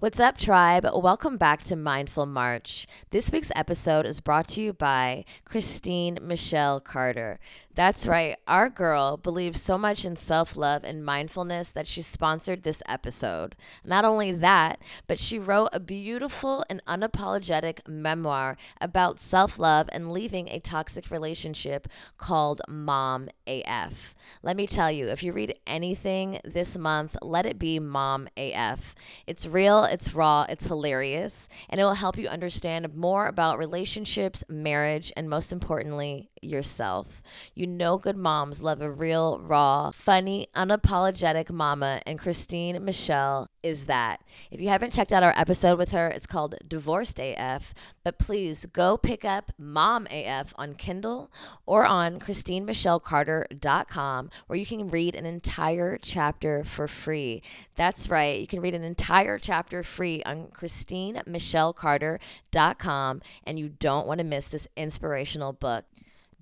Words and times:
What's 0.00 0.18
up, 0.18 0.38
tribe? 0.38 0.86
Welcome 0.94 1.36
back 1.36 1.62
to 1.64 1.76
Mindful 1.76 2.24
March. 2.24 2.86
This 3.10 3.30
week's 3.30 3.52
episode 3.54 4.06
is 4.06 4.22
brought 4.22 4.48
to 4.48 4.62
you 4.62 4.72
by 4.72 5.26
Christine 5.44 6.18
Michelle 6.22 6.80
Carter. 6.80 7.38
That's 7.76 8.04
right, 8.04 8.36
our 8.48 8.68
girl 8.68 9.16
believes 9.16 9.62
so 9.62 9.78
much 9.78 10.04
in 10.04 10.16
self 10.16 10.56
love 10.56 10.82
and 10.82 11.04
mindfulness 11.04 11.70
that 11.70 11.86
she 11.86 12.02
sponsored 12.02 12.64
this 12.64 12.82
episode. 12.88 13.54
Not 13.84 14.04
only 14.04 14.32
that, 14.32 14.82
but 15.06 15.20
she 15.20 15.38
wrote 15.38 15.68
a 15.72 15.78
beautiful 15.78 16.64
and 16.68 16.84
unapologetic 16.86 17.86
memoir 17.86 18.56
about 18.80 19.20
self 19.20 19.60
love 19.60 19.88
and 19.92 20.12
leaving 20.12 20.48
a 20.48 20.58
toxic 20.58 21.12
relationship 21.12 21.86
called 22.18 22.60
Mom 22.68 23.28
AF. 23.46 24.16
Let 24.42 24.56
me 24.56 24.66
tell 24.66 24.90
you, 24.90 25.06
if 25.06 25.22
you 25.22 25.32
read 25.32 25.54
anything 25.64 26.40
this 26.44 26.76
month, 26.76 27.16
let 27.22 27.46
it 27.46 27.58
be 27.58 27.78
Mom 27.78 28.28
AF. 28.36 28.96
It's 29.28 29.46
real, 29.46 29.84
it's 29.84 30.12
raw, 30.12 30.44
it's 30.48 30.66
hilarious, 30.66 31.48
and 31.68 31.80
it 31.80 31.84
will 31.84 31.94
help 31.94 32.18
you 32.18 32.26
understand 32.26 32.96
more 32.96 33.26
about 33.26 33.58
relationships, 33.58 34.42
marriage, 34.48 35.12
and 35.16 35.30
most 35.30 35.52
importantly, 35.52 36.29
yourself. 36.42 37.22
You 37.54 37.66
know, 37.66 37.98
good 37.98 38.16
moms 38.16 38.62
love 38.62 38.80
a 38.80 38.90
real, 38.90 39.38
raw, 39.40 39.90
funny, 39.90 40.48
unapologetic 40.54 41.50
mama, 41.50 42.00
and 42.06 42.18
Christine 42.18 42.82
Michelle 42.84 43.50
is 43.62 43.86
that. 43.86 44.20
If 44.50 44.60
you 44.60 44.68
haven't 44.68 44.92
checked 44.92 45.12
out 45.12 45.22
our 45.22 45.32
episode 45.36 45.78
with 45.78 45.92
her, 45.92 46.08
it's 46.08 46.26
called 46.26 46.56
Divorced 46.66 47.18
AF, 47.18 47.74
but 48.02 48.18
please 48.18 48.66
go 48.66 48.96
pick 48.96 49.24
up 49.24 49.52
Mom 49.58 50.08
AF 50.10 50.54
on 50.56 50.74
Kindle 50.74 51.30
or 51.66 51.84
on 51.84 52.18
ChristineMichelleCarter.com 52.18 54.30
where 54.46 54.58
you 54.58 54.66
can 54.66 54.88
read 54.88 55.14
an 55.14 55.26
entire 55.26 55.98
chapter 56.00 56.64
for 56.64 56.88
free. 56.88 57.42
That's 57.76 58.08
right, 58.08 58.40
you 58.40 58.46
can 58.46 58.60
read 58.60 58.74
an 58.74 58.84
entire 58.84 59.38
chapter 59.38 59.82
free 59.82 60.22
on 60.24 60.46
ChristineMichelleCarter.com 60.48 63.22
and 63.44 63.58
you 63.58 63.68
don't 63.68 64.06
want 64.06 64.18
to 64.18 64.24
miss 64.24 64.48
this 64.48 64.68
inspirational 64.76 65.52
book. 65.52 65.84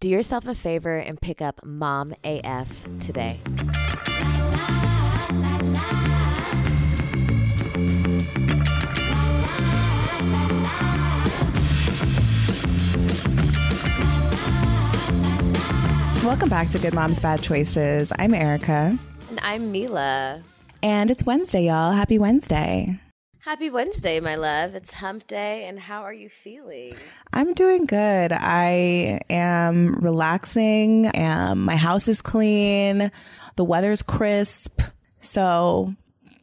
Do 0.01 0.09
yourself 0.09 0.47
a 0.47 0.55
favor 0.55 0.97
and 0.97 1.21
pick 1.21 1.43
up 1.43 1.65
Mom 1.65 2.15
AF 2.23 2.87
today. 3.01 3.37
Welcome 16.23 16.49
back 16.49 16.69
to 16.69 16.79
Good 16.79 16.95
Moms 16.95 17.19
Bad 17.19 17.43
Choices. 17.43 18.13
I'm 18.21 18.35
Erica. 18.35 18.97
And 19.31 19.41
I'm 19.43 19.73
Mila. 19.73 20.45
And 20.81 21.11
it's 21.11 21.27
Wednesday, 21.27 21.65
y'all. 21.65 21.91
Happy 21.91 22.19
Wednesday. 22.19 23.01
Happy 23.41 23.71
Wednesday, 23.71 24.19
my 24.21 24.35
love. 24.35 24.75
It's 24.75 24.93
hump 24.95 25.27
day, 25.27 25.65
and 25.65 25.79
how 25.79 26.03
are 26.03 26.13
you 26.13 26.29
feeling? 26.29 26.95
I'm 27.33 27.55
doing 27.55 27.87
good. 27.87 28.33
I 28.33 29.21
am 29.31 29.95
relaxing. 30.01 31.07
and 31.07 31.61
my 31.63 31.77
house 31.77 32.09
is 32.09 32.21
clean. 32.21 33.11
The 33.57 33.65
weather's 33.65 34.03
crisp. 34.03 34.81
So, 35.21 35.95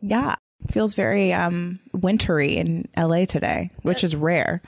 yeah, 0.01 0.35
feels 0.71 0.95
very 0.95 1.33
um 1.33 1.79
wintry 1.93 2.55
in 2.55 2.87
LA 2.97 3.25
today, 3.25 3.71
which 3.83 4.03
is 4.03 4.15
rare. 4.15 4.61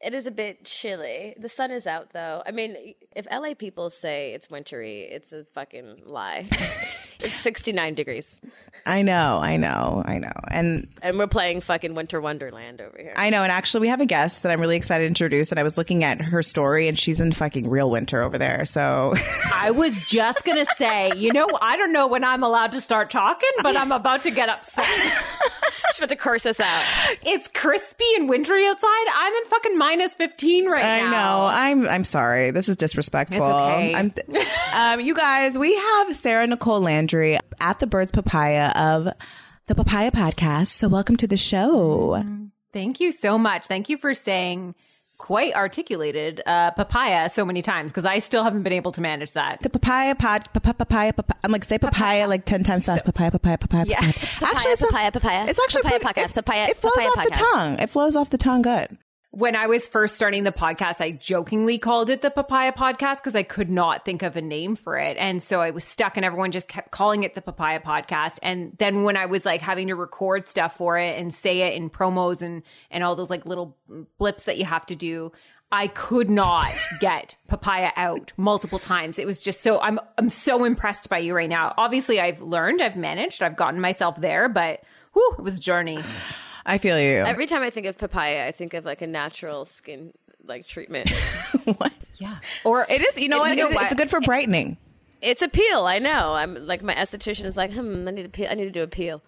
It 0.00 0.14
is 0.14 0.28
a 0.28 0.30
bit 0.30 0.64
chilly. 0.64 1.34
The 1.38 1.48
sun 1.48 1.72
is 1.72 1.86
out 1.86 2.12
though. 2.12 2.42
I 2.46 2.52
mean, 2.52 2.94
if 3.16 3.26
LA 3.32 3.54
people 3.54 3.90
say 3.90 4.32
it's 4.32 4.48
wintry, 4.48 5.00
it's 5.02 5.32
a 5.32 5.44
fucking 5.54 6.02
lie. 6.06 6.44
it's 6.50 7.40
69 7.40 7.94
degrees. 7.94 8.40
I 8.86 9.02
know, 9.02 9.40
I 9.42 9.56
know, 9.56 10.04
I 10.06 10.18
know. 10.18 10.32
And 10.48 10.86
and 11.02 11.18
we're 11.18 11.26
playing 11.26 11.62
fucking 11.62 11.96
Winter 11.96 12.20
Wonderland 12.20 12.80
over 12.80 12.96
here. 12.96 13.12
I 13.16 13.30
know, 13.30 13.42
and 13.42 13.50
actually 13.50 13.80
we 13.80 13.88
have 13.88 14.00
a 14.00 14.06
guest 14.06 14.44
that 14.44 14.52
I'm 14.52 14.60
really 14.60 14.76
excited 14.76 15.02
to 15.02 15.08
introduce 15.08 15.50
and 15.50 15.58
I 15.58 15.64
was 15.64 15.76
looking 15.76 16.04
at 16.04 16.20
her 16.20 16.44
story 16.44 16.86
and 16.86 16.96
she's 16.96 17.20
in 17.20 17.32
fucking 17.32 17.68
real 17.68 17.90
winter 17.90 18.22
over 18.22 18.38
there. 18.38 18.66
So 18.66 19.14
I 19.52 19.72
was 19.72 20.00
just 20.02 20.44
going 20.44 20.64
to 20.64 20.74
say, 20.76 21.10
you 21.16 21.32
know, 21.32 21.48
I 21.60 21.76
don't 21.76 21.92
know 21.92 22.06
when 22.06 22.22
I'm 22.22 22.44
allowed 22.44 22.70
to 22.72 22.80
start 22.80 23.10
talking, 23.10 23.50
but 23.64 23.76
I'm 23.76 23.90
about 23.90 24.22
to 24.22 24.30
get 24.30 24.48
upset. 24.48 24.86
She's 25.98 26.04
about 26.04 26.10
to 26.10 26.16
curse 26.16 26.46
us 26.46 26.60
out. 26.60 26.82
It's 27.26 27.48
crispy 27.48 28.04
and 28.14 28.28
wintry 28.28 28.64
outside. 28.64 29.06
I'm 29.16 29.32
in 29.34 29.44
fucking 29.46 29.76
minus 29.78 30.14
15 30.14 30.70
right 30.70 30.84
I 30.84 31.00
now. 31.00 31.10
know. 31.10 31.46
I'm 31.50 31.88
I'm 31.88 32.04
sorry. 32.04 32.52
This 32.52 32.68
is 32.68 32.76
disrespectful. 32.76 33.38
It's 33.44 33.48
okay. 33.52 33.94
I'm 33.96 34.10
th- 34.12 34.46
um, 34.76 35.00
you 35.00 35.12
guys, 35.12 35.58
we 35.58 35.74
have 35.74 36.14
Sarah 36.14 36.46
Nicole 36.46 36.80
Landry 36.80 37.36
at 37.58 37.80
the 37.80 37.88
Birds 37.88 38.12
Papaya 38.12 38.68
of 38.76 39.08
the 39.66 39.74
Papaya 39.74 40.12
Podcast. 40.12 40.68
So 40.68 40.86
welcome 40.86 41.16
to 41.16 41.26
the 41.26 41.36
show. 41.36 42.22
Thank 42.72 43.00
you 43.00 43.10
so 43.10 43.36
much. 43.36 43.66
Thank 43.66 43.88
you 43.88 43.98
for 43.98 44.14
saying 44.14 44.76
quite 45.18 45.54
articulated 45.54 46.40
uh, 46.46 46.70
papaya 46.70 47.28
so 47.28 47.44
many 47.44 47.60
times 47.60 47.90
because 47.90 48.04
I 48.04 48.18
still 48.20 48.44
haven't 48.44 48.62
been 48.62 48.72
able 48.72 48.92
to 48.92 49.00
manage 49.00 49.32
that. 49.32 49.60
The 49.60 49.68
Papaya 49.70 50.14
Pod, 50.14 50.50
papaya, 50.52 50.74
papaya, 50.74 51.12
papaya. 51.12 51.38
I'm 51.44 51.52
like 51.52 51.64
say 51.64 51.78
papaya 51.78 52.26
like 52.28 52.44
ten 52.44 52.62
times 52.62 52.86
fast. 52.86 53.04
Papaya, 53.04 53.30
papaya, 53.30 53.58
papaya. 53.58 53.84
Yeah. 53.86 54.00
papaya. 54.00 54.12
Papaya, 54.40 54.72
it's 54.72 54.80
not- 54.80 54.90
papaya, 54.90 55.12
papaya. 55.12 55.46
It's 55.48 55.60
actually 55.60 55.82
Papaya 55.82 56.00
pretty- 56.00 56.20
podcast, 56.20 56.30
It, 56.30 56.34
papaya- 56.44 56.66
It 56.68 56.76
flows 56.76 56.92
papaya 56.94 57.08
off 57.08 57.24
the 57.24 57.30
tongue. 57.30 57.78
It 57.80 57.90
flows 57.90 58.16
off 58.16 58.30
the 58.30 58.38
tongue 58.38 58.62
good. 58.62 58.96
When 59.38 59.54
I 59.54 59.68
was 59.68 59.86
first 59.86 60.16
starting 60.16 60.42
the 60.42 60.50
podcast, 60.50 61.00
I 61.00 61.12
jokingly 61.12 61.78
called 61.78 62.10
it 62.10 62.22
the 62.22 62.30
Papaya 62.30 62.72
Podcast 62.72 63.18
because 63.18 63.36
I 63.36 63.44
could 63.44 63.70
not 63.70 64.04
think 64.04 64.24
of 64.24 64.36
a 64.36 64.42
name 64.42 64.74
for 64.74 64.98
it. 64.98 65.16
And 65.16 65.40
so 65.40 65.60
I 65.60 65.70
was 65.70 65.84
stuck 65.84 66.16
and 66.16 66.26
everyone 66.26 66.50
just 66.50 66.66
kept 66.66 66.90
calling 66.90 67.22
it 67.22 67.36
the 67.36 67.40
Papaya 67.40 67.78
Podcast. 67.78 68.40
And 68.42 68.74
then 68.80 69.04
when 69.04 69.16
I 69.16 69.26
was 69.26 69.46
like 69.46 69.60
having 69.60 69.86
to 69.86 69.94
record 69.94 70.48
stuff 70.48 70.76
for 70.76 70.98
it 70.98 71.16
and 71.16 71.32
say 71.32 71.60
it 71.60 71.74
in 71.74 71.88
promos 71.88 72.42
and, 72.42 72.64
and 72.90 73.04
all 73.04 73.14
those 73.14 73.30
like 73.30 73.46
little 73.46 73.76
blips 74.18 74.42
that 74.42 74.58
you 74.58 74.64
have 74.64 74.84
to 74.86 74.96
do, 74.96 75.30
I 75.70 75.86
could 75.86 76.28
not 76.28 76.72
get 76.98 77.36
papaya 77.46 77.92
out 77.94 78.32
multiple 78.36 78.80
times. 78.80 79.20
It 79.20 79.26
was 79.28 79.40
just 79.40 79.60
so 79.60 79.80
I'm 79.80 80.00
I'm 80.18 80.30
so 80.30 80.64
impressed 80.64 81.08
by 81.08 81.18
you 81.18 81.32
right 81.32 81.48
now. 81.48 81.74
Obviously 81.78 82.20
I've 82.20 82.42
learned, 82.42 82.82
I've 82.82 82.96
managed, 82.96 83.40
I've 83.40 83.54
gotten 83.54 83.80
myself 83.80 84.20
there, 84.20 84.48
but 84.48 84.82
whew, 85.12 85.36
it 85.38 85.42
was 85.42 85.58
a 85.58 85.60
journey. 85.60 86.00
I 86.66 86.78
feel 86.78 86.98
you. 87.00 87.18
Every 87.24 87.46
time 87.46 87.62
I 87.62 87.70
think 87.70 87.86
of 87.86 87.96
papaya, 87.98 88.46
I 88.46 88.52
think 88.52 88.74
of 88.74 88.84
like 88.84 89.02
a 89.02 89.06
natural 89.06 89.64
skin 89.64 90.12
like 90.46 90.66
treatment. 90.66 91.08
what? 91.64 91.92
Yeah. 92.18 92.38
Or 92.64 92.86
It 92.88 93.00
is. 93.02 93.20
You 93.20 93.28
know 93.28 93.38
what? 93.38 93.50
You 93.50 93.56
know 93.64 93.68
It- 93.70 93.76
It's 93.82 93.94
good 93.94 94.10
for 94.10 94.20
brightening. 94.20 94.76
it's 95.20 95.42
a 95.42 95.48
peel. 95.48 95.86
I 95.86 95.98
know. 95.98 96.32
I'm 96.34 96.54
like 96.66 96.82
my 96.82 96.94
esthetician 96.94 97.44
is 97.44 97.56
like, 97.56 97.72
hmm, 97.72 98.06
I 98.08 98.10
need 98.12 98.22
to 98.24 98.28
peel. 98.28 98.48
I 98.50 98.54
need 98.54 98.64
to 98.64 98.70
do 98.70 98.82
a 98.82 98.88
peel. 98.88 99.22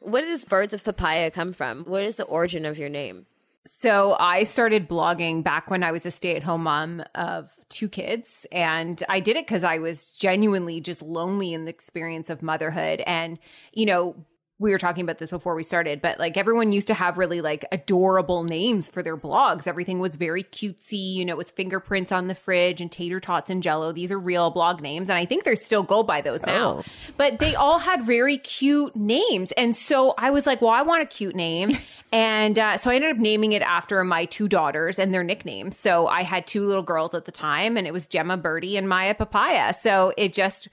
Where 0.00 0.24
does 0.24 0.44
birds 0.44 0.74
of 0.74 0.84
papaya 0.84 1.30
come 1.30 1.52
from? 1.52 1.84
What 1.84 2.02
is 2.02 2.16
the 2.16 2.24
origin 2.24 2.64
of 2.66 2.78
your 2.78 2.88
name? 2.90 3.26
So 3.66 4.16
I 4.20 4.44
started 4.44 4.88
blogging 4.88 5.42
back 5.42 5.70
when 5.70 5.82
I 5.82 5.90
was 5.92 6.04
a 6.04 6.10
stay 6.10 6.36
at 6.36 6.42
home 6.42 6.64
mom 6.64 7.02
of 7.14 7.50
two 7.70 7.88
kids. 7.88 8.46
And 8.52 9.02
I 9.08 9.20
did 9.20 9.36
it 9.36 9.46
because 9.46 9.64
I 9.64 9.78
was 9.78 10.10
genuinely 10.10 10.80
just 10.82 11.00
lonely 11.00 11.54
in 11.54 11.64
the 11.64 11.70
experience 11.70 12.28
of 12.28 12.42
motherhood. 12.42 13.02
And, 13.06 13.38
you 13.72 13.86
know, 13.86 14.16
we 14.60 14.70
were 14.70 14.78
talking 14.78 15.02
about 15.02 15.18
this 15.18 15.30
before 15.30 15.56
we 15.56 15.64
started, 15.64 16.00
but 16.00 16.20
like 16.20 16.36
everyone 16.36 16.70
used 16.70 16.86
to 16.86 16.94
have 16.94 17.18
really 17.18 17.40
like 17.40 17.64
adorable 17.72 18.44
names 18.44 18.88
for 18.88 19.02
their 19.02 19.16
blogs. 19.16 19.66
Everything 19.66 19.98
was 19.98 20.14
very 20.14 20.44
cutesy. 20.44 21.14
You 21.14 21.24
know, 21.24 21.32
it 21.32 21.36
was 21.36 21.50
fingerprints 21.50 22.12
on 22.12 22.28
the 22.28 22.36
fridge 22.36 22.80
and 22.80 22.90
tater 22.90 23.18
tots 23.18 23.50
and 23.50 23.64
jello. 23.64 23.90
These 23.90 24.12
are 24.12 24.18
real 24.18 24.50
blog 24.50 24.80
names. 24.80 25.08
And 25.08 25.18
I 25.18 25.24
think 25.24 25.42
they 25.42 25.56
still 25.56 25.82
go 25.82 26.04
by 26.04 26.20
those 26.20 26.40
now. 26.44 26.66
Oh. 26.66 26.84
But 27.16 27.40
they 27.40 27.56
all 27.56 27.80
had 27.80 28.04
very 28.04 28.36
cute 28.36 28.94
names. 28.94 29.50
And 29.52 29.74
so 29.74 30.14
I 30.18 30.30
was 30.30 30.46
like, 30.46 30.62
well, 30.62 30.70
I 30.70 30.82
want 30.82 31.02
a 31.02 31.06
cute 31.06 31.34
name. 31.34 31.76
And 32.12 32.60
uh, 32.60 32.76
so 32.76 32.92
I 32.92 32.94
ended 32.94 33.10
up 33.10 33.16
naming 33.16 33.54
it 33.54 33.62
after 33.62 34.04
my 34.04 34.26
two 34.26 34.46
daughters 34.46 35.00
and 35.00 35.12
their 35.12 35.24
nicknames. 35.24 35.76
So 35.76 36.06
I 36.06 36.22
had 36.22 36.46
two 36.46 36.64
little 36.64 36.84
girls 36.84 37.12
at 37.12 37.24
the 37.24 37.32
time, 37.32 37.76
and 37.76 37.88
it 37.88 37.92
was 37.92 38.06
Gemma 38.06 38.36
Birdie 38.36 38.76
and 38.76 38.88
Maya 38.88 39.14
Papaya. 39.14 39.74
So 39.74 40.12
it 40.16 40.32
just 40.32 40.68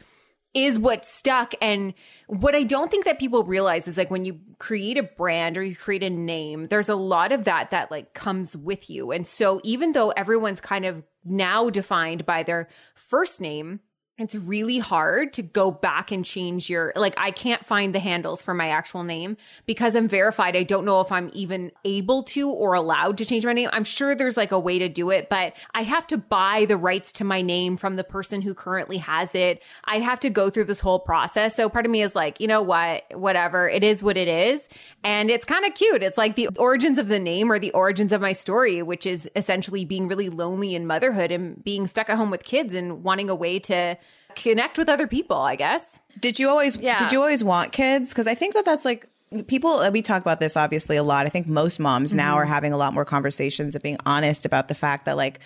is 0.54 0.78
what 0.78 1.06
stuck. 1.06 1.54
And 1.62 1.94
what 2.28 2.56
I 2.56 2.64
don't 2.64 2.92
think 2.92 3.06
that 3.06 3.20
people 3.20 3.44
realize 3.44 3.88
is 3.88 3.98
like 3.98 4.12
when 4.12 4.26
you 4.26 4.40
create 4.60 4.98
a 4.98 5.04
brand 5.04 5.58
or 5.58 5.64
you 5.64 5.76
create 5.76 6.04
a 6.04 6.10
name, 6.10 6.68
there's 6.68 6.90
a 6.90 6.96
lot 6.96 7.32
of 7.32 7.46
that 7.46 7.72
that 7.72 7.90
like 7.92 8.14
comes 8.14 8.58
with 8.58 8.90
you. 8.90 9.12
And 9.12 9.26
so 9.26 9.62
even 9.64 9.94
though 9.94 10.10
everyone's 10.12 10.62
kind 10.62 10.86
of 10.86 11.04
now 11.24 11.70
defined 11.70 12.26
by 12.26 12.44
their 12.44 12.68
first 12.96 13.40
name, 13.40 13.80
it's 14.22 14.36
really 14.36 14.80
hard 14.80 15.34
to 15.34 15.42
go 15.42 15.72
back 15.72 16.12
and 16.12 16.24
change 16.24 16.70
your 16.70 16.94
like 16.96 17.14
I 17.18 17.32
can't 17.32 17.66
find 17.66 17.94
the 17.96 18.00
handles 18.00 18.42
for 18.42 18.54
my 18.54 18.70
actual 18.70 19.04
name 19.04 19.38
because 19.66 19.96
I'm 19.96 20.08
verified. 20.08 20.56
I 20.56 20.64
don't 20.64 20.86
know 20.86 21.02
if 21.02 21.12
I'm 21.12 21.30
even 21.34 21.72
able 21.84 22.24
to 22.24 22.50
or 22.50 22.74
allowed 22.74 23.18
to 23.20 23.26
change 23.26 23.46
my 23.46 23.54
name. 23.54 23.70
I'm 23.74 23.84
sure 23.84 24.16
there's 24.16 24.38
like 24.38 24.52
a 24.52 24.60
way 24.60 24.80
to 24.80 24.90
do 24.90 25.10
it, 25.10 25.30
but 25.30 25.54
I 25.74 25.84
have 25.84 26.08
to 26.08 26.18
buy 26.18 26.66
the 26.66 26.78
rights 26.78 27.12
to 27.14 27.24
my 27.24 27.42
name 27.42 27.78
from 27.78 27.96
the 27.96 28.04
person 28.04 28.42
who 28.42 28.54
currently 28.54 28.98
has 28.98 29.36
it. 29.36 29.62
I'd 29.86 30.02
have 30.02 30.20
to 30.22 30.30
go 30.30 30.50
through 30.50 30.66
this 30.66 30.80
whole 30.80 31.00
process. 31.00 31.56
So 31.56 31.70
part 31.70 31.86
of 31.86 31.92
me 31.92 32.02
is 32.02 32.16
like, 32.16 32.40
you 32.40 32.48
know 32.48 32.62
what? 32.62 33.04
Whatever. 33.18 33.68
It 33.68 33.84
is 33.84 34.04
what 34.04 34.18
it 34.18 34.28
is. 34.28 34.70
And 35.04 35.30
it's 35.30 35.46
kind 35.46 35.66
of 35.66 35.74
cute. 35.74 36.04
It's 36.04 36.18
like 36.18 36.36
the 36.36 36.50
origins 36.58 36.98
of 36.98 37.08
the 37.08 37.20
name 37.20 37.52
or 37.52 37.60
the 37.60 37.72
origins 37.72 38.14
of 38.14 38.22
my 38.22 38.34
story, 38.34 38.82
which 38.82 39.06
is 39.06 39.30
essentially 39.36 39.86
being 39.86 40.08
really 40.08 40.30
lonely 40.30 40.76
in 40.76 40.86
motherhood 40.86 41.32
and 41.32 41.64
being 41.64 41.88
stuck 41.88 42.10
at 42.10 42.18
home 42.18 42.30
with 42.30 42.44
kids 42.44 42.74
and 42.74 43.04
wanting 43.04 43.30
a 43.30 43.36
way 43.36 43.60
to 43.60 43.98
connect 44.36 44.78
with 44.78 44.90
other 44.90 45.08
people, 45.08 45.38
I 45.38 45.56
guess. 45.56 46.02
Did 46.20 46.40
you 46.40 46.50
always? 46.50 46.76
Yeah. 46.78 47.00
Did 47.00 47.12
you 47.12 47.20
always 47.20 47.44
want 47.44 47.72
kids? 47.72 48.10
Because 48.10 48.28
I 48.28 48.36
think 48.36 48.54
that 48.54 48.66
that's 48.66 48.86
like 48.86 49.08
people 49.48 49.72
uh, 49.72 49.90
we 49.92 50.02
talk 50.02 50.22
about 50.22 50.40
this 50.40 50.58
obviously 50.58 50.98
a 50.98 51.04
lot. 51.04 51.26
I 51.26 51.30
think 51.30 51.48
most 51.48 51.80
moms 51.80 52.14
now 52.14 52.36
are 52.36 52.44
mm-hmm. 52.44 52.54
having 52.54 52.74
a 52.74 52.78
lot 52.78 52.94
more 52.94 53.06
conversations 53.06 53.76
and 53.76 53.84
being 53.84 53.98
honest 54.06 54.46
about 54.46 54.68
the 54.68 54.76
fact 54.76 55.06
that 55.06 55.18
like 55.18 55.40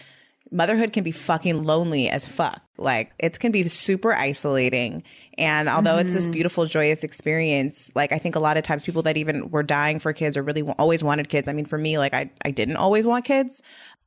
motherhood 0.51 0.93
can 0.93 1.03
be 1.03 1.11
fucking 1.11 1.63
lonely 1.63 2.09
as 2.09 2.25
fuck. 2.25 2.61
Like 2.77 3.13
it 3.19 3.39
can 3.39 3.51
be 3.51 3.67
super 3.67 4.13
isolating. 4.13 5.03
And 5.37 5.67
although 5.67 5.97
it's 5.97 6.13
this 6.13 6.23
mm-hmm. 6.23 6.31
beautiful, 6.31 6.65
joyous 6.65 7.03
experience, 7.03 7.91
like 7.95 8.11
I 8.11 8.17
think 8.17 8.35
a 8.35 8.39
lot 8.39 8.57
of 8.57 8.63
times 8.63 8.85
people 8.85 9.01
that 9.03 9.17
even 9.17 9.49
were 9.49 9.63
dying 9.63 9.99
for 9.99 10.13
kids 10.13 10.37
or 10.37 10.43
really 10.43 10.63
wa- 10.63 10.75
always 10.79 11.03
wanted 11.03 11.29
kids. 11.29 11.47
I 11.47 11.53
mean, 11.53 11.65
for 11.65 11.77
me, 11.77 11.97
like 11.97 12.13
I, 12.13 12.29
I 12.43 12.51
didn't 12.51 12.77
always 12.77 13.05
want 13.05 13.25
kids. 13.25 13.61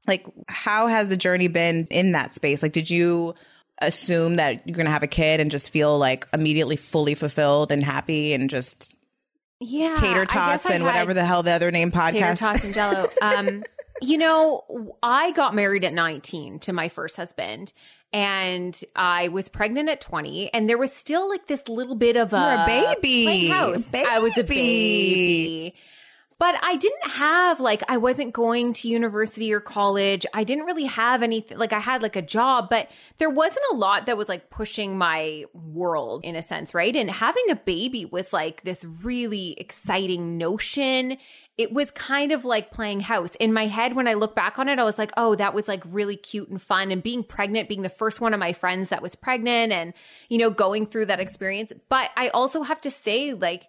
Like, 0.07 0.27
how 0.49 0.87
has 0.87 1.09
the 1.09 1.19
journey 1.19 1.49
been 1.49 1.87
in 1.91 2.13
that 2.13 2.33
space? 2.33 2.63
Like, 2.63 2.73
did 2.73 2.89
you 2.89 3.35
assume 3.81 4.37
that 4.37 4.67
you're 4.67 4.77
going 4.77 4.87
to 4.87 4.93
have 4.93 5.03
a 5.03 5.07
kid 5.09 5.41
and 5.41 5.51
just 5.51 5.71
feel 5.71 5.99
like 5.99 6.27
immediately 6.33 6.77
fully 6.77 7.15
fulfilled 7.15 7.71
and 7.73 7.83
happy 7.85 8.33
and 8.33 8.51
just 8.51 8.95
Yeah. 9.61 9.95
tater 9.97 10.25
tots 10.27 10.69
and 10.71 10.85
whatever 10.85 11.15
the 11.15 11.25
hell 11.25 11.43
the 11.43 11.53
other 11.53 11.71
name 11.71 11.91
podcast 11.93 12.13
Tater 12.13 12.35
tots 12.37 12.65
and 12.65 12.75
jello. 12.75 13.09
Um, 13.23 13.63
you 14.01 14.17
know, 14.19 14.97
I 15.03 15.33
got 15.33 15.55
married 15.55 15.85
at 15.85 15.93
19 15.93 16.61
to 16.61 16.73
my 16.73 16.89
first 16.89 17.17
husband. 17.17 17.73
And 18.11 18.81
I 18.97 19.29
was 19.29 19.51
pregnant 19.51 19.91
at 19.91 20.01
20, 20.01 20.55
and 20.55 20.67
there 20.67 20.79
was 20.79 20.91
still 20.95 21.29
like 21.29 21.47
this 21.47 21.69
little 21.69 21.95
bit 21.95 22.17
of 22.17 22.33
a, 22.33 22.39
You're 22.39 22.89
a 22.89 22.97
baby. 22.97 23.49
house. 23.49 23.93
I 23.93 24.19
was 24.19 24.39
a 24.39 24.45
Baby. 24.45 25.75
But 26.39 26.55
I 26.63 26.77
didn't 26.77 27.11
have 27.11 27.59
like 27.59 27.83
I 27.89 27.97
wasn't 27.97 28.33
going 28.33 28.73
to 28.75 28.89
university 28.89 29.53
or 29.53 29.59
college. 29.59 30.25
I 30.33 30.45
didn't 30.45 30.67
really 30.67 30.85
have 30.85 31.25
anything 31.25 31.59
like 31.59 31.73
I 31.73 31.81
had 31.81 32.01
like 32.01 32.15
a 32.15 32.23
job, 32.23 32.69
but 32.71 32.89
there 33.19 33.29
wasn't 33.29 33.65
a 33.73 33.77
lot 33.77 34.07
that 34.07 34.17
was 34.17 34.29
like 34.29 34.49
pushing 34.49 34.97
my 34.97 35.47
world 35.53 36.25
in 36.25 36.37
a 36.37 36.43
sense, 36.43 36.75
right? 36.75 36.95
And 36.95 37.11
having 37.11 37.51
a 37.51 37.57
baby 37.57 38.05
was 38.05 38.33
like 38.33 38.63
this 38.63 38.85
really 38.85 39.57
exciting 39.59 40.39
notion. 40.39 41.19
It 41.57 41.73
was 41.73 41.91
kind 41.91 42.31
of 42.31 42.45
like 42.45 42.71
playing 42.71 43.01
house. 43.01 43.35
In 43.41 43.53
my 43.53 43.67
head 43.67 43.97
when 43.97 44.07
I 44.07 44.15
look 44.15 44.37
back 44.37 44.61
on 44.61 44.69
it, 44.69 44.79
I 44.79 44.85
was 44.85 44.97
like, 44.97 45.11
"Oh, 45.17 45.35
that 45.35 45.55
was 45.55 45.67
like 45.67 45.83
really 45.87 46.17
cute 46.17 46.49
and 46.51 46.63
fun." 46.63 46.93
And 46.93 47.03
being 47.03 47.25
pregnant, 47.25 47.69
being 47.69 47.83
the 47.83 47.89
first 47.89 48.21
one 48.21 48.33
of 48.33 48.39
my 48.39 48.53
friends 48.53 48.91
that 48.91 49.03
was 49.03 49.17
pregnant 49.17 49.73
and 49.73 49.93
you 50.29 50.39
know, 50.39 50.51
going 50.51 50.87
through 50.87 51.07
that 51.07 51.19
experience. 51.19 51.73
But 51.89 52.11
I 52.17 52.29
also 52.29 52.63
have 52.63 52.81
to 52.83 52.93
say 52.93 53.35
like 53.35 53.67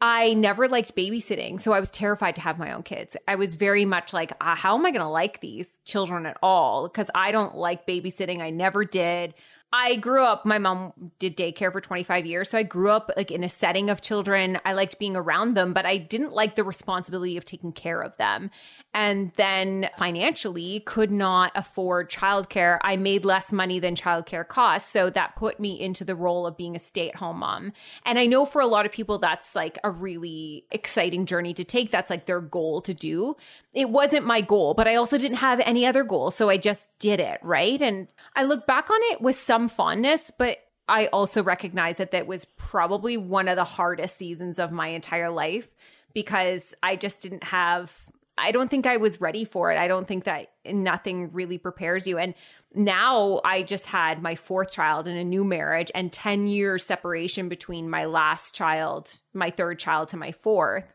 I 0.00 0.34
never 0.34 0.68
liked 0.68 0.94
babysitting, 0.94 1.60
so 1.60 1.72
I 1.72 1.80
was 1.80 1.90
terrified 1.90 2.36
to 2.36 2.40
have 2.42 2.58
my 2.58 2.72
own 2.72 2.84
kids. 2.84 3.16
I 3.26 3.34
was 3.34 3.56
very 3.56 3.84
much 3.84 4.12
like, 4.12 4.32
ah, 4.40 4.54
how 4.54 4.76
am 4.76 4.86
I 4.86 4.92
going 4.92 5.02
to 5.02 5.08
like 5.08 5.40
these 5.40 5.80
children 5.84 6.24
at 6.24 6.36
all? 6.40 6.86
Because 6.86 7.10
I 7.16 7.32
don't 7.32 7.56
like 7.56 7.84
babysitting. 7.84 8.40
I 8.40 8.50
never 8.50 8.84
did. 8.84 9.34
I 9.70 9.96
grew 9.96 10.24
up, 10.24 10.46
my 10.46 10.58
mom 10.58 10.94
did 11.18 11.36
daycare 11.36 11.70
for 11.70 11.80
25 11.80 12.24
years. 12.24 12.48
So 12.48 12.56
I 12.56 12.62
grew 12.62 12.90
up 12.90 13.10
like 13.18 13.30
in 13.30 13.44
a 13.44 13.50
setting 13.50 13.90
of 13.90 14.00
children. 14.00 14.58
I 14.64 14.72
liked 14.72 14.98
being 14.98 15.14
around 15.14 15.54
them, 15.54 15.74
but 15.74 15.84
I 15.84 15.98
didn't 15.98 16.32
like 16.32 16.54
the 16.54 16.64
responsibility 16.64 17.36
of 17.36 17.44
taking 17.44 17.72
care 17.72 18.00
of 18.00 18.16
them. 18.16 18.50
And 18.94 19.30
then 19.36 19.90
financially 19.98 20.80
could 20.80 21.10
not 21.10 21.52
afford 21.54 22.10
childcare. 22.10 22.78
I 22.82 22.96
made 22.96 23.26
less 23.26 23.52
money 23.52 23.78
than 23.78 23.94
childcare 23.94 24.48
costs. 24.48 24.90
So 24.90 25.10
that 25.10 25.36
put 25.36 25.60
me 25.60 25.78
into 25.78 26.02
the 26.02 26.16
role 26.16 26.46
of 26.46 26.56
being 26.56 26.74
a 26.74 26.78
stay 26.78 27.10
at 27.10 27.16
home 27.16 27.40
mom. 27.40 27.74
And 28.06 28.18
I 28.18 28.24
know 28.24 28.46
for 28.46 28.62
a 28.62 28.66
lot 28.66 28.86
of 28.86 28.92
people, 28.92 29.18
that's 29.18 29.54
like 29.54 29.78
a 29.84 29.90
really 29.90 30.64
exciting 30.70 31.26
journey 31.26 31.52
to 31.52 31.64
take. 31.64 31.90
That's 31.90 32.08
like 32.08 32.24
their 32.24 32.40
goal 32.40 32.80
to 32.82 32.94
do. 32.94 33.36
It 33.74 33.90
wasn't 33.90 34.24
my 34.24 34.40
goal, 34.40 34.72
but 34.72 34.88
I 34.88 34.94
also 34.94 35.18
didn't 35.18 35.36
have 35.38 35.60
any 35.60 35.84
other 35.84 36.04
goal. 36.04 36.30
So 36.30 36.48
I 36.48 36.56
just 36.56 36.88
did 36.98 37.20
it. 37.20 37.38
Right. 37.42 37.80
And 37.82 38.08
I 38.34 38.44
look 38.44 38.66
back 38.66 38.90
on 38.90 38.98
it 39.12 39.20
with 39.20 39.36
some 39.36 39.57
fondness, 39.66 40.30
but 40.30 40.58
I 40.88 41.06
also 41.06 41.42
recognize 41.42 41.96
that 41.96 42.12
that 42.12 42.26
was 42.26 42.44
probably 42.56 43.16
one 43.16 43.48
of 43.48 43.56
the 43.56 43.64
hardest 43.64 44.16
seasons 44.16 44.58
of 44.58 44.72
my 44.72 44.88
entire 44.88 45.30
life 45.30 45.68
because 46.14 46.74
I 46.82 46.96
just 46.96 47.20
didn't 47.20 47.44
have 47.44 47.92
I 48.40 48.52
don't 48.52 48.70
think 48.70 48.86
I 48.86 48.98
was 48.98 49.20
ready 49.20 49.44
for 49.44 49.72
it. 49.72 49.78
I 49.78 49.88
don't 49.88 50.06
think 50.06 50.24
that 50.24 50.52
nothing 50.64 51.32
really 51.32 51.58
prepares 51.58 52.06
you. 52.06 52.18
And 52.18 52.34
now 52.74 53.40
I 53.44 53.62
just 53.62 53.86
had 53.86 54.22
my 54.22 54.36
fourth 54.36 54.72
child 54.72 55.08
in 55.08 55.16
a 55.16 55.24
new 55.24 55.44
marriage 55.44 55.90
and 55.94 56.12
10 56.12 56.46
years 56.46 56.84
separation 56.84 57.48
between 57.48 57.90
my 57.90 58.04
last 58.04 58.54
child, 58.54 59.12
my 59.34 59.50
third 59.50 59.78
child 59.78 60.10
to 60.10 60.16
my 60.16 60.32
fourth. 60.32 60.94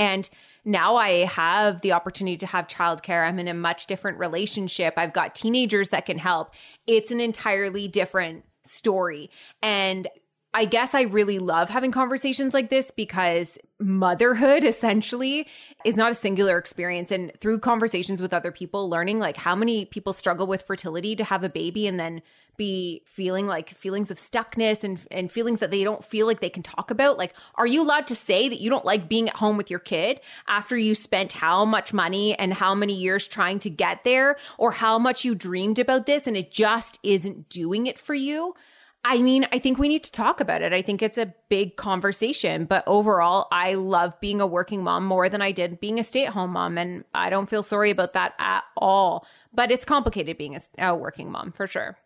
And 0.00 0.30
now 0.64 0.96
I 0.96 1.26
have 1.26 1.82
the 1.82 1.92
opportunity 1.92 2.38
to 2.38 2.46
have 2.46 2.66
childcare. 2.66 3.28
I'm 3.28 3.38
in 3.38 3.48
a 3.48 3.54
much 3.54 3.86
different 3.86 4.18
relationship. 4.18 4.94
I've 4.96 5.12
got 5.12 5.34
teenagers 5.34 5.90
that 5.90 6.06
can 6.06 6.16
help. 6.16 6.54
It's 6.86 7.10
an 7.10 7.20
entirely 7.20 7.86
different 7.86 8.44
story. 8.64 9.30
And 9.62 10.08
I 10.52 10.64
guess 10.64 10.94
I 10.94 11.02
really 11.02 11.38
love 11.38 11.68
having 11.68 11.92
conversations 11.92 12.54
like 12.54 12.70
this 12.70 12.90
because 12.90 13.56
motherhood 13.78 14.64
essentially 14.64 15.46
is 15.84 15.96
not 15.96 16.10
a 16.10 16.14
singular 16.14 16.58
experience. 16.58 17.12
And 17.12 17.32
through 17.40 17.60
conversations 17.60 18.20
with 18.20 18.34
other 18.34 18.50
people, 18.50 18.90
learning 18.90 19.20
like 19.20 19.36
how 19.36 19.54
many 19.54 19.84
people 19.84 20.12
struggle 20.12 20.48
with 20.48 20.62
fertility 20.62 21.14
to 21.14 21.24
have 21.24 21.44
a 21.44 21.48
baby 21.48 21.86
and 21.86 22.00
then 22.00 22.20
be 22.56 23.02
feeling 23.06 23.46
like 23.46 23.70
feelings 23.70 24.10
of 24.10 24.18
stuckness 24.18 24.82
and, 24.82 25.00
and 25.12 25.30
feelings 25.30 25.60
that 25.60 25.70
they 25.70 25.84
don't 25.84 26.04
feel 26.04 26.26
like 26.26 26.40
they 26.40 26.50
can 26.50 26.64
talk 26.64 26.90
about. 26.90 27.16
Like, 27.16 27.32
are 27.54 27.66
you 27.66 27.80
allowed 27.80 28.08
to 28.08 28.16
say 28.16 28.48
that 28.48 28.60
you 28.60 28.68
don't 28.68 28.84
like 28.84 29.08
being 29.08 29.28
at 29.28 29.36
home 29.36 29.56
with 29.56 29.70
your 29.70 29.78
kid 29.78 30.20
after 30.48 30.76
you 30.76 30.96
spent 30.96 31.32
how 31.32 31.64
much 31.64 31.94
money 31.94 32.36
and 32.38 32.52
how 32.52 32.74
many 32.74 32.92
years 32.92 33.28
trying 33.28 33.60
to 33.60 33.70
get 33.70 34.02
there 34.02 34.36
or 34.58 34.72
how 34.72 34.98
much 34.98 35.24
you 35.24 35.36
dreamed 35.36 35.78
about 35.78 36.06
this 36.06 36.26
and 36.26 36.36
it 36.36 36.50
just 36.50 36.98
isn't 37.04 37.48
doing 37.48 37.86
it 37.86 38.00
for 38.00 38.14
you? 38.14 38.54
I 39.02 39.22
mean, 39.22 39.46
I 39.50 39.58
think 39.58 39.78
we 39.78 39.88
need 39.88 40.04
to 40.04 40.12
talk 40.12 40.40
about 40.40 40.60
it. 40.60 40.74
I 40.74 40.82
think 40.82 41.00
it's 41.00 41.16
a 41.16 41.32
big 41.48 41.76
conversation, 41.76 42.66
but 42.66 42.84
overall, 42.86 43.48
I 43.50 43.74
love 43.74 44.20
being 44.20 44.42
a 44.42 44.46
working 44.46 44.82
mom 44.82 45.06
more 45.06 45.28
than 45.30 45.40
I 45.40 45.52
did 45.52 45.80
being 45.80 45.98
a 45.98 46.04
stay 46.04 46.26
at 46.26 46.34
home 46.34 46.50
mom. 46.50 46.76
And 46.76 47.04
I 47.14 47.30
don't 47.30 47.48
feel 47.48 47.62
sorry 47.62 47.90
about 47.90 48.12
that 48.12 48.34
at 48.38 48.64
all. 48.76 49.26
But 49.54 49.70
it's 49.70 49.86
complicated 49.86 50.36
being 50.36 50.54
a, 50.54 50.60
a 50.78 50.94
working 50.94 51.30
mom 51.30 51.52
for 51.52 51.66
sure. 51.66 51.96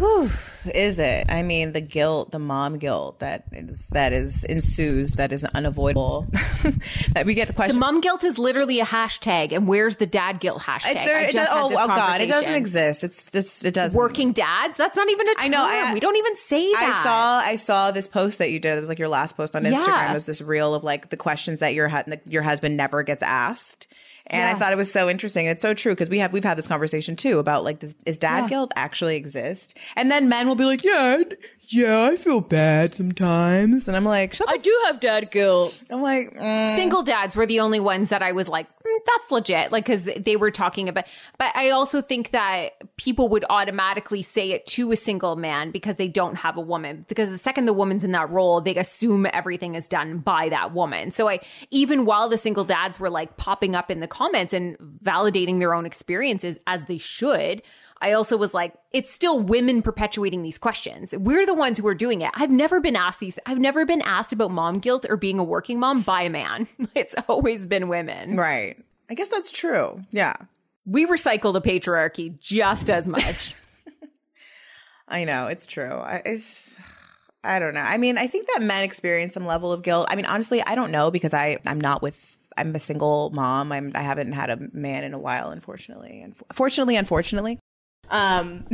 Whew, 0.00 0.30
is 0.74 0.98
it? 0.98 1.26
I 1.28 1.42
mean, 1.42 1.72
the 1.72 1.82
guilt, 1.82 2.30
the 2.30 2.38
mom 2.38 2.78
guilt 2.78 3.18
that 3.20 3.44
is 3.52 3.88
that 3.88 4.14
is 4.14 4.44
ensues, 4.44 5.12
that 5.16 5.30
is 5.30 5.44
unavoidable. 5.44 6.26
that 7.12 7.26
we 7.26 7.34
get 7.34 7.48
the 7.48 7.52
question. 7.54 7.74
The 7.76 7.80
mom 7.80 8.00
guilt 8.00 8.24
is 8.24 8.38
literally 8.38 8.80
a 8.80 8.86
hashtag. 8.86 9.52
And 9.52 9.68
where's 9.68 9.96
the 9.96 10.06
dad 10.06 10.40
guilt 10.40 10.62
hashtag? 10.62 10.92
It's 10.92 11.04
there, 11.04 11.26
does, 11.30 11.48
oh, 11.50 11.70
oh 11.74 11.86
God, 11.86 12.22
it 12.22 12.28
doesn't 12.28 12.54
exist. 12.54 13.04
It's 13.04 13.30
just 13.30 13.66
it 13.66 13.74
doesn't. 13.74 13.96
Working 13.96 14.32
dads? 14.32 14.78
That's 14.78 14.96
not 14.96 15.10
even 15.10 15.28
a 15.28 15.34
term. 15.34 15.44
I 15.44 15.48
know, 15.48 15.62
I- 15.68 15.92
we 15.92 16.00
don't 16.00 16.16
even 16.16 16.34
say 16.36 16.72
that. 16.72 16.82
I 16.82 17.02
saw 17.04 17.38
I 17.52 17.56
saw 17.56 17.90
this 17.90 18.08
post 18.08 18.38
that 18.38 18.50
you 18.50 18.58
did. 18.58 18.78
It 18.78 18.80
was 18.80 18.88
like 18.88 18.98
your 18.98 19.08
last 19.08 19.36
post 19.36 19.54
on 19.54 19.64
Instagram. 19.64 19.86
Yeah. 19.86 20.10
It 20.10 20.14
was 20.14 20.24
this 20.24 20.40
reel 20.40 20.74
of 20.74 20.82
like 20.82 21.10
the 21.10 21.18
questions 21.18 21.60
that 21.60 21.74
your 21.74 21.90
hu- 21.90 22.04
that 22.10 22.22
your 22.26 22.42
husband 22.42 22.76
never 22.78 23.02
gets 23.02 23.22
asked. 23.22 23.86
And 24.30 24.48
I 24.48 24.54
thought 24.58 24.72
it 24.72 24.76
was 24.76 24.92
so 24.92 25.08
interesting. 25.08 25.46
And 25.46 25.52
it's 25.52 25.62
so 25.62 25.74
true 25.74 25.92
because 25.92 26.08
we 26.08 26.18
have 26.20 26.32
we've 26.32 26.44
had 26.44 26.56
this 26.56 26.66
conversation 26.68 27.16
too 27.16 27.38
about 27.38 27.64
like 27.64 27.80
does, 27.80 27.94
is 28.06 28.16
dad 28.18 28.42
Yeah. 28.44 28.48
guilt 28.48 28.72
actually 28.76 29.16
exist? 29.16 29.76
And 29.96 30.10
then 30.10 30.28
men 30.28 30.46
will 30.48 30.54
be 30.54 30.64
like, 30.64 30.84
yeah, 30.84 31.18
yeah, 31.72 32.02
I 32.02 32.16
feel 32.16 32.40
bad 32.40 32.94
sometimes. 32.94 33.86
And 33.86 33.96
I'm 33.96 34.04
like, 34.04 34.34
shut 34.34 34.48
the. 34.48 34.58
do 34.58 34.82
have 34.86 34.98
dad 34.98 35.30
guilt. 35.30 35.80
I'm 35.88 36.02
like, 36.02 36.34
mm. 36.34 36.76
Single 36.76 37.04
dads 37.04 37.36
were 37.36 37.46
the 37.46 37.60
only 37.60 37.78
ones 37.78 38.08
that 38.08 38.22
I 38.22 38.32
was 38.32 38.48
like, 38.48 38.66
"Mm, 38.68 38.98
that's 39.06 39.30
legit. 39.30 39.70
Like, 39.70 39.86
cause 39.86 40.08
they 40.16 40.34
were 40.34 40.50
talking 40.50 40.88
about, 40.88 41.04
but 41.38 41.54
I 41.54 41.70
also 41.70 42.02
think 42.02 42.32
that 42.32 42.72
people 42.96 43.28
would 43.28 43.44
automatically 43.48 44.20
say 44.20 44.50
it 44.50 44.66
to 44.66 44.90
a 44.90 44.96
single 44.96 45.36
man 45.36 45.70
because 45.70 45.94
they 45.94 46.08
don't 46.08 46.34
have 46.34 46.56
a 46.56 46.60
woman. 46.60 47.04
Because 47.08 47.28
the 47.28 47.38
second 47.38 47.66
the 47.66 47.72
woman's 47.72 48.02
in 48.02 48.10
that 48.12 48.30
role, 48.30 48.60
they 48.60 48.74
assume 48.74 49.26
everything 49.32 49.76
is 49.76 49.86
done 49.86 50.18
by 50.18 50.48
that 50.48 50.74
woman. 50.74 51.12
So 51.12 51.28
I, 51.28 51.38
even 51.70 52.04
while 52.04 52.28
the 52.28 52.38
single 52.38 52.64
dads 52.64 52.98
were 52.98 53.10
like 53.10 53.36
popping 53.36 53.76
up 53.76 53.92
in 53.92 54.00
the 54.00 54.08
comments 54.08 54.52
and 54.52 54.76
validating 55.04 55.60
their 55.60 55.72
own 55.72 55.86
experiences 55.86 56.58
as 56.66 56.84
they 56.86 56.98
should, 56.98 57.62
I 58.02 58.12
also 58.12 58.36
was 58.36 58.54
like, 58.54 58.74
it's 58.92 59.10
still 59.10 59.38
women 59.38 59.82
perpetuating 59.82 60.42
these 60.42 60.58
questions. 60.58 61.14
We're 61.16 61.44
the 61.44 61.54
ones 61.54 61.78
who 61.78 61.86
are 61.86 61.94
doing 61.94 62.22
it. 62.22 62.30
I've 62.34 62.50
never 62.50 62.80
been 62.80 62.96
asked 62.96 63.20
these. 63.20 63.38
I've 63.44 63.58
never 63.58 63.84
been 63.84 64.00
asked 64.02 64.32
about 64.32 64.50
mom 64.50 64.78
guilt 64.78 65.04
or 65.08 65.16
being 65.16 65.38
a 65.38 65.44
working 65.44 65.78
mom 65.78 66.02
by 66.02 66.22
a 66.22 66.30
man. 66.30 66.66
It's 66.94 67.14
always 67.28 67.66
been 67.66 67.88
women. 67.88 68.36
right. 68.36 68.76
I 69.10 69.14
guess 69.14 69.28
that's 69.28 69.50
true. 69.50 70.02
Yeah. 70.12 70.34
We 70.86 71.04
recycle 71.06 71.52
the 71.52 71.60
patriarchy 71.60 72.38
just 72.38 72.88
as 72.88 73.06
much. 73.08 73.54
I 75.08 75.24
know 75.24 75.46
it's 75.46 75.66
true. 75.66 75.90
I, 75.90 76.22
it's, 76.24 76.78
I 77.42 77.58
don't 77.58 77.74
know. 77.74 77.80
I 77.80 77.96
mean, 77.98 78.18
I 78.18 78.26
think 78.26 78.48
that 78.54 78.62
men 78.62 78.84
experience 78.84 79.34
some 79.34 79.46
level 79.46 79.72
of 79.72 79.82
guilt. 79.82 80.06
I 80.10 80.16
mean, 80.16 80.26
honestly, 80.26 80.62
I 80.64 80.74
don't 80.74 80.90
know 80.90 81.10
because 81.10 81.34
I 81.34 81.58
I'm 81.66 81.80
not 81.80 82.02
with. 82.02 82.38
I'm 82.56 82.74
a 82.74 82.80
single 82.80 83.30
mom. 83.30 83.72
I'm 83.72 83.92
I 83.94 84.02
haven't 84.02 84.32
had 84.32 84.50
a 84.50 84.58
man 84.72 85.04
in 85.04 85.14
a 85.14 85.18
while, 85.18 85.50
unfortunately. 85.50 86.20
And 86.22 86.34
fortunately, 86.52 86.96
unfortunately, 86.96 87.58
um, 88.10 88.66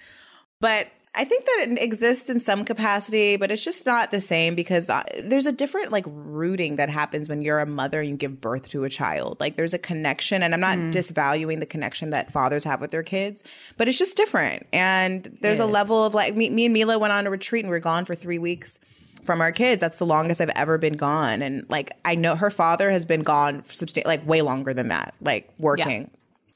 but 0.60 0.88
I 1.14 1.24
think 1.24 1.44
that 1.44 1.66
it 1.68 1.82
exists 1.82 2.30
in 2.30 2.40
some 2.40 2.64
capacity, 2.64 3.36
but 3.36 3.50
it's 3.50 3.62
just 3.62 3.84
not 3.84 4.10
the 4.10 4.20
same 4.20 4.54
because 4.54 4.88
uh, 4.88 5.02
there's 5.24 5.44
a 5.44 5.52
different 5.52 5.92
like 5.92 6.04
rooting 6.06 6.76
that 6.76 6.88
happens 6.88 7.28
when 7.28 7.42
you're 7.42 7.58
a 7.58 7.66
mother 7.66 8.00
and 8.00 8.08
you 8.08 8.16
give 8.16 8.40
birth 8.40 8.70
to 8.70 8.84
a 8.84 8.88
child. 8.88 9.38
Like 9.38 9.56
there's 9.56 9.74
a 9.74 9.78
connection, 9.78 10.42
and 10.42 10.54
I'm 10.54 10.60
not 10.60 10.78
disvaluing 10.78 11.60
the 11.60 11.66
connection 11.66 12.10
that 12.10 12.32
fathers 12.32 12.64
have 12.64 12.80
with 12.80 12.92
their 12.92 13.02
kids, 13.02 13.44
but 13.76 13.88
it's 13.88 13.98
just 13.98 14.16
different. 14.16 14.66
And 14.72 15.36
there's 15.42 15.58
a 15.58 15.66
level 15.66 16.02
of 16.02 16.14
like 16.14 16.34
me, 16.34 16.48
me 16.48 16.64
and 16.64 16.72
Mila 16.74 16.98
went 16.98 17.12
on 17.12 17.26
a 17.26 17.30
retreat 17.30 17.64
and 17.64 17.70
we 17.70 17.76
are 17.76 17.80
gone 17.80 18.06
for 18.06 18.14
three 18.14 18.38
weeks. 18.38 18.78
from 19.24 19.40
our 19.40 19.52
kids. 19.52 19.80
That's 19.80 19.98
the 19.98 20.06
longest 20.06 20.40
I've 20.40 20.50
ever 20.56 20.78
been 20.78 20.94
gone. 20.96 21.42
And 21.42 21.64
like, 21.70 21.92
I 22.04 22.16
know 22.16 22.34
her 22.34 22.50
father 22.50 22.90
has 22.90 23.04
been 23.04 23.22
gone 23.22 23.62
substan- 23.62 24.04
like 24.04 24.26
way 24.26 24.42
longer 24.42 24.74
than 24.74 24.88
that, 24.88 25.14
like 25.20 25.48
working. 25.58 26.10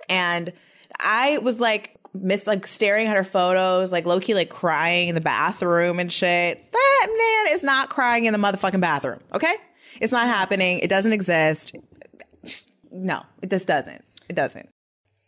And 0.08 0.52
I 0.98 1.38
was 1.38 1.60
like, 1.60 1.95
miss 2.22 2.46
like 2.46 2.66
staring 2.66 3.06
at 3.06 3.16
her 3.16 3.24
photos, 3.24 3.92
like 3.92 4.06
low 4.06 4.20
key, 4.20 4.34
like 4.34 4.50
crying 4.50 5.08
in 5.08 5.14
the 5.14 5.20
bathroom 5.20 5.98
and 5.98 6.12
shit. 6.12 6.72
That 6.72 7.06
man 7.46 7.54
is 7.54 7.62
not 7.62 7.90
crying 7.90 8.24
in 8.26 8.32
the 8.32 8.38
motherfucking 8.38 8.80
bathroom. 8.80 9.20
Okay, 9.34 9.54
it's 10.00 10.12
not 10.12 10.26
happening. 10.26 10.78
It 10.80 10.88
doesn't 10.88 11.12
exist. 11.12 11.74
No, 12.90 13.22
it 13.42 13.50
just 13.50 13.66
doesn't. 13.66 14.04
It 14.28 14.34
doesn't. 14.36 14.68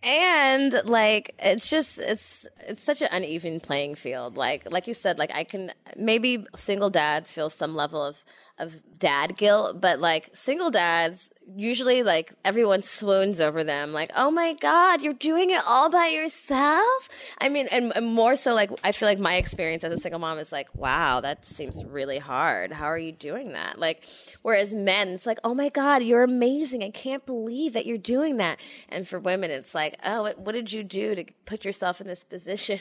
and 0.03 0.81
like 0.85 1.35
it's 1.41 1.69
just 1.69 1.99
it's 1.99 2.47
it's 2.69 2.83
such 2.83 3.03
an 3.03 3.09
uneven 3.11 3.59
playing 3.61 3.95
field 3.97 4.37
like 4.37 4.71
like 4.73 4.87
you 4.87 4.95
said 4.95 5.19
like 5.19 5.31
i 5.35 5.43
can 5.43 5.73
maybe 5.97 6.47
single 6.55 6.89
dads 6.89 7.33
feel 7.33 7.51
some 7.51 7.75
level 7.75 8.01
of 8.03 8.25
of 8.59 8.77
dad 8.99 9.37
guilt 9.37 9.81
but 9.81 9.99
like 9.99 10.31
single 10.35 10.71
dads 10.71 11.29
usually 11.57 12.03
like 12.03 12.33
everyone 12.45 12.83
swoons 12.83 13.41
over 13.41 13.65
them 13.65 13.93
like 13.93 14.11
oh 14.15 14.31
my 14.31 14.55
god 14.55 15.01
you're 15.01 15.13
doing 15.13 15.51
it 15.51 15.63
all 15.67 15.91
by 15.91 16.09
yourself? 16.09 17.09
I 17.41 17.49
mean 17.49 17.69
and, 17.71 17.93
and 17.97 18.07
more 18.07 18.37
so 18.37 18.55
like 18.55 18.71
i 18.85 18.93
feel 18.93 19.09
like 19.09 19.19
my 19.19 19.37
experience 19.37 19.85
as 19.85 19.93
a 19.93 20.01
single 20.01 20.21
mom 20.21 20.39
is 20.39 20.53
like 20.53 20.75
wow 20.75 21.21
that 21.21 21.45
seems 21.45 21.85
really 21.85 22.19
hard. 22.19 22.73
How 22.73 22.87
are 22.87 22.99
you 22.99 23.13
doing 23.13 23.53
that? 23.53 23.79
Like 23.79 24.07
whereas 24.43 24.75
men 24.75 25.09
it's 25.09 25.27
like 25.27 25.39
oh 25.45 25.55
my 25.55 25.69
god 25.69 26.03
you're 26.03 26.23
amazing. 26.23 26.83
I 26.83 26.91
can't 26.91 27.25
believe 27.25 27.73
that 27.73 27.87
you're 27.87 27.99
doing 27.99 28.37
that. 28.39 28.59
And 28.89 29.07
for 29.07 29.19
women 29.19 29.51
it's 29.51 29.75
like 29.75 29.97
oh 30.05 30.23
what, 30.23 30.39
what 30.39 30.53
did 30.53 30.73
you 30.73 30.83
do 30.83 31.15
to 31.15 31.25
put 31.47 31.65
yourself 31.65 32.01
in 32.01 32.07
this 32.07 32.25
position 32.25 32.81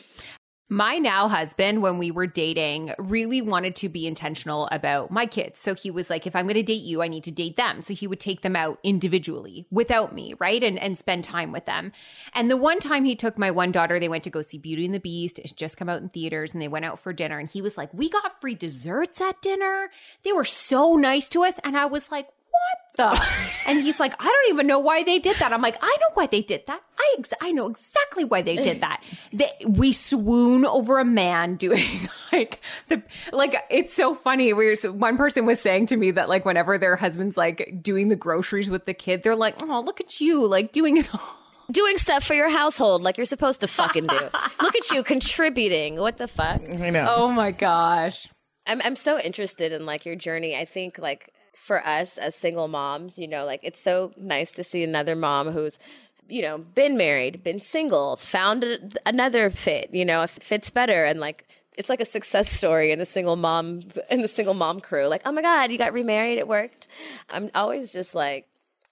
My 0.69 0.97
now 0.97 1.29
husband, 1.29 1.81
when 1.81 1.97
we 1.97 2.11
were 2.11 2.27
dating, 2.27 2.93
really 2.97 3.41
wanted 3.41 3.73
to 3.77 3.87
be 3.87 4.05
intentional 4.05 4.67
about 4.69 5.11
my 5.11 5.25
kids. 5.25 5.61
So 5.61 5.73
he 5.73 5.89
was 5.89 6.09
like, 6.09 6.27
if 6.27 6.35
I'm 6.35 6.45
going 6.45 6.55
to 6.55 6.63
date 6.63 6.83
you, 6.83 7.01
I 7.01 7.07
need 7.07 7.23
to 7.23 7.31
date 7.31 7.55
them. 7.55 7.81
So 7.81 7.93
he 7.93 8.05
would 8.05 8.19
take 8.19 8.41
them 8.41 8.57
out 8.57 8.77
individually 8.83 9.65
without 9.71 10.13
me, 10.13 10.33
right? 10.39 10.61
And, 10.61 10.77
and 10.77 10.97
spend 10.97 11.23
time 11.23 11.53
with 11.53 11.65
them. 11.65 11.93
And 12.33 12.51
the 12.51 12.57
one 12.57 12.79
time 12.79 13.05
he 13.05 13.15
took 13.15 13.37
my 13.37 13.49
one 13.49 13.71
daughter, 13.71 13.97
they 13.97 14.09
went 14.09 14.25
to 14.25 14.29
go 14.29 14.41
see 14.41 14.57
Beauty 14.57 14.83
and 14.83 14.93
the 14.93 14.99
Beast. 14.99 15.39
It 15.39 15.53
just 15.55 15.77
come 15.77 15.87
out 15.87 16.01
in 16.01 16.09
theaters 16.09 16.51
and 16.51 16.61
they 16.61 16.67
went 16.67 16.83
out 16.83 16.99
for 16.99 17.13
dinner. 17.13 17.39
And 17.39 17.49
he 17.49 17.61
was 17.61 17.77
like, 17.77 17.93
we 17.93 18.09
got 18.09 18.41
free 18.41 18.55
desserts 18.55 19.21
at 19.21 19.41
dinner. 19.41 19.89
They 20.23 20.33
were 20.33 20.43
so 20.43 20.95
nice 20.95 21.29
to 21.29 21.45
us. 21.45 21.59
And 21.63 21.77
I 21.77 21.85
was 21.85 22.11
like, 22.11 22.27
what 22.57 23.13
the? 23.13 23.27
and 23.67 23.79
he's 23.81 23.99
like, 23.99 24.13
I 24.19 24.25
don't 24.25 24.53
even 24.53 24.67
know 24.67 24.79
why 24.79 25.03
they 25.03 25.19
did 25.19 25.35
that. 25.37 25.53
I'm 25.53 25.61
like, 25.61 25.77
I 25.81 25.87
know 25.87 26.07
why 26.13 26.27
they 26.27 26.41
did 26.41 26.63
that. 26.67 26.81
I 26.99 27.15
ex- 27.19 27.33
I 27.41 27.51
know 27.51 27.67
exactly 27.69 28.23
why 28.23 28.41
they 28.41 28.55
did 28.55 28.81
that. 28.81 29.03
They, 29.31 29.51
we 29.67 29.93
swoon 29.93 30.65
over 30.65 30.99
a 30.99 31.05
man 31.05 31.55
doing 31.55 31.85
like 32.33 32.59
the 32.87 33.03
like. 33.31 33.55
It's 33.69 33.93
so 33.93 34.15
funny. 34.15 34.51
We 34.53 34.67
were, 34.67 34.91
one 34.91 35.17
person 35.17 35.45
was 35.45 35.59
saying 35.59 35.87
to 35.87 35.97
me 35.97 36.11
that 36.11 36.27
like 36.29 36.43
whenever 36.45 36.77
their 36.77 36.95
husband's 36.95 37.37
like 37.37 37.79
doing 37.81 38.07
the 38.07 38.15
groceries 38.15 38.69
with 38.69 38.85
the 38.85 38.93
kid, 38.93 39.23
they're 39.23 39.35
like, 39.35 39.61
oh, 39.63 39.81
look 39.81 40.01
at 40.01 40.19
you, 40.19 40.47
like 40.47 40.71
doing 40.71 40.97
it 40.97 41.13
all. 41.13 41.35
doing 41.71 41.97
stuff 41.97 42.23
for 42.23 42.33
your 42.33 42.49
household 42.49 43.01
like 43.01 43.17
you're 43.17 43.25
supposed 43.25 43.59
to 43.59 43.67
fucking 43.67 44.07
do 44.07 44.15
look 44.61 44.73
at 44.75 44.89
you 44.89 45.03
contributing 45.03 45.97
what 45.99 46.15
the 46.15 46.27
fuck 46.27 46.61
I 46.61 46.89
know. 46.89 47.05
Oh 47.09 47.31
my 47.31 47.51
gosh. 47.51 48.27
I'm 48.65 48.81
I'm 48.83 48.95
so 48.95 49.19
interested 49.19 49.71
in 49.71 49.85
like 49.85 50.05
your 50.05 50.15
journey. 50.15 50.55
I 50.55 50.65
think 50.65 50.97
like 50.97 51.31
for 51.57 51.85
us 51.85 52.17
as 52.17 52.35
single 52.35 52.67
moms, 52.67 53.17
you 53.17 53.27
know, 53.27 53.45
like 53.45 53.59
it's 53.63 53.81
so 53.81 54.13
nice 54.15 54.51
to 54.53 54.63
see 54.63 54.83
another 54.83 55.15
mom 55.15 55.51
who's 55.51 55.79
you 56.29 56.41
know, 56.41 56.57
been 56.57 56.97
married, 56.97 57.41
been 57.41 57.59
single, 57.59 58.17
found 58.17 58.61
a, 58.61 58.77
another 59.05 59.49
fit, 59.49 59.89
you 59.93 60.03
know, 60.03 60.23
if 60.23 60.31
fits 60.31 60.69
better 60.69 61.05
and 61.05 61.19
like 61.19 61.47
it's 61.77 61.89
like 61.89 62.01
a 62.01 62.05
success 62.05 62.49
story 62.49 62.91
in 62.91 62.99
the 62.99 63.05
single 63.05 63.35
mom 63.35 63.83
in 64.09 64.21
the 64.21 64.27
single 64.27 64.53
mom 64.53 64.81
crew. 64.81 65.07
Like, 65.07 65.21
"Oh 65.25 65.31
my 65.31 65.41
god, 65.41 65.71
you 65.71 65.77
got 65.77 65.93
remarried, 65.93 66.37
it 66.37 66.47
worked." 66.47 66.87
I'm 67.29 67.51
always 67.53 67.93
just 67.93 68.15
like 68.15 68.47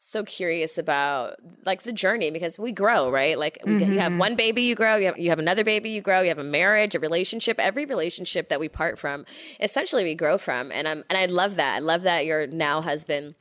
so 0.08 0.24
curious 0.24 0.78
about 0.78 1.38
like 1.66 1.82
the 1.82 1.92
journey 1.92 2.30
because 2.30 2.60
we 2.60 2.72
grow, 2.72 3.10
right? 3.10 3.40
Like 3.40 3.58
we, 3.66 3.84
you 3.84 4.00
have 4.00 4.12
mm-hmm. 4.12 4.20
one 4.20 4.36
baby, 4.36 4.62
you 4.62 4.76
grow. 4.76 4.98
You 4.98 5.08
have 5.08 5.18
you 5.18 5.32
have 5.32 5.40
another 5.40 5.64
baby, 5.64 5.90
you 5.90 6.02
grow. 6.02 6.22
You 6.22 6.28
have 6.28 6.38
a 6.38 6.44
marriage, 6.44 6.94
a 6.94 7.00
relationship. 7.00 7.60
Every 7.60 7.86
relationship 7.86 8.50
that 8.50 8.60
we 8.60 8.70
part 8.70 9.00
from, 9.00 9.26
essentially, 9.60 10.04
we 10.04 10.14
grow 10.14 10.38
from. 10.38 10.72
And 10.72 10.88
I'm 10.88 11.04
and 11.10 11.18
I 11.18 11.26
love 11.26 11.56
that. 11.56 11.78
I 11.78 11.80
love 11.80 12.04
that 12.04 12.24
your 12.24 12.46
now 12.46 12.82
husband 12.82 13.34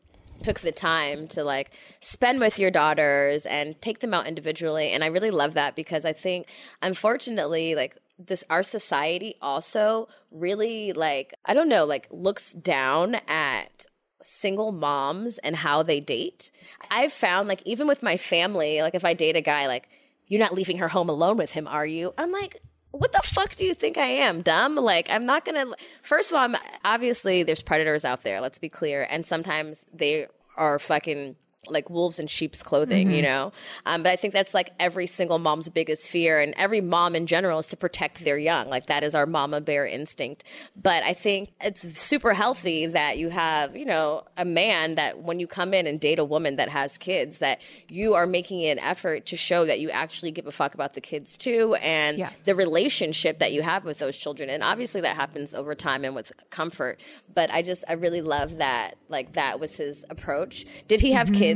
took 0.43 0.61
the 0.61 0.73
time 0.73 1.29
to 1.29 1.45
like 1.45 1.71
spend 2.01 2.41
with 2.41 2.59
your 2.59 2.71
daughters 2.71 3.45
and 3.45 3.81
take 3.83 4.01
them 4.01 4.15
out 4.15 4.27
individually. 4.27 4.89
And 4.89 5.05
I 5.05 5.09
really 5.09 5.31
love 5.31 5.53
that 5.55 5.77
because 5.77 6.07
I 6.07 6.15
think, 6.15 6.49
unfortunately, 6.81 7.75
like 7.75 7.99
this 8.19 8.43
our 8.49 8.63
society 8.63 9.35
also 9.43 10.09
really 10.31 10.95
like 10.95 11.35
I 11.45 11.53
don't 11.53 11.69
know 11.69 11.85
like 11.85 12.09
looks 12.11 12.55
down 12.55 13.17
at 13.29 13.85
single 14.25 14.73
moms 14.73 15.39
and 15.39 15.57
how 15.57 15.83
they 15.83 16.01
date. 16.01 16.51
I've 16.91 17.13
found 17.13 17.49
like 17.49 17.63
even 17.65 17.87
with 17.87 18.03
my 18.03 18.17
family, 18.17 18.81
like 18.83 18.95
if 18.95 19.05
I 19.05 19.15
date 19.15 19.37
a 19.37 19.41
guy, 19.41 19.67
like 19.67 19.89
you're 20.27 20.41
not 20.41 20.55
leaving 20.55 20.79
her 20.79 20.89
home 20.89 21.09
alone 21.09 21.37
with 21.37 21.53
him, 21.53 21.67
are 21.69 21.87
you? 21.87 22.15
I'm 22.17 22.33
like, 22.33 22.61
what 22.91 23.13
the 23.13 23.23
fuck 23.25 23.57
do 23.57 23.65
you 23.65 23.75
think 23.75 23.99
I 23.99 24.07
am, 24.07 24.43
dumb? 24.43 24.77
Like 24.77 25.09
I'm 25.11 25.27
not 25.27 25.45
gonna. 25.45 25.67
First 26.03 26.31
of 26.31 26.37
all, 26.37 26.45
I'm 26.45 26.57
obviously 26.85 27.43
there's 27.43 27.63
predators 27.63 28.05
out 28.05 28.23
there. 28.23 28.41
Let's 28.41 28.59
be 28.59 28.69
clear, 28.69 29.07
and 29.11 29.27
sometimes 29.27 29.85
they 29.93 30.29
are 30.57 30.79
fucking 30.79 31.37
like 31.71 31.91
wolves 31.91 32.19
in 32.19 32.27
sheep's 32.27 32.63
clothing, 32.63 33.11
you 33.11 33.23
know? 33.23 33.53
Um, 33.87 34.03
but 34.03 34.11
I 34.11 34.17
think 34.17 34.33
that's 34.33 34.55
like 34.55 34.73
every 34.81 35.07
single 35.07 35.39
mom's 35.39 35.69
biggest 35.69 36.09
fear, 36.09 36.41
and 36.41 36.55
every 36.57 36.81
mom 36.81 37.15
in 37.15 37.27
general 37.27 37.59
is 37.59 37.69
to 37.69 37.77
protect 37.77 38.25
their 38.25 38.39
young. 38.39 38.69
Like 38.69 38.87
that 38.87 39.03
is 39.03 39.15
our 39.15 39.27
mama 39.27 39.61
bear 39.61 39.87
instinct. 39.87 40.45
But 40.81 41.03
I 41.05 41.15
think 41.15 41.51
it's 41.61 41.83
super 42.01 42.35
healthy 42.35 42.87
that 42.87 43.19
you 43.19 43.29
have, 43.31 43.77
you 43.77 43.85
know, 43.85 44.23
a 44.37 44.45
man 44.45 44.97
that 44.97 45.23
when 45.23 45.41
you 45.41 45.47
come 45.47 45.75
in 45.75 45.87
and 45.87 46.01
date 46.01 46.19
a 46.19 46.25
woman 46.25 46.57
that 46.57 46.69
has 46.69 46.99
kids, 46.99 47.39
that 47.39 47.61
you 47.89 48.15
are 48.15 48.27
making 48.27 48.65
an 48.65 48.79
effort 48.79 49.27
to 49.27 49.37
show 49.37 49.65
that 49.67 49.81
you 49.81 49.91
actually 49.91 50.31
give 50.31 50.47
a 50.47 50.53
fuck 50.53 50.75
about 50.75 50.95
the 50.95 51.01
kids 51.01 51.37
too, 51.37 51.75
and 51.77 52.19
Yeah. 52.19 52.31
the 52.45 52.55
relationship 52.55 53.39
that 53.39 53.53
you 53.53 53.63
have 53.63 53.85
with 53.85 53.99
those 53.99 54.17
children. 54.17 54.51
And 54.51 54.63
obviously 54.63 55.01
that 55.03 55.17
happens 55.17 55.55
over 55.55 55.75
time 55.75 56.05
and 56.05 56.15
with 56.15 56.33
comfort. 56.51 57.01
But 57.33 57.51
I 57.51 57.63
just, 57.63 57.85
I 57.89 57.95
really 57.95 58.23
love 58.23 58.59
that, 58.59 58.97
like, 59.09 59.33
that 59.35 59.61
was 59.61 59.77
his 59.77 60.05
approach. 60.11 60.67
Did 60.89 61.01
he 61.01 61.13
have 61.13 61.33
kids? 61.33 61.54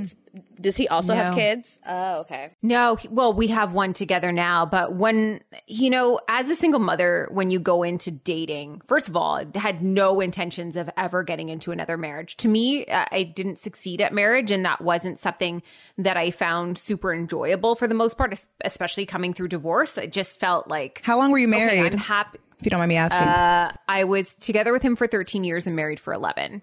Does 0.61 0.77
he 0.77 0.87
also 0.89 1.15
have 1.15 1.35
kids? 1.35 1.79
Oh, 1.87 2.19
okay. 2.21 2.51
No, 2.63 2.97
he- 2.97 3.09
well, 3.09 3.33
we 3.33 3.49
have 3.49 3.73
one 3.73 3.93
together 3.93 4.31
now, 4.33 4.67
but 4.67 4.93
when, 4.95 5.41
you 5.67 5.89
know, 5.91 6.21
as 6.29 6.49
a 6.51 6.55
single 6.57 6.81
mother, 6.81 7.29
when 7.31 7.51
you 7.51 7.59
go 7.61 7.83
into 7.83 8.11
dating, 8.11 8.83
first 8.87 9.09
of 9.09 9.17
all, 9.17 9.37
I 9.37 9.59
had 9.59 9.83
no 9.83 10.21
intentions 10.21 10.77
of 10.77 10.91
ever 10.97 11.23
getting 11.23 11.49
into 11.49 11.73
another 11.73 11.97
marriage. 11.97 12.37
To 12.39 12.49
me, 12.49 12.87
uh, 12.87 13.07
I 13.11 13.23
didn't 13.23 13.59
succeed 13.59 14.01
at 14.01 14.13
marriage, 14.13 14.51
and 14.51 14.65
that 14.65 14.81
wasn't 14.81 15.19
something 15.19 15.63
that 15.97 16.17
I 16.17 16.31
found 16.31 16.77
super 16.79 17.13
enjoyable 17.13 17.75
for 17.75 17.89
the 17.89 17.95
most 17.95 18.17
part, 18.19 18.39
especially 18.65 19.07
coming 19.07 19.33
through 19.33 19.49
divorce. 19.49 19.97
It 19.99 20.13
just 20.13 20.39
felt 20.41 20.69
like, 20.69 21.01
How 21.05 21.19
long 21.19 21.31
were 21.33 21.39
you 21.39 21.49
okay, 21.49 21.67
married? 21.67 21.93
I'm 21.95 21.99
happy. 21.99 22.39
if 22.59 22.65
you 22.67 22.71
don't 22.71 22.79
mind 22.81 22.89
me 22.91 22.97
asking. 22.97 23.79
I 23.89 24.05
was 24.05 24.35
together 24.37 24.73
with 24.73 24.83
him 24.83 24.97
for 24.97 25.07
13 25.07 25.45
years 25.45 25.67
and 25.67 25.75
married 25.77 26.01
for 26.01 26.13
11. 26.13 26.63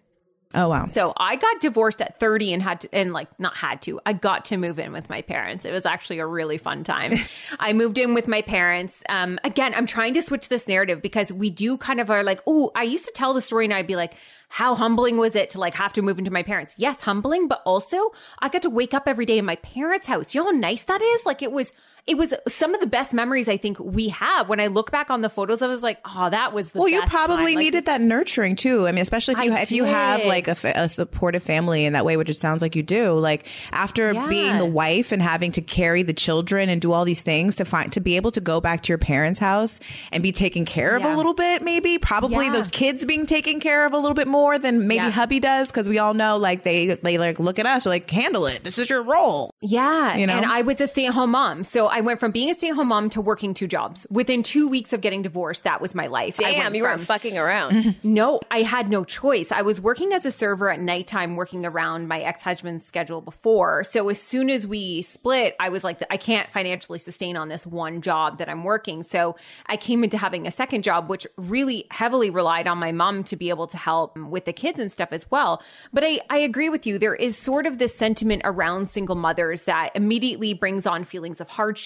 Oh 0.55 0.69
wow. 0.69 0.85
So 0.85 1.13
I 1.17 1.35
got 1.35 1.59
divorced 1.59 2.01
at 2.01 2.19
30 2.19 2.53
and 2.53 2.63
had 2.63 2.81
to, 2.81 2.89
and 2.93 3.13
like, 3.13 3.27
not 3.39 3.55
had 3.55 3.81
to, 3.83 3.99
I 4.05 4.13
got 4.13 4.45
to 4.45 4.57
move 4.57 4.79
in 4.79 4.91
with 4.91 5.09
my 5.09 5.21
parents. 5.21 5.65
It 5.65 5.71
was 5.71 5.85
actually 5.85 6.19
a 6.19 6.25
really 6.25 6.57
fun 6.57 6.83
time. 6.83 7.13
I 7.59 7.73
moved 7.73 7.97
in 7.97 8.13
with 8.13 8.27
my 8.27 8.41
parents. 8.41 9.03
Um, 9.09 9.39
again, 9.43 9.73
I'm 9.75 9.85
trying 9.85 10.13
to 10.15 10.21
switch 10.21 10.49
this 10.49 10.67
narrative 10.67 11.01
because 11.01 11.31
we 11.31 11.49
do 11.49 11.77
kind 11.77 11.99
of 11.99 12.09
are 12.09 12.23
like, 12.23 12.41
oh, 12.47 12.71
I 12.75 12.83
used 12.83 13.05
to 13.05 13.11
tell 13.11 13.33
the 13.33 13.41
story 13.41 13.65
and 13.65 13.73
I'd 13.73 13.87
be 13.87 13.95
like, 13.95 14.13
how 14.49 14.75
humbling 14.75 15.17
was 15.17 15.35
it 15.35 15.49
to 15.51 15.59
like 15.59 15.73
have 15.75 15.93
to 15.93 16.01
move 16.01 16.17
into 16.17 16.31
my 16.31 16.43
parents? 16.43 16.75
Yes, 16.77 17.01
humbling, 17.01 17.47
but 17.47 17.61
also 17.65 18.11
I 18.39 18.49
got 18.49 18.61
to 18.61 18.69
wake 18.69 18.93
up 18.93 19.07
every 19.07 19.25
day 19.25 19.37
in 19.37 19.45
my 19.45 19.57
parents' 19.57 20.07
house. 20.07 20.33
You 20.33 20.43
know 20.43 20.51
how 20.51 20.57
nice 20.57 20.83
that 20.83 21.01
is? 21.01 21.25
Like 21.25 21.41
it 21.41 21.51
was, 21.51 21.71
it 22.07 22.17
was 22.17 22.33
some 22.47 22.75
of 22.75 22.81
the 22.81 22.87
best 22.87 23.13
memories 23.13 23.49
I 23.49 23.57
think 23.57 23.79
we 23.79 24.09
have. 24.09 24.47
When 24.47 24.59
I 24.59 24.67
look 24.67 24.91
back 24.91 25.09
on 25.09 25.21
the 25.21 25.29
photos, 25.29 25.61
I 25.63 25.67
was 25.67 25.81
like, 25.81 25.97
oh, 26.05 26.29
that 26.29 26.53
was 26.53 26.71
the 26.71 26.77
Well, 26.79 26.87
you 26.87 27.01
probably 27.07 27.37
time. 27.37 27.45
Like, 27.45 27.57
needed 27.57 27.85
that 27.85 27.99
nurturing 28.01 28.55
too. 28.55 28.87
I 28.87 28.91
mean, 28.91 29.01
especially 29.01 29.33
if 29.33 29.43
you 29.43 29.53
I 29.53 29.59
if 29.61 29.71
you 29.71 29.83
have 29.85 30.23
like 30.25 30.47
a, 30.47 30.55
a 30.75 30.87
supportive 30.87 31.41
family 31.41 31.83
in 31.85 31.93
that 31.93 32.05
way, 32.05 32.15
which 32.17 32.29
it 32.29 32.35
sounds 32.35 32.61
like 32.61 32.75
you 32.75 32.83
do. 32.83 33.13
Like 33.13 33.47
after 33.71 34.13
Yeah. 34.13 34.27
being 34.27 34.57
the 34.59 34.65
wife 34.67 35.11
and 35.11 35.21
having 35.21 35.51
to 35.53 35.61
carry 35.61 36.03
the 36.03 36.13
children 36.13 36.69
and 36.69 36.79
do 36.79 36.91
all 36.91 37.05
these 37.05 37.23
things 37.23 37.55
to 37.55 37.65
find 37.65 37.91
to 37.93 37.99
be 37.99 38.15
able 38.17 38.31
to 38.31 38.41
go 38.41 38.61
back 38.61 38.83
to 38.83 38.89
your 38.89 38.97
parents' 38.99 39.39
house 39.39 39.79
and 40.11 40.21
be 40.21 40.31
taken 40.31 40.65
care 40.65 40.95
of 40.95 41.03
a 41.03 41.15
little 41.15 41.33
bit, 41.33 41.61
maybe 41.63 41.97
probably 41.97 42.45
Yeah. 42.45 42.51
those 42.51 42.67
kids 42.67 43.03
being 43.05 43.25
taken 43.25 43.59
care 43.59 43.85
of 43.85 43.93
a 43.93 43.97
little 43.97 44.13
bit 44.15 44.27
more. 44.27 44.59
than 44.59 44.87
maybe 44.87 44.95
Yeah. 45.05 45.09
hubby 45.11 45.39
does 45.39 45.67
because 45.67 45.89
we 45.89 45.97
all 45.97 46.13
know 46.13 46.37
like 46.37 46.63
they 46.63 46.85
they 46.87 47.17
like 47.17 47.39
look 47.39 47.57
at 47.59 47.65
us 47.65 47.85
like 47.85 48.09
handle 48.09 48.45
it. 48.45 48.63
This 48.63 48.77
is 48.77 48.89
your 48.89 49.01
role. 49.01 49.49
Yeah. 49.61 50.15
You 50.17 50.27
know? 50.27 50.33
And 50.33 50.45
I 50.45 50.61
was 50.61 50.79
a 50.81 50.87
stay 50.87 51.07
at 51.07 51.13
home 51.13 51.31
mom. 51.31 51.63
So 51.63 51.87
I 51.95 52.01
went 52.01 52.19
from 52.19 52.31
being 52.31 52.49
a 52.49 52.53
stay 52.53 52.67
at 52.69 52.75
home 52.75 52.89
mom 52.89 53.09
to 53.11 53.21
working 53.21 53.53
two 53.53 53.67
jobs. 53.67 54.05
Within 54.09 54.43
two 54.43 54.67
weeks 54.67 54.91
of 54.91 54.99
getting 54.99 55.21
divorced, 55.21 55.63
that 55.63 55.79
was 55.79 55.95
my 55.95 56.07
life. 56.07 56.41
I 56.41 56.51
Damn, 56.51 56.75
you 56.75 56.83
from- 56.83 56.91
weren't 56.91 57.01
fucking 57.03 57.37
around. 57.37 57.95
No, 58.03 58.41
I 58.51 58.61
had 58.63 58.89
no 58.89 59.03
choice. 59.05 59.51
I 59.51 59.61
was 59.61 59.79
working 59.79 60.11
as 60.13 60.25
a 60.25 60.31
server 60.31 60.69
at 60.69 60.79
nighttime, 60.81 61.35
working 61.37 61.65
around 61.65 62.07
my 62.09 62.19
ex 62.21 62.43
husband's 62.43 62.85
schedule 62.85 63.21
before. 63.21 63.83
So 63.85 64.09
as 64.09 64.21
soon 64.21 64.49
as 64.49 64.67
we 64.67 65.01
split, 65.03 65.55
I 65.59 65.69
was 65.69 65.83
like, 65.85 66.03
I 66.09 66.17
can't 66.17 66.51
financially 66.51 66.99
sustain 66.99 67.37
on 67.37 67.47
this 67.47 67.65
one 67.65 68.01
job 68.01 68.37
that 68.39 68.49
I'm 68.49 68.63
working. 68.65 69.01
So 69.03 69.37
I 69.67 69.77
came 69.77 70.03
into 70.03 70.17
having 70.17 70.45
a 70.47 70.51
second 70.51 70.83
job, 70.83 71.09
which 71.09 71.25
really 71.37 71.87
heavily 71.91 72.29
relied 72.29 72.67
on 72.67 72.77
my 72.77 72.91
mom 72.91 73.23
to 73.25 73.35
be 73.37 73.49
able 73.49 73.67
to 73.67 73.77
help 73.77 74.17
with 74.17 74.43
the 74.43 74.53
kids 74.53 74.79
and 74.79 74.91
stuff 74.91 75.09
as 75.13 75.31
well. 75.31 75.63
But 75.93 76.03
I, 76.03 76.19
I 76.29 76.39
agree 76.39 76.69
with 76.69 76.85
you. 76.85 76.99
There 76.99 77.15
is 77.15 77.37
sort 77.37 77.65
of 77.65 77.77
this 77.77 77.95
sentiment 77.95 78.41
around 78.43 78.89
single 78.89 79.15
mothers 79.15 79.63
that 79.63 79.91
immediately 79.95 80.53
brings 80.53 80.85
on 80.85 81.05
feelings 81.05 81.39
of 81.39 81.47
hardship, 81.49 81.84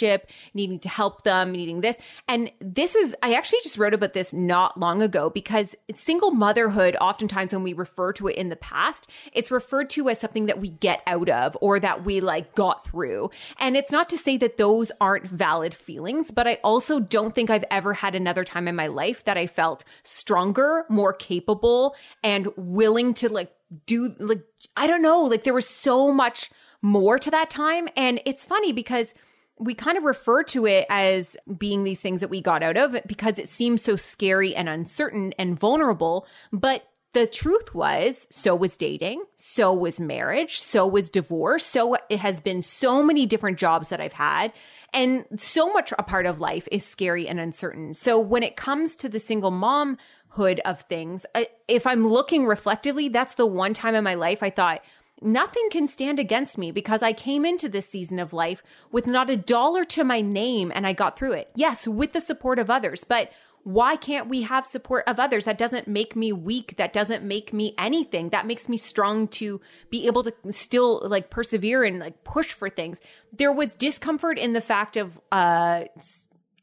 needing 0.53 0.79
to 0.79 0.89
help 0.89 1.24
them, 1.24 1.51
needing 1.51 1.82
this. 1.82 1.98
And 2.27 2.51
this 2.60 2.96
is, 2.96 3.15
I 3.22 3.34
actually 3.34 3.60
just 3.63 3.77
wrote 3.77 3.94
about 3.94 4.13
this 4.13 4.34
not 4.34 4.79
long 4.79 5.01
ago 5.01 5.29
because 5.29 5.75
single 5.94 6.32
motherhood, 6.32 6.96
oftentimes 7.00 7.53
when 7.53 7.63
we 7.63 7.74
refer 7.74 8.13
to 8.13 8.27
it 8.27 8.36
in 8.36 8.50
the 8.50 8.56
past, 8.56 9.10
it's 9.34 9.51
referred 9.51 9.89
to 9.91 10.10
as 10.10 10.20
something 10.20 10.46
that 10.48 10.60
we 10.60 10.70
get 10.70 11.01
out 11.08 11.29
of 11.29 11.58
or 11.62 11.79
that 11.79 12.06
we 12.06 12.22
like 12.22 12.56
got 12.56 12.86
through. 12.86 13.29
And 13.58 13.75
it's 13.75 13.91
not 13.91 14.10
to 14.10 14.18
say 14.18 14.38
that 14.38 14.58
those 14.58 14.91
aren't 15.00 15.27
valid 15.27 15.74
feelings, 15.74 16.32
but 16.32 16.48
I 16.48 16.56
also 16.63 17.00
don't 17.00 17.36
think 17.36 17.50
I've 17.50 17.65
ever 17.72 17.94
had 17.94 18.15
another 18.15 18.44
time 18.44 18.68
in 18.68 18.75
my 18.75 18.88
life 18.88 19.24
that 19.25 19.38
I 19.38 19.48
felt 19.48 19.84
stronger, 20.03 20.86
more 20.89 21.13
capable, 21.13 21.96
and 22.24 22.48
willing 22.56 23.13
to 23.15 23.29
like 23.29 23.51
do 23.86 24.15
like, 24.20 24.44
I 24.75 24.88
don't 24.88 25.01
know, 25.01 25.22
like 25.22 25.44
there 25.44 25.53
was 25.53 25.68
so 25.68 26.12
much 26.12 26.50
more 26.82 27.20
to 27.20 27.32
that 27.32 27.50
time. 27.50 27.88
And 27.96 28.22
it's 28.25 28.46
funny 28.46 28.72
because 28.72 29.13
we 29.60 29.74
kind 29.74 29.98
of 29.98 30.04
refer 30.04 30.42
to 30.44 30.66
it 30.66 30.86
as 30.89 31.36
being 31.58 31.84
these 31.84 32.00
things 32.00 32.22
that 32.22 32.30
we 32.30 32.42
got 32.42 32.63
out 32.63 32.78
of 32.78 32.96
because 33.06 33.38
it 33.38 33.50
seems 33.50 33.82
so 33.82 33.96
scary 33.96 34.56
and 34.56 34.70
uncertain 34.70 35.34
and 35.38 35.60
vulnerable. 35.60 36.25
But 36.54 36.88
the 37.13 37.28
truth 37.28 37.74
was, 37.74 38.28
so 38.30 38.56
was 38.56 38.78
dating, 38.78 39.24
so 39.36 39.74
was 39.74 40.00
marriage, 40.00 40.60
so 40.60 40.86
was 40.88 41.10
divorce. 41.10 41.66
So 41.66 41.98
it 42.08 42.20
has 42.20 42.39
been 42.39 42.62
so 42.62 43.01
many 43.01 43.25
different 43.25 43.58
jobs 43.58 43.89
that 43.89 44.00
I've 44.00 44.13
had. 44.13 44.54
And 44.94 45.25
so 45.36 45.74
much 45.74 45.92
a 45.98 46.04
part 46.04 46.25
of 46.25 46.39
life 46.39 46.68
is 46.72 46.86
scary 46.86 47.28
and 47.28 47.39
uncertain. 47.39 47.96
So 47.96 48.20
when 48.20 48.44
it 48.44 48.56
comes 48.56 48.96
to 48.98 49.10
the 49.10 49.20
single 49.20 49.51
momhood 49.51 50.60
of 50.66 50.82
things, 50.82 51.25
if 51.68 51.88
I'm 51.88 52.08
looking 52.08 52.46
reflectively, 52.46 53.10
that's 53.10 53.34
the 53.36 53.46
one 53.46 53.74
time 53.74 53.96
in 53.96 54.04
my 54.04 54.13
life 54.13 54.44
I 54.44 54.51
thought, 54.51 54.84
nothing 55.22 55.70
can 55.70 55.88
stand 55.88 56.20
against 56.20 56.58
me 56.58 56.72
because 56.72 57.04
I 57.04 57.14
came 57.14 57.46
into 57.46 57.70
this 57.70 57.88
season 57.88 58.20
of 58.20 58.34
life 58.34 58.64
with 58.92 59.08
not 59.08 59.30
a 59.30 59.38
dollar 59.38 59.84
to 59.86 60.04
my 60.04 60.22
name 60.22 60.72
and 60.74 60.86
I 60.86 60.94
got 60.94 61.18
through 61.18 61.34
it. 61.34 61.50
Yes, 61.56 61.88
with 61.88 62.14
the 62.14 62.22
support 62.22 62.60
of 62.60 62.70
others, 62.70 63.04
but 63.04 63.32
why 63.64 63.96
can't 63.96 64.30
we 64.30 64.44
have 64.44 64.66
support 64.66 65.04
of 65.06 65.20
others? 65.20 65.46
That 65.46 65.58
doesn't 65.58 65.88
make 65.88 66.16
me 66.16 66.32
weak. 66.32 66.78
That 66.78 66.94
doesn't 66.94 67.24
make 67.24 67.54
me 67.54 67.76
anything. 67.78 68.30
That 68.30 68.48
makes 68.48 68.70
me 68.70 68.78
strong 68.78 69.28
to 69.30 69.60
be 69.90 70.08
able 70.08 70.24
to 70.24 70.34
still 70.50 71.02
like 71.08 71.30
persevere 71.30 71.84
and 71.84 72.00
like 72.00 72.24
push 72.24 72.54
for 72.54 72.70
things. 72.70 73.00
There 73.34 73.52
was 73.52 73.74
discomfort 73.74 74.40
in 74.40 74.54
the 74.54 74.62
fact 74.62 74.98
of, 74.98 75.20
uh, 75.32 75.86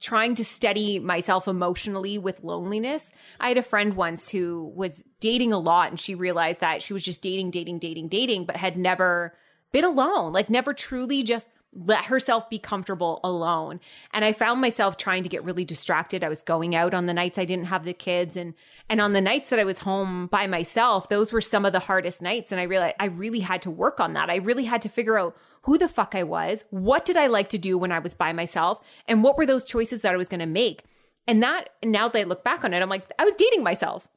trying 0.06 0.36
to 0.36 0.44
steady 0.44 1.00
myself 1.00 1.48
emotionally 1.48 2.16
with 2.16 2.44
loneliness. 2.44 3.10
I 3.40 3.48
had 3.48 3.58
a 3.58 3.62
friend 3.62 3.96
once 3.96 4.30
who 4.30 4.72
was 4.76 5.02
dating 5.18 5.52
a 5.52 5.58
lot 5.58 5.90
and 5.90 5.98
she 5.98 6.14
realized 6.14 6.60
that 6.60 6.80
she 6.80 6.92
was 6.92 7.04
just 7.04 7.22
dating, 7.22 7.50
dating, 7.50 7.80
dating, 7.80 8.06
dating, 8.06 8.44
but 8.44 8.56
had 8.56 8.76
never 8.76 9.36
been 9.72 9.84
alone, 9.84 10.32
like 10.32 10.48
never 10.48 10.72
truly 10.72 11.24
just 11.24 11.48
let 11.72 12.04
herself 12.04 12.48
be 12.48 12.60
comfortable 12.60 13.18
alone. 13.24 13.80
And 14.12 14.24
I 14.24 14.32
found 14.32 14.60
myself 14.60 14.96
trying 14.96 15.24
to 15.24 15.28
get 15.28 15.42
really 15.42 15.64
distracted. 15.64 16.22
I 16.22 16.28
was 16.28 16.40
going 16.40 16.76
out 16.76 16.94
on 16.94 17.06
the 17.06 17.12
nights 17.12 17.36
I 17.36 17.44
didn't 17.44 17.66
have 17.66 17.84
the 17.84 17.92
kids 17.92 18.36
and 18.36 18.54
and 18.88 19.00
on 19.00 19.12
the 19.12 19.20
nights 19.20 19.50
that 19.50 19.58
I 19.58 19.64
was 19.64 19.78
home 19.78 20.28
by 20.28 20.46
myself, 20.46 21.08
those 21.08 21.32
were 21.32 21.40
some 21.40 21.64
of 21.64 21.72
the 21.72 21.80
hardest 21.80 22.22
nights 22.22 22.52
and 22.52 22.60
I 22.60 22.64
realized 22.64 22.94
I 23.00 23.06
really 23.06 23.40
had 23.40 23.62
to 23.62 23.72
work 23.72 23.98
on 23.98 24.12
that. 24.12 24.30
I 24.30 24.36
really 24.36 24.66
had 24.66 24.82
to 24.82 24.88
figure 24.88 25.18
out 25.18 25.36
who 25.66 25.76
the 25.76 25.88
fuck 25.88 26.14
I 26.14 26.22
was, 26.22 26.64
what 26.70 27.04
did 27.04 27.16
I 27.16 27.26
like 27.26 27.48
to 27.50 27.58
do 27.58 27.76
when 27.76 27.92
I 27.92 27.98
was 27.98 28.14
by 28.14 28.32
myself, 28.32 28.78
and 29.06 29.22
what 29.22 29.36
were 29.36 29.46
those 29.46 29.64
choices 29.64 30.00
that 30.00 30.14
I 30.14 30.16
was 30.16 30.28
going 30.28 30.40
to 30.40 30.46
make. 30.46 30.84
And 31.26 31.42
that 31.42 31.70
now 31.84 32.08
that 32.08 32.18
I 32.18 32.22
look 32.22 32.44
back 32.44 32.64
on 32.64 32.72
it, 32.72 32.80
I'm 32.80 32.88
like 32.88 33.10
I 33.18 33.24
was 33.24 33.34
dating 33.34 33.64
myself. 33.64 34.08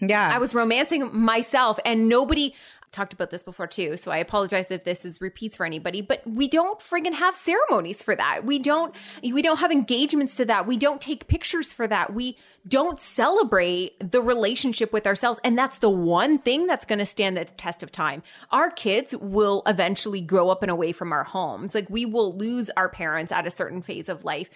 Yeah. 0.00 0.30
I 0.32 0.38
was 0.38 0.54
romancing 0.54 1.10
myself 1.16 1.80
and 1.84 2.08
nobody 2.08 2.54
talked 2.92 3.12
about 3.12 3.30
this 3.30 3.42
before 3.42 3.66
too. 3.66 3.96
So 3.96 4.10
I 4.10 4.18
apologize 4.18 4.70
if 4.70 4.84
this 4.84 5.04
is 5.04 5.20
repeats 5.20 5.56
for 5.56 5.66
anybody, 5.66 6.00
but 6.00 6.22
we 6.26 6.48
don't 6.48 6.78
friggin' 6.80 7.14
have 7.14 7.36
ceremonies 7.36 8.02
for 8.02 8.14
that. 8.14 8.44
We 8.44 8.58
don't 8.58 8.94
we 9.22 9.42
don't 9.42 9.58
have 9.58 9.72
engagements 9.72 10.36
to 10.36 10.44
that. 10.46 10.66
We 10.66 10.76
don't 10.76 11.00
take 11.00 11.28
pictures 11.28 11.72
for 11.72 11.86
that. 11.86 12.12
We 12.12 12.36
don't 12.66 13.00
celebrate 13.00 14.10
the 14.10 14.20
relationship 14.20 14.92
with 14.92 15.06
ourselves. 15.06 15.40
And 15.44 15.56
that's 15.56 15.78
the 15.78 15.90
one 15.90 16.38
thing 16.38 16.66
that's 16.66 16.84
to 16.98 17.06
stand 17.06 17.36
the 17.36 17.44
test 17.44 17.82
of 17.82 17.92
time. 17.92 18.22
Our 18.50 18.70
kids 18.70 19.14
will 19.16 19.62
eventually 19.66 20.20
grow 20.20 20.50
up 20.50 20.62
and 20.62 20.70
away 20.70 20.92
from 20.92 21.12
our 21.12 21.24
homes. 21.24 21.74
Like 21.74 21.88
we 21.88 22.04
will 22.04 22.36
lose 22.36 22.70
our 22.76 22.88
parents 22.88 23.32
at 23.32 23.46
a 23.46 23.50
certain 23.50 23.82
phase 23.82 24.08
of 24.08 24.24
life 24.24 24.50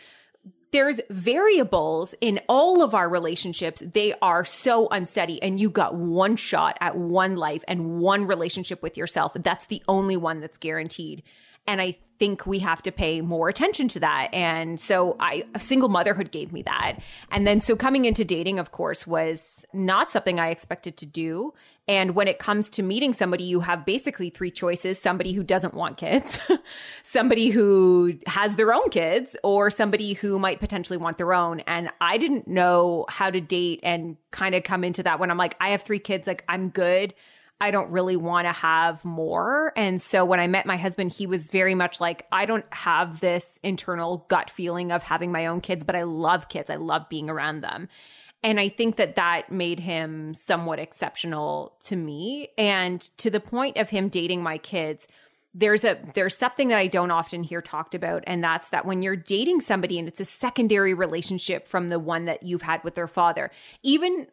there's 0.72 1.00
variables 1.10 2.14
in 2.20 2.40
all 2.48 2.82
of 2.82 2.94
our 2.94 3.08
relationships. 3.08 3.82
They 3.92 4.14
are 4.22 4.44
so 4.44 4.88
unsteady 4.88 5.40
and 5.42 5.60
you 5.60 5.70
got 5.70 5.94
one 5.94 6.36
shot 6.36 6.78
at 6.80 6.96
one 6.96 7.36
life 7.36 7.62
and 7.68 8.00
one 8.00 8.26
relationship 8.26 8.82
with 8.82 8.96
yourself. 8.96 9.32
That's 9.34 9.66
the 9.66 9.82
only 9.86 10.16
one 10.16 10.40
that's 10.40 10.56
guaranteed. 10.56 11.22
And 11.66 11.80
I 11.80 11.98
think 12.18 12.46
we 12.46 12.58
have 12.60 12.82
to 12.82 12.92
pay 12.92 13.20
more 13.20 13.48
attention 13.48 13.88
to 13.88 14.00
that. 14.00 14.30
And 14.32 14.80
so 14.80 15.16
I, 15.20 15.44
single 15.58 15.88
motherhood 15.88 16.30
gave 16.30 16.52
me 16.52 16.62
that. 16.62 16.98
And 17.30 17.46
then 17.46 17.60
so 17.60 17.76
coming 17.76 18.04
into 18.04 18.24
dating, 18.24 18.58
of 18.58 18.72
course, 18.72 19.06
was 19.06 19.64
not 19.72 20.10
something 20.10 20.40
I 20.40 20.48
expected 20.48 20.96
to 20.98 21.06
do. 21.06 21.52
And 21.88 22.14
when 22.14 22.28
it 22.28 22.38
comes 22.38 22.70
to 22.70 22.82
meeting 22.82 23.12
somebody, 23.12 23.42
you 23.42 23.60
have 23.60 23.84
basically 23.84 24.30
three 24.30 24.52
choices 24.52 25.00
somebody 25.00 25.32
who 25.32 25.42
doesn't 25.42 25.74
want 25.74 25.96
kids, 25.96 26.38
somebody 27.02 27.50
who 27.50 28.14
has 28.26 28.54
their 28.54 28.72
own 28.72 28.88
kids, 28.90 29.36
or 29.42 29.68
somebody 29.68 30.12
who 30.12 30.38
might 30.38 30.60
potentially 30.60 30.96
want 30.96 31.18
their 31.18 31.32
own. 31.34 31.60
And 31.60 31.90
I 32.00 32.18
didn't 32.18 32.46
know 32.46 33.06
how 33.08 33.30
to 33.30 33.40
date 33.40 33.80
and 33.82 34.16
kind 34.30 34.54
of 34.54 34.62
come 34.62 34.84
into 34.84 35.02
that 35.02 35.18
when 35.18 35.30
I'm 35.30 35.38
like, 35.38 35.56
I 35.60 35.70
have 35.70 35.82
three 35.82 35.98
kids, 35.98 36.28
like, 36.28 36.44
I'm 36.48 36.68
good. 36.68 37.14
I 37.60 37.70
don't 37.70 37.92
really 37.92 38.16
want 38.16 38.46
to 38.46 38.52
have 38.52 39.04
more. 39.04 39.72
And 39.76 40.02
so 40.02 40.24
when 40.24 40.40
I 40.40 40.48
met 40.48 40.66
my 40.66 40.76
husband, 40.76 41.12
he 41.12 41.28
was 41.28 41.48
very 41.48 41.76
much 41.76 42.00
like, 42.00 42.26
I 42.32 42.44
don't 42.44 42.64
have 42.70 43.20
this 43.20 43.60
internal 43.62 44.26
gut 44.28 44.50
feeling 44.50 44.90
of 44.90 45.04
having 45.04 45.30
my 45.30 45.46
own 45.46 45.60
kids, 45.60 45.84
but 45.84 45.94
I 45.94 46.02
love 46.02 46.48
kids. 46.48 46.70
I 46.70 46.74
love 46.74 47.08
being 47.08 47.30
around 47.30 47.60
them. 47.60 47.88
And 48.42 48.58
I 48.58 48.68
think 48.68 48.96
that 48.96 49.16
that 49.16 49.52
made 49.52 49.80
him 49.80 50.34
somewhat 50.34 50.78
exceptional 50.78 51.74
to 51.84 51.96
me. 51.96 52.48
And 52.58 53.00
to 53.18 53.30
the 53.30 53.40
point 53.40 53.76
of 53.76 53.90
him 53.90 54.08
dating 54.08 54.42
my 54.42 54.58
kids, 54.58 55.06
there's 55.54 55.84
a 55.84 55.98
there's 56.14 56.36
something 56.36 56.68
that 56.68 56.78
I 56.78 56.86
don't 56.86 57.10
often 57.10 57.42
hear 57.42 57.60
talked 57.60 57.94
about 57.94 58.24
and 58.26 58.42
that's 58.42 58.68
that 58.70 58.86
when 58.86 59.02
you're 59.02 59.16
dating 59.16 59.60
somebody 59.60 59.98
and 59.98 60.08
it's 60.08 60.20
a 60.20 60.24
secondary 60.24 60.94
relationship 60.94 61.68
from 61.68 61.90
the 61.90 61.98
one 61.98 62.24
that 62.24 62.42
you've 62.42 62.62
had 62.62 62.82
with 62.84 62.94
their 62.94 63.08
father 63.08 63.50
even 63.82 64.26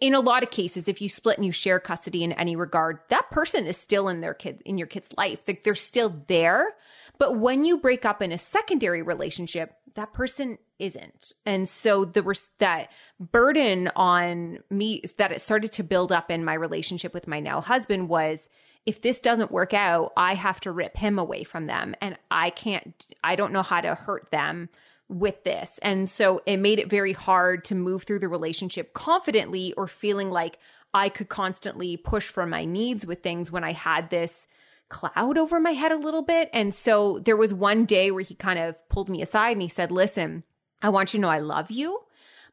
in 0.00 0.14
a 0.14 0.20
lot 0.20 0.42
of 0.42 0.50
cases 0.50 0.88
if 0.88 1.00
you 1.00 1.08
split 1.08 1.38
and 1.38 1.46
you 1.46 1.52
share 1.52 1.78
custody 1.78 2.24
in 2.24 2.32
any 2.32 2.56
regard 2.56 2.98
that 3.08 3.30
person 3.30 3.66
is 3.66 3.76
still 3.76 4.08
in 4.08 4.20
their 4.20 4.34
kid 4.34 4.62
in 4.64 4.78
your 4.78 4.86
kid's 4.86 5.12
life. 5.16 5.40
Like, 5.46 5.64
they're 5.64 5.74
still 5.74 6.22
there. 6.26 6.74
But 7.18 7.36
when 7.38 7.64
you 7.64 7.78
break 7.78 8.04
up 8.04 8.22
in 8.22 8.32
a 8.32 8.38
secondary 8.38 9.02
relationship 9.02 9.74
that 9.94 10.12
person 10.12 10.58
isn't. 10.80 11.34
And 11.46 11.68
so 11.68 12.04
was 12.24 12.50
that 12.58 12.90
burden 13.20 13.92
on 13.94 14.58
me 14.68 15.02
that 15.18 15.30
it 15.30 15.40
started 15.40 15.70
to 15.72 15.84
build 15.84 16.10
up 16.10 16.32
in 16.32 16.44
my 16.44 16.54
relationship 16.54 17.14
with 17.14 17.28
my 17.28 17.38
now 17.38 17.60
husband 17.60 18.08
was 18.08 18.48
if 18.86 19.00
this 19.00 19.18
doesn't 19.18 19.50
work 19.50 19.72
out, 19.72 20.12
I 20.16 20.34
have 20.34 20.60
to 20.60 20.72
rip 20.72 20.96
him 20.96 21.18
away 21.18 21.44
from 21.44 21.66
them 21.66 21.94
and 22.00 22.18
I 22.30 22.50
can't, 22.50 23.06
I 23.22 23.34
don't 23.36 23.52
know 23.52 23.62
how 23.62 23.80
to 23.80 23.94
hurt 23.94 24.30
them 24.30 24.68
with 25.08 25.44
this. 25.44 25.78
And 25.82 26.08
so 26.08 26.42
it 26.46 26.58
made 26.58 26.78
it 26.78 26.90
very 26.90 27.12
hard 27.12 27.64
to 27.66 27.74
move 27.74 28.02
through 28.02 28.18
the 28.18 28.28
relationship 28.28 28.92
confidently 28.92 29.72
or 29.74 29.86
feeling 29.86 30.30
like 30.30 30.58
I 30.92 31.08
could 31.08 31.28
constantly 31.28 31.96
push 31.96 32.28
for 32.28 32.46
my 32.46 32.64
needs 32.64 33.06
with 33.06 33.22
things 33.22 33.50
when 33.50 33.64
I 33.64 33.72
had 33.72 34.10
this 34.10 34.46
cloud 34.88 35.38
over 35.38 35.58
my 35.58 35.72
head 35.72 35.92
a 35.92 35.96
little 35.96 36.22
bit. 36.22 36.50
And 36.52 36.72
so 36.72 37.18
there 37.18 37.36
was 37.36 37.52
one 37.52 37.84
day 37.84 38.10
where 38.10 38.22
he 38.22 38.34
kind 38.34 38.58
of 38.58 38.88
pulled 38.88 39.08
me 39.08 39.22
aside 39.22 39.52
and 39.52 39.62
he 39.62 39.68
said, 39.68 39.90
Listen, 39.90 40.44
I 40.82 40.90
want 40.90 41.12
you 41.12 41.18
to 41.18 41.22
know 41.22 41.30
I 41.30 41.38
love 41.38 41.70
you, 41.70 42.00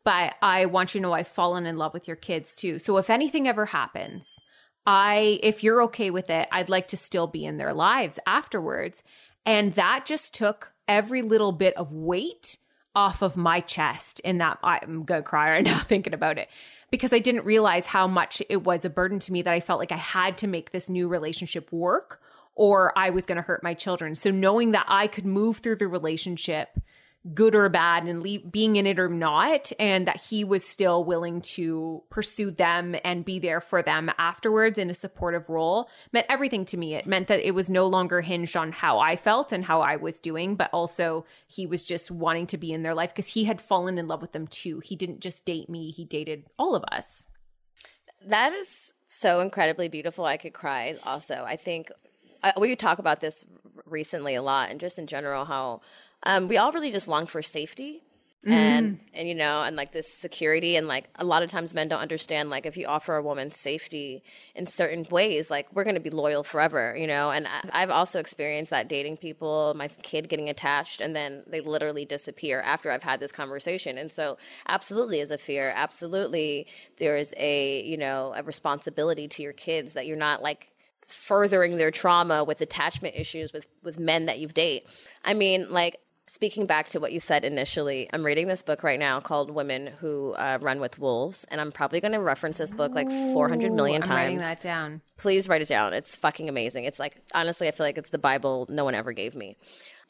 but 0.04 0.36
I 0.42 0.66
want 0.66 0.96
you 0.96 1.00
to 1.00 1.04
know 1.04 1.14
I've 1.14 1.28
fallen 1.28 1.66
in 1.66 1.78
love 1.78 1.94
with 1.94 2.08
your 2.08 2.16
kids 2.16 2.56
too. 2.56 2.80
So 2.80 2.98
if 2.98 3.10
anything 3.10 3.48
ever 3.48 3.68
happens, 3.68 4.40
I, 4.86 5.40
if 5.44 5.64
you're 5.64 5.84
okay 5.84 6.10
with 6.10 6.30
it, 6.30 6.48
I'd 6.52 6.70
like 6.70 6.90
to 6.90 6.98
still 6.98 7.28
be 7.28 7.46
in 7.46 7.58
their 7.58 7.74
lives 7.74 8.20
afterwards. 8.26 9.04
And 9.46 9.74
that 9.76 10.06
just 10.06 10.34
took 10.34 10.72
every 10.88 11.22
little 11.22 11.52
bit 11.52 11.76
of 11.78 11.92
weight 11.92 12.58
off 12.96 13.22
of 13.22 13.38
my 13.38 13.62
chest 13.62 14.20
in 14.22 14.40
that 14.40 14.60
I'm 14.64 15.04
going 15.04 15.24
to 15.24 15.28
cry 15.28 15.52
right 15.52 15.66
now 15.66 15.80
thinking 15.80 16.14
about 16.14 16.38
it 16.38 16.50
because 16.90 17.14
I 17.14 17.20
didn't 17.20 17.46
realize 17.46 17.86
how 17.86 18.08
much 18.08 18.42
it 18.50 18.64
was 18.64 18.84
a 18.84 18.90
burden 18.90 19.20
to 19.20 19.32
me 19.32 19.42
that 19.44 19.54
I 19.54 19.60
felt 19.60 19.80
like 19.80 19.94
I 19.94 19.98
had 19.98 20.38
to 20.40 20.48
make 20.48 20.72
this 20.72 20.90
new 20.90 21.08
relationship 21.08 21.72
work 21.72 22.22
or 22.56 22.98
I 22.98 23.12
was 23.12 23.26
going 23.26 23.38
to 23.38 23.42
hurt 23.42 23.64
my 23.64 23.74
children. 23.74 24.14
So 24.16 24.30
knowing 24.30 24.72
that 24.72 24.86
I 24.90 25.08
could 25.08 25.26
move 25.26 25.60
through 25.60 25.78
the 25.78 25.88
relationship 25.88 26.78
good 27.36 27.54
or 27.54 27.70
bad 27.70 28.06
and 28.06 28.24
leave, 28.24 28.52
being 28.52 28.76
in 28.78 28.88
it 28.88 28.98
or 28.98 29.08
not, 29.08 29.72
and 29.80 30.08
that 30.08 30.20
he 30.20 30.44
was 30.44 30.64
still 30.64 31.04
willing 31.04 31.42
to 31.42 32.02
pursue 32.10 32.50
them 32.50 32.96
and 33.04 33.24
be 33.24 33.38
there 33.38 33.62
for 33.62 33.84
them 33.84 34.10
afterwards 34.18 34.80
in 34.80 34.90
a 34.90 34.94
supportive 34.94 35.48
role 35.48 35.88
meant 36.12 36.26
everything 36.30 36.66
to 36.66 36.78
me. 36.78 36.96
It 36.96 37.06
meant 37.06 37.28
that 37.28 37.46
it 37.46 37.52
was 37.52 37.70
no 37.70 37.86
longer 37.86 38.22
hinged 38.22 38.58
on 38.58 38.72
how 38.72 38.98
I 39.00 39.16
felt 39.16 39.52
and 39.52 39.64
how 39.64 39.82
I 39.82 39.98
was 39.98 40.20
doing, 40.20 40.56
but 40.56 40.72
also 40.74 41.26
he 41.48 41.68
was 41.68 41.84
just 41.84 42.10
wanting 42.10 42.48
to 42.48 42.58
be 42.58 42.72
in 42.72 42.82
their 42.82 42.96
life 42.96 43.14
because 43.14 43.32
he 43.32 43.44
had 43.44 43.62
fallen 43.62 44.00
in 44.00 44.08
love 44.08 44.22
with 44.22 44.32
them 44.32 44.48
too. 44.48 44.80
He 44.80 44.96
didn't 44.96 45.20
just 45.20 45.46
date 45.46 45.70
me, 45.70 45.92
he 45.92 46.06
dated 46.06 46.46
all 46.58 46.74
of 46.76 46.84
us. 46.92 47.28
That 48.26 48.54
is 48.54 48.94
so 49.08 49.42
incredibly 49.42 49.90
beautiful. 49.90 50.26
I 50.26 50.38
could 50.38 50.54
cry 50.54 50.96
also. 51.04 51.44
I 51.46 51.56
think 51.56 51.92
uh, 52.44 52.54
we 52.58 52.76
talk 52.76 52.98
about 52.98 53.22
this 53.22 53.46
recently 53.86 54.36
a 54.36 54.42
lot 54.42 54.72
and 54.72 54.80
just 54.80 54.98
in 54.98 55.08
general 55.08 55.46
how 55.46 55.82
um, 56.24 56.48
we 56.48 56.58
all 56.58 56.72
really 56.72 56.92
just 56.92 57.08
long 57.08 57.26
for 57.26 57.42
safety 57.42 58.04
and 58.44 59.00
and 59.14 59.28
you 59.28 59.36
know 59.36 59.62
and 59.62 59.76
like 59.76 59.92
this 59.92 60.12
security. 60.12 60.76
And 60.76 60.88
like 60.88 61.08
a 61.14 61.24
lot 61.24 61.44
of 61.44 61.52
times 61.52 61.76
men 61.76 61.88
don't 61.88 62.00
understand 62.00 62.50
like 62.50 62.66
if 62.66 62.76
you 62.76 62.88
offer 62.88 63.16
a 63.16 63.22
woman 63.22 63.52
safety 63.52 64.24
in 64.56 64.66
certain 64.66 65.06
ways 65.12 65.52
like 65.52 65.68
we're 65.76 65.84
going 65.84 65.94
to 65.94 66.02
be 66.02 66.10
loyal 66.10 66.44
forever 66.44 66.96
you 66.98 67.06
know? 67.06 67.30
And 67.30 67.46
I- 67.46 67.70
i've 67.84 67.92
also 67.92 68.20
experienced 68.20 68.72
that 68.72 68.88
dating 68.88 69.18
people 69.18 69.76
my 69.76 69.90
kid 70.02 70.28
getting 70.28 70.50
attached 70.50 71.02
and 71.02 71.16
then 71.16 71.44
they 71.46 71.62
literally 71.62 72.04
disappear 72.04 72.62
after 72.62 72.90
i've 72.90 73.04
had 73.04 73.20
this 73.20 73.32
conversation. 73.32 74.00
And 74.00 74.12
so 74.12 74.40
absolutely 74.68 75.20
is 75.20 75.30
a 75.30 75.38
fear. 75.38 75.72
Absolutely 75.76 76.66
there 76.98 77.18
is 77.18 77.36
a 77.38 77.84
you 77.84 77.98
know 77.98 78.34
a 78.36 78.42
responsibility 78.42 79.28
to 79.28 79.44
your 79.44 79.54
kids 79.54 79.94
that 79.94 80.08
you're 80.08 80.18
not 80.18 80.42
like 80.42 80.72
furthering 81.06 81.78
their 81.78 81.92
trauma 81.92 82.44
with 82.44 82.60
attachment 82.62 83.16
issues 83.16 83.54
with 83.54 83.68
with 83.84 84.00
men 84.00 84.26
that 84.26 84.40
you've 84.40 84.56
date. 84.56 84.88
I 85.24 85.36
mean, 85.36 85.70
like 85.70 85.98
speaking 86.32 86.66
back 86.66 86.88
to 86.88 87.00
what 87.00 87.12
you 87.12 87.20
said 87.20 87.44
initially, 87.44 88.10
I'm 88.14 88.26
reading 88.26 88.48
this 88.48 88.64
book 88.64 88.84
right 88.84 88.98
now 88.98 89.20
called 89.20 89.52
Women 89.52 89.88
Who 90.00 90.32
uh, 90.32 90.60
Run 90.62 90.80
with 90.80 90.98
Wolves, 90.98 91.46
and 91.50 91.60
I'm 91.60 91.74
probably 91.74 92.00
going 92.00 92.14
to 92.14 92.22
reference 92.22 92.58
this 92.58 92.72
book 92.72 92.94
like 92.96 93.10
400 93.10 93.74
million 93.74 94.02
I'm 94.02 94.08
times. 94.08 94.18
writing 94.18 94.40
that 94.40 94.62
down. 94.62 95.02
Please 95.18 95.50
write 95.50 95.62
it 95.62 95.68
down. 95.68 95.94
It's 95.94 96.16
fucking 96.16 96.48
amazing. 96.48 96.86
It's 96.86 97.00
like 97.00 97.22
honestly, 97.34 97.68
I 97.68 97.72
feel 97.72 97.86
like 97.86 97.98
it's 97.98 98.12
the 98.12 98.18
Bible 98.18 98.66
no 98.70 98.86
one 98.86 98.96
ever 98.96 99.12
gave 99.12 99.36
me. 99.36 99.58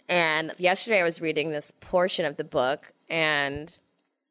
And 0.07 0.53
yesterday 0.59 0.99
I 0.99 1.03
was 1.03 1.21
reading 1.21 1.49
this 1.49 1.73
portion 1.79 2.25
of 2.25 2.37
the 2.37 2.43
book, 2.43 2.93
and 3.09 3.75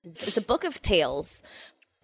it's 0.04 0.36
a 0.36 0.42
book 0.42 0.62
of 0.62 0.80
tales, 0.82 1.42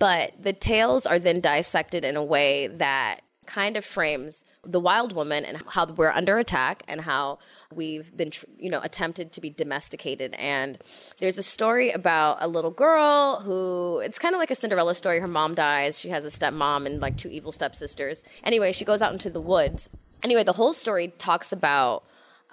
but 0.01 0.33
the 0.43 0.53
tales 0.53 1.07
are 1.07 1.21
then 1.21 1.39
dissected 1.39 2.05
in 2.05 2.17
a 2.17 2.25
way 2.25 2.67
that 2.67 3.21
kind 3.47 3.77
of 3.77 3.85
frames 3.85 4.45
the 4.65 4.81
wild 4.81 5.15
woman 5.15 5.45
and 5.45 5.63
how 5.69 5.87
we're 5.87 6.11
under 6.11 6.39
attack 6.39 6.83
and 6.89 7.03
how 7.03 7.39
we've 7.73 8.15
been 8.17 8.33
you 8.59 8.71
know 8.71 8.81
attempted 8.83 9.33
to 9.33 9.41
be 9.41 9.51
domesticated. 9.51 10.35
And 10.35 10.79
there's 11.21 11.39
a 11.39 11.43
story 11.43 11.91
about 11.91 12.39
a 12.41 12.49
little 12.49 12.71
girl 12.71 13.41
who 13.41 14.01
it's 14.01 14.19
kind 14.19 14.35
of 14.35 14.39
like 14.39 14.51
a 14.51 14.55
cinderella 14.55 14.95
story. 14.95 15.21
Her 15.21 15.29
mom 15.29 15.55
dies. 15.55 15.99
She 15.99 16.09
has 16.11 16.25
a 16.25 16.29
stepmom 16.29 16.87
and 16.87 17.01
like 17.01 17.17
two 17.17 17.29
evil 17.29 17.53
stepsisters. 17.53 18.23
Anyway 18.43 18.73
she 18.73 18.85
goes 18.85 19.03
out 19.03 19.13
into 19.13 19.31
the 19.31 19.41
woods. 19.41 19.89
Anyway 20.23 20.43
the 20.43 20.55
whole 20.55 20.73
story 20.73 21.09
talks 21.19 21.53
about 21.53 22.05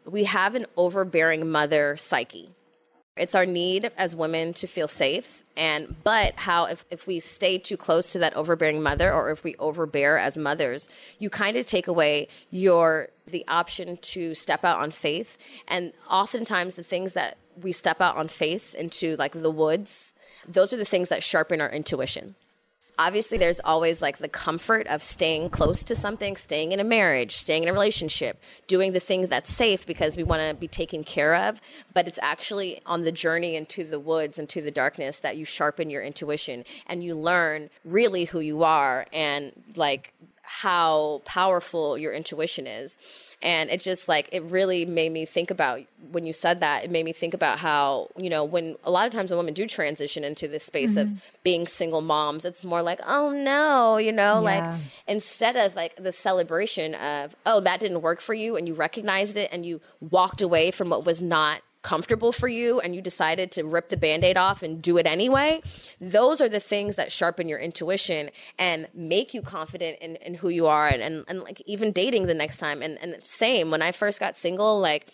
we 0.05 0.25
have 0.25 0.55
an 0.55 0.65
overbearing 0.75 1.49
mother 1.49 1.95
psyche 1.97 2.51
it's 3.15 3.35
our 3.35 3.45
need 3.45 3.91
as 3.95 4.15
women 4.15 4.53
to 4.53 4.67
feel 4.67 4.87
safe. 4.87 5.43
And 5.55 5.95
but 6.03 6.33
how 6.35 6.65
if, 6.65 6.83
if 6.89 7.05
we 7.05 7.19
stay 7.19 7.57
too 7.59 7.77
close 7.77 8.11
to 8.13 8.19
that 8.19 8.35
overbearing 8.35 8.81
mother 8.81 9.13
or 9.13 9.29
if 9.29 9.43
we 9.43 9.55
overbear 9.59 10.17
as 10.17 10.37
mothers 10.37 10.87
you 11.19 11.29
kind 11.29 11.55
of 11.57 11.67
take 11.67 11.87
away 11.87 12.27
your 12.49 13.09
the 13.27 13.45
option 13.47 13.97
to 13.97 14.33
step 14.33 14.65
out 14.65 14.79
on 14.79 14.91
faith. 14.91 15.37
And 15.67 15.93
oftentimes 16.09 16.75
the 16.75 16.83
things 16.83 17.13
that 17.13 17.37
we 17.61 17.71
step 17.71 18.01
out 18.01 18.17
on 18.17 18.27
faith 18.27 18.73
into 18.73 19.15
like 19.17 19.33
the 19.33 19.51
woods 19.51 20.15
those 20.47 20.73
are 20.73 20.77
the 20.77 20.85
things 20.85 21.09
that 21.09 21.23
sharpen 21.23 21.61
our 21.61 21.69
intuition 21.69 22.35
obviously 22.97 23.37
there's 23.37 23.59
always 23.61 24.01
like 24.01 24.17
the 24.19 24.27
comfort 24.27 24.85
of 24.87 25.01
staying 25.01 25.49
close 25.49 25.83
to 25.83 25.95
something 25.95 26.35
staying 26.35 26.71
in 26.71 26.79
a 26.79 26.83
marriage 26.83 27.35
staying 27.35 27.63
in 27.63 27.69
a 27.69 27.73
relationship 27.73 28.41
doing 28.67 28.93
the 28.93 28.99
thing 28.99 29.27
that's 29.27 29.51
safe 29.51 29.85
because 29.85 30.15
we 30.15 30.23
want 30.23 30.41
to 30.41 30.55
be 30.55 30.67
taken 30.67 31.03
care 31.03 31.35
of 31.35 31.61
but 31.93 32.07
it's 32.07 32.19
actually 32.21 32.81
on 32.85 33.03
the 33.03 33.11
journey 33.11 33.55
into 33.55 33.83
the 33.83 33.99
woods 33.99 34.37
into 34.37 34.61
the 34.61 34.71
darkness 34.71 35.19
that 35.19 35.37
you 35.37 35.45
sharpen 35.45 35.89
your 35.89 36.03
intuition 36.03 36.63
and 36.87 37.03
you 37.03 37.15
learn 37.15 37.69
really 37.83 38.25
who 38.25 38.39
you 38.39 38.63
are 38.63 39.05
and 39.11 39.51
like 39.75 40.13
how 40.43 41.21
powerful 41.25 41.97
your 41.97 42.11
intuition 42.11 42.67
is 42.67 42.97
and 43.43 43.69
it 43.69 43.81
just 43.81 44.07
like 44.07 44.29
it 44.31 44.41
really 44.43 44.85
made 44.85 45.11
me 45.11 45.25
think 45.25 45.51
about 45.51 45.81
when 46.11 46.25
you 46.25 46.33
said 46.33 46.61
that 46.61 46.85
it 46.85 46.89
made 46.89 47.03
me 47.03 47.11
think 47.11 47.33
about 47.33 47.59
how 47.59 48.07
you 48.17 48.29
know 48.29 48.43
when 48.43 48.75
a 48.83 48.89
lot 48.89 49.05
of 49.05 49.11
times 49.11 49.29
when 49.29 49.37
women 49.37 49.53
do 49.53 49.67
transition 49.67 50.23
into 50.23 50.47
this 50.47 50.63
space 50.63 50.95
of 50.95 51.09
mm-hmm. 51.09 51.17
being 51.43 51.67
single 51.67 52.01
moms 52.01 52.45
it's 52.45 52.63
more 52.63 52.81
like 52.81 52.99
oh 53.05 53.31
no 53.31 53.97
you 53.97 54.11
know 54.11 54.41
like 54.41 54.63
instead 55.07 55.55
of 55.57 55.75
like 55.75 55.95
the 55.97 56.11
celebration 56.11 56.95
of 56.95 57.35
oh 57.45 57.59
that 57.59 57.79
didn't 57.79 58.01
work 58.01 58.21
for 58.21 58.33
you 58.33 58.55
and 58.55 58.67
you 58.67 58.73
recognized 58.73 59.35
it 59.35 59.49
and 59.51 59.65
you 59.65 59.81
walked 59.99 60.41
away 60.41 60.71
from 60.71 60.89
what 60.89 61.05
was 61.05 61.21
not 61.21 61.61
comfortable 61.83 62.31
for 62.31 62.47
you 62.47 62.79
and 62.79 62.95
you 62.95 63.01
decided 63.01 63.51
to 63.51 63.63
rip 63.63 63.89
the 63.89 63.97
band-aid 63.97 64.37
off 64.37 64.63
and 64.63 64.81
do 64.81 64.97
it 64.97 65.05
anyway 65.05 65.61
those 65.99 66.41
are 66.41 66.49
the 66.49 66.59
things 66.59 66.95
that 66.95 67.11
sharpen 67.11 67.47
your 67.47 67.59
intuition 67.59 68.29
and 68.57 68.87
make 68.93 69.33
you 69.33 69.41
confident 69.41 69.97
in, 69.99 70.15
in 70.17 70.35
who 70.35 70.49
you 70.49 70.65
are 70.65 70.87
and, 70.87 71.01
and, 71.01 71.25
and 71.27 71.41
like 71.41 71.61
even 71.65 71.91
dating 71.91 72.27
the 72.27 72.33
next 72.33 72.57
time. 72.57 72.81
And, 72.81 72.97
and 73.01 73.23
same 73.23 73.69
when 73.71 73.81
i 73.81 73.91
first 73.91 74.19
got 74.19 74.37
single 74.37 74.79
like 74.79 75.07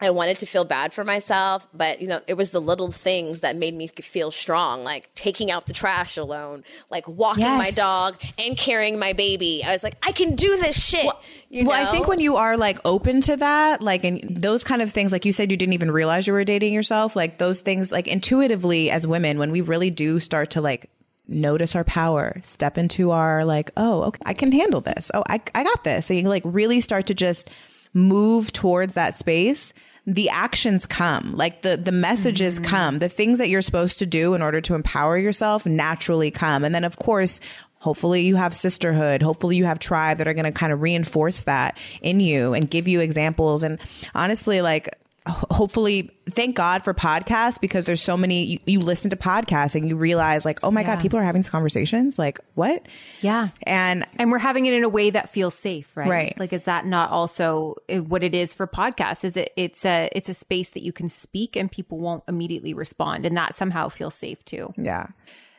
I 0.00 0.10
wanted 0.10 0.38
to 0.38 0.46
feel 0.46 0.64
bad 0.64 0.94
for 0.94 1.04
myself, 1.04 1.68
but 1.74 2.00
you 2.00 2.08
know, 2.08 2.20
it 2.26 2.34
was 2.34 2.52
the 2.52 2.60
little 2.60 2.90
things 2.90 3.40
that 3.40 3.56
made 3.56 3.74
me 3.74 3.86
feel 3.88 4.30
strong, 4.30 4.82
like 4.82 5.14
taking 5.14 5.50
out 5.50 5.66
the 5.66 5.72
trash 5.72 6.16
alone, 6.16 6.64
like 6.90 7.06
walking 7.06 7.44
Yes. 7.44 7.58
my 7.58 7.70
dog 7.70 8.16
and 8.38 8.56
carrying 8.56 8.98
my 8.98 9.12
baby. 9.12 9.62
I 9.64 9.72
was 9.72 9.82
like, 9.82 9.96
I 10.02 10.12
can 10.12 10.36
do 10.36 10.56
this 10.56 10.82
shit. 10.82 11.06
you 11.50 11.66
well, 11.66 11.88
I 11.88 11.90
think 11.90 12.08
when 12.08 12.20
you 12.20 12.36
are 12.36 12.56
like 12.56 12.78
open 12.84 13.20
to 13.22 13.36
that, 13.36 13.82
like, 13.82 14.04
and 14.04 14.20
those 14.22 14.64
kind 14.64 14.80
of 14.80 14.90
things, 14.92 15.12
like 15.12 15.24
you 15.24 15.32
said, 15.32 15.50
you 15.50 15.56
didn't 15.56 15.74
even 15.74 15.90
realize 15.90 16.26
you 16.26 16.32
were 16.32 16.44
dating 16.44 16.72
yourself. 16.72 17.14
Like 17.14 17.38
those 17.38 17.60
things, 17.60 17.92
like 17.92 18.08
intuitively 18.08 18.90
as 18.90 19.06
women, 19.06 19.38
when 19.38 19.50
we 19.50 19.60
really 19.60 19.90
do 19.90 20.18
start 20.20 20.50
to 20.50 20.60
like 20.60 20.88
notice 21.28 21.76
our 21.76 21.84
power, 21.84 22.40
step 22.42 22.78
into 22.78 23.10
our 23.10 23.44
like, 23.44 23.70
oh, 23.76 24.02
okay, 24.04 24.20
I 24.24 24.34
can 24.34 24.50
handle 24.52 24.80
this. 24.80 25.10
Oh, 25.14 25.22
I, 25.28 25.40
I 25.54 25.62
got 25.62 25.84
this. 25.84 26.06
So 26.06 26.14
you 26.14 26.22
like 26.22 26.42
really 26.44 26.80
start 26.80 27.06
to 27.06 27.14
just 27.14 27.50
move 27.92 28.52
towards 28.52 28.94
that 28.94 29.18
space. 29.18 29.72
The 30.14 30.28
actions 30.28 30.86
come, 30.86 31.36
like 31.36 31.62
the 31.62 31.76
the 31.76 31.92
messages 31.92 32.56
mm-hmm. 32.56 32.64
come, 32.64 32.98
the 32.98 33.08
things 33.08 33.38
that 33.38 33.48
you're 33.48 33.62
supposed 33.62 33.98
to 34.00 34.06
do 34.06 34.34
in 34.34 34.42
order 34.42 34.60
to 34.60 34.74
empower 34.74 35.16
yourself 35.16 35.64
naturally 35.66 36.30
come, 36.30 36.64
and 36.64 36.74
then 36.74 36.84
of 36.84 36.98
course 36.98 37.40
hopefully 37.78 38.22
you 38.22 38.36
have 38.36 38.54
sisterhood. 38.54 39.22
Hopefully 39.22 39.56
you 39.56 39.64
have 39.64 39.78
tribe 39.78 40.18
that 40.18 40.28
are 40.28 40.34
going 40.34 40.44
to 40.44 40.52
kind 40.52 40.72
of 40.72 40.82
reinforce 40.82 41.42
that 41.42 41.78
in 42.02 42.20
you 42.20 42.52
and 42.52 42.70
give 42.70 42.86
you 42.86 43.00
examples. 43.00 43.62
And 43.62 43.78
honestly 44.14 44.60
like 44.60 44.88
hopefully 45.30 46.10
thank 46.28 46.54
god 46.56 46.82
for 46.84 46.94
podcasts 46.94 47.60
because 47.60 47.86
there's 47.86 48.00
so 48.02 48.16
many 48.16 48.44
you, 48.44 48.58
you 48.66 48.78
listen 48.80 49.10
to 49.10 49.16
podcasts 49.16 49.74
and 49.74 49.88
you 49.88 49.96
realize 49.96 50.44
like 50.44 50.60
oh 50.62 50.70
my 50.70 50.82
god 50.82 51.00
people 51.00 51.18
are 51.18 51.22
having 51.22 51.40
these 51.40 51.48
conversations 51.48 52.18
like 52.18 52.38
what 52.54 52.86
Yeah. 53.20 53.48
and 53.64 54.04
And 54.18 54.30
we're 54.30 54.38
having 54.38 54.66
it 54.66 54.74
in 54.74 54.84
a 54.84 54.88
way 54.88 55.10
that 55.10 55.30
feels 55.30 55.54
safe, 55.54 55.96
right? 55.96 56.08
Right. 56.08 56.38
Like, 56.38 56.52
is 56.52 56.64
that 56.64 56.86
not 56.86 57.10
also 57.10 57.76
uh, 57.88 57.96
what 58.02 58.22
it 58.22 58.34
is 58.34 58.54
for 58.54 58.66
podcasts? 58.66 59.24
Is 59.24 59.36
it? 59.36 59.52
It's 59.56 59.84
a 59.84 60.08
it's 60.12 60.28
a 60.28 60.34
space 60.34 60.70
that 60.70 60.82
you 60.82 60.92
can 60.92 61.08
speak 61.08 61.56
and 61.56 61.70
people 61.70 61.98
won't 61.98 62.22
immediately 62.28 62.74
respond, 62.74 63.24
and 63.26 63.36
that 63.36 63.56
somehow 63.56 63.88
feels 63.88 64.14
safe 64.14 64.44
too. 64.44 64.72
Yeah. 64.76 65.06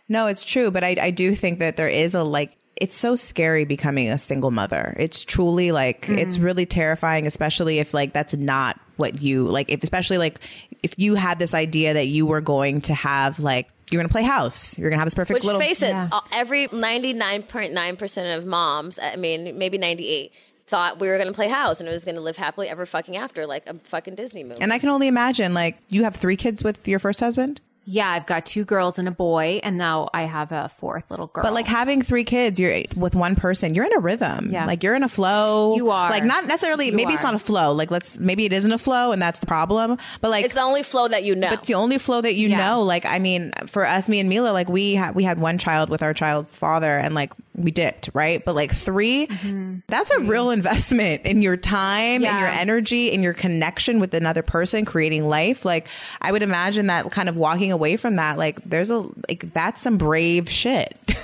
No, 0.10 0.28
it's 0.28 0.44
true. 0.44 0.72
But 0.72 0.84
I, 0.84 0.96
I 1.02 1.12
do 1.12 1.36
think 1.36 1.60
that 1.60 1.78
there 1.78 1.88
is 1.88 2.14
a 2.14 2.24
like, 2.24 2.58
it's 2.82 2.96
so 2.96 3.16
scary 3.16 3.64
becoming 3.64 4.10
a 4.10 4.18
single 4.18 4.50
mother. 4.50 4.96
It's 4.98 5.24
truly 5.24 5.72
like, 5.72 6.10
it's 6.10 6.38
mm. 6.38 6.44
really 6.44 6.66
terrifying, 6.66 7.28
especially 7.28 7.78
if 7.78 7.94
like 7.94 8.12
that's 8.12 8.36
not 8.36 8.80
what 8.98 9.22
you 9.22 9.48
like, 9.48 9.72
if, 9.72 9.84
especially 9.84 10.18
like 10.18 10.40
if 10.82 10.96
you 10.98 11.14
had 11.14 11.38
this 11.38 11.54
idea 11.54 11.94
that 11.94 12.08
you 12.08 12.26
were 12.26 12.42
going 12.42 12.82
to 12.82 12.94
have 12.96 13.40
like, 13.40 13.70
you're 13.92 14.00
going 14.00 14.08
to 14.08 14.12
play 14.12 14.24
house, 14.24 14.80
you're 14.80 14.90
going 14.90 14.98
to 14.98 15.02
have 15.02 15.06
this 15.06 15.14
perfect 15.14 15.36
Which 15.36 15.44
little. 15.44 15.62
face 15.62 15.82
it, 15.84 15.90
Yeah. 15.90 16.22
every 16.34 16.68
ninety 16.72 17.14
nine 17.14 17.44
point 17.44 17.72
nine 17.72 17.98
percent 17.98 18.38
of 18.38 18.48
moms, 18.48 18.98
I 18.98 19.16
mean, 19.16 19.58
maybe 19.60 19.78
ninety 19.78 20.08
eight, 20.08 20.32
thought 20.66 21.00
we 21.00 21.08
were 21.08 21.18
going 21.18 21.28
to 21.28 21.34
play 21.34 21.50
house 21.50 21.80
and 21.80 21.88
it 21.88 21.92
was 21.92 22.04
going 22.04 22.16
to 22.16 22.22
live 22.22 22.38
happily 22.38 22.68
ever 22.68 22.86
fucking 22.88 23.16
after, 23.16 23.46
like 23.46 23.68
a 23.68 23.76
fucking 23.76 24.16
Disney 24.16 24.44
movie. 24.44 24.62
and 24.62 24.74
I 24.74 24.80
can 24.80 24.90
only 24.90 25.08
imagine 25.08 25.54
like 25.54 25.78
you 25.90 26.04
have 26.06 26.16
three 26.16 26.36
kids 26.38 26.64
with 26.64 26.88
your 26.88 26.98
first 27.00 27.20
husband. 27.20 27.62
Yeah, 27.92 28.10
I've 28.10 28.26
got 28.26 28.46
two 28.46 28.64
girls 28.64 28.98
and 28.98 29.06
a 29.06 29.12
boy, 29.12 29.60
and 29.64 29.78
now 29.78 30.10
I 30.14 30.24
have 30.24 30.54
a 30.54 30.72
fourth 30.80 31.12
little 31.12 31.28
girl. 31.28 31.44
But 31.44 31.52
like 31.52 31.68
having 31.68 32.02
three 32.02 32.24
kids, 32.24 32.58
you're 32.58 32.84
with 32.96 33.16
one 33.16 33.36
person, 33.36 33.74
you're 33.74 33.84
in 33.84 33.92
a 33.94 34.00
rhythm. 34.00 34.50
Yeah. 34.50 34.66
Like 34.66 34.82
you're 34.82 34.96
in 34.96 35.04
a 35.04 35.10
flow. 35.10 35.76
You 35.76 35.90
are. 35.90 36.10
Like 36.10 36.24
not 36.24 36.46
necessarily, 36.46 36.86
You 36.86 36.94
maybe 36.94 37.14
it's 37.14 37.24
not 37.24 37.34
a 37.34 37.40
flow. 37.40 37.74
Like 37.74 37.92
let's, 37.92 38.18
maybe 38.18 38.46
it 38.46 38.54
isn't 38.54 38.72
a 38.72 38.78
flow 38.78 39.12
and 39.12 39.22
that's 39.22 39.40
the 39.40 39.46
problem. 39.46 39.98
But 40.22 40.32
like, 40.32 40.46
It's 40.46 40.54
the 40.54 40.62
only 40.62 40.84
flow 40.84 41.10
that 41.10 41.26
you 41.26 41.36
know. 41.36 41.52
It's 41.52 41.68
the 41.68 41.74
only 41.74 41.98
flow 41.98 42.22
that 42.22 42.36
you 42.36 42.48
Yeah. 42.48 42.66
know. 42.66 42.84
Like, 42.84 43.06
I 43.06 43.20
mean, 43.20 43.52
for 43.68 43.86
us, 43.86 44.08
me 44.08 44.22
and 44.22 44.30
Mila, 44.30 44.52
like 44.52 44.70
we 44.70 44.94
had 44.94 45.14
we 45.14 45.26
had 45.26 45.42
one 45.42 45.58
child 45.58 45.90
with 45.90 46.02
our 46.02 46.14
child's 46.14 46.56
father, 46.56 46.98
and 46.98 47.14
like 47.14 47.34
we 47.56 47.72
dipped, 47.72 48.10
right? 48.14 48.44
But 48.44 48.56
like 48.56 48.72
3 48.72 49.28
mm-hmm. 49.28 49.76
that's 49.88 50.10
a 50.12 50.22
real 50.22 50.46
mm-hmm. 50.46 50.54
investment 50.54 51.26
in 51.26 51.42
your 51.42 51.58
time 51.58 52.24
and 52.24 52.40
your 52.40 52.48
energy 52.48 53.12
and 53.12 53.22
your 53.22 53.34
connection 53.34 54.00
with 54.00 54.14
another 54.14 54.42
person, 54.42 54.86
creating 54.86 55.28
life. 55.28 55.66
Like, 55.66 55.88
I 56.22 56.32
would 56.32 56.44
imagine 56.44 56.88
that 56.88 57.12
kind 57.12 57.28
of 57.28 57.36
walking 57.36 57.72
away 57.72 57.81
from 57.98 58.16
that, 58.16 58.38
like, 58.38 58.64
there's 58.64 58.90
a 58.90 59.00
like 59.30 59.52
that's 59.54 59.82
some 59.82 59.98
brave 59.98 60.50
shit. 60.50 60.98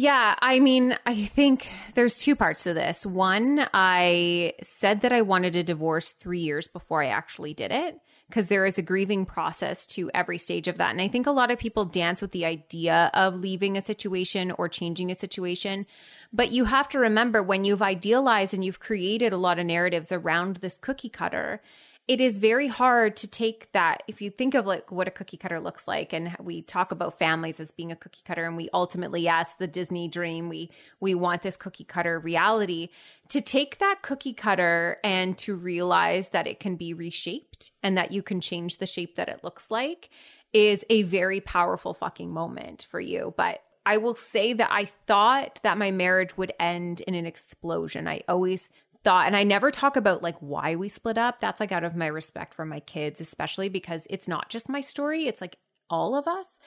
Yeah, 0.00 0.36
I 0.40 0.60
mean, 0.60 0.96
I 1.04 1.26
think 1.26 1.68
there's 1.94 2.16
two 2.16 2.36
parts 2.36 2.62
to 2.62 2.72
this. 2.72 3.04
One, 3.04 3.66
I 3.74 4.54
said 4.62 5.02
that 5.02 5.12
I 5.12 5.22
wanted 5.22 5.56
a 5.56 5.62
divorce 5.62 6.12
three 6.12 6.38
years 6.38 6.68
before 6.68 7.02
I 7.02 7.08
actually 7.08 7.54
did 7.54 7.72
it 7.72 8.00
because 8.28 8.46
there 8.46 8.64
is 8.64 8.78
a 8.78 8.82
grieving 8.82 9.26
process 9.26 9.86
to 9.88 10.10
every 10.14 10.38
stage 10.38 10.68
of 10.68 10.78
that. 10.78 10.92
And 10.92 11.02
I 11.02 11.08
think 11.08 11.26
a 11.26 11.32
lot 11.32 11.50
of 11.50 11.58
people 11.58 11.84
dance 11.84 12.22
with 12.22 12.30
the 12.30 12.44
idea 12.46 13.10
of 13.12 13.40
leaving 13.40 13.76
a 13.76 13.82
situation 13.82 14.52
or 14.52 14.68
changing 14.68 15.10
a 15.10 15.16
situation. 15.16 15.84
But 16.32 16.52
you 16.52 16.64
have 16.66 16.88
to 16.90 17.00
remember 17.00 17.42
when 17.42 17.64
you've 17.64 17.82
idealized 17.82 18.54
and 18.54 18.64
you've 18.64 18.78
created 18.78 19.32
a 19.32 19.36
lot 19.36 19.58
of 19.58 19.66
narratives 19.66 20.12
around 20.12 20.56
this 20.56 20.78
cookie 20.78 21.08
cutter, 21.08 21.60
it 22.10 22.20
is 22.20 22.38
very 22.38 22.66
hard 22.66 23.14
to 23.14 23.28
take 23.28 23.70
that 23.70 24.02
if 24.08 24.20
you 24.20 24.30
think 24.30 24.56
of 24.56 24.66
like 24.66 24.90
what 24.90 25.06
a 25.06 25.12
cookie 25.12 25.36
cutter 25.36 25.60
looks 25.60 25.86
like 25.86 26.12
and 26.12 26.36
we 26.40 26.60
talk 26.60 26.90
about 26.90 27.16
families 27.16 27.60
as 27.60 27.70
being 27.70 27.92
a 27.92 27.96
cookie 27.96 28.22
cutter 28.24 28.44
and 28.44 28.56
we 28.56 28.68
ultimately 28.74 29.20
yes 29.20 29.54
the 29.60 29.68
disney 29.68 30.08
dream 30.08 30.48
we 30.48 30.68
we 30.98 31.14
want 31.14 31.42
this 31.42 31.56
cookie 31.56 31.84
cutter 31.84 32.18
reality 32.18 32.88
to 33.28 33.40
take 33.40 33.78
that 33.78 34.02
cookie 34.02 34.32
cutter 34.32 34.98
and 35.04 35.38
to 35.38 35.54
realize 35.54 36.30
that 36.30 36.48
it 36.48 36.58
can 36.58 36.74
be 36.74 36.92
reshaped 36.92 37.70
and 37.80 37.96
that 37.96 38.10
you 38.10 38.24
can 38.24 38.40
change 38.40 38.78
the 38.78 38.86
shape 38.86 39.14
that 39.14 39.28
it 39.28 39.44
looks 39.44 39.70
like 39.70 40.10
is 40.52 40.84
a 40.90 41.02
very 41.02 41.40
powerful 41.40 41.94
fucking 41.94 42.32
moment 42.32 42.88
for 42.90 43.00
you 43.00 43.32
but 43.36 43.62
I 43.86 43.98
will 43.98 44.16
say 44.16 44.52
that 44.52 44.68
I 44.70 44.84
thought 45.06 45.60
that 45.62 45.78
my 45.78 45.90
marriage 45.90 46.36
would 46.36 46.52
end 46.60 47.00
in 47.00 47.14
an 47.14 47.24
explosion. 47.24 48.06
I 48.06 48.20
always 48.28 48.68
thought, 49.04 49.26
and 49.26 49.36
I 49.36 49.42
never 49.42 49.70
talk 49.70 49.96
about 49.96 50.22
like 50.22 50.36
why 50.40 50.76
we 50.76 50.88
split 50.88 51.18
up. 51.18 51.40
That's 51.40 51.60
like 51.60 51.72
out 51.72 51.84
of 51.84 51.96
my 51.96 52.06
respect 52.06 52.54
for 52.54 52.64
my 52.64 52.80
kids, 52.80 53.20
especially 53.20 53.68
because 53.68 54.06
it's 54.10 54.28
not 54.28 54.48
just 54.48 54.68
my 54.68 54.80
story, 54.80 55.26
it's 55.26 55.40
like 55.40 55.56
all 55.88 56.14
of 56.14 56.28
us. 56.28 56.58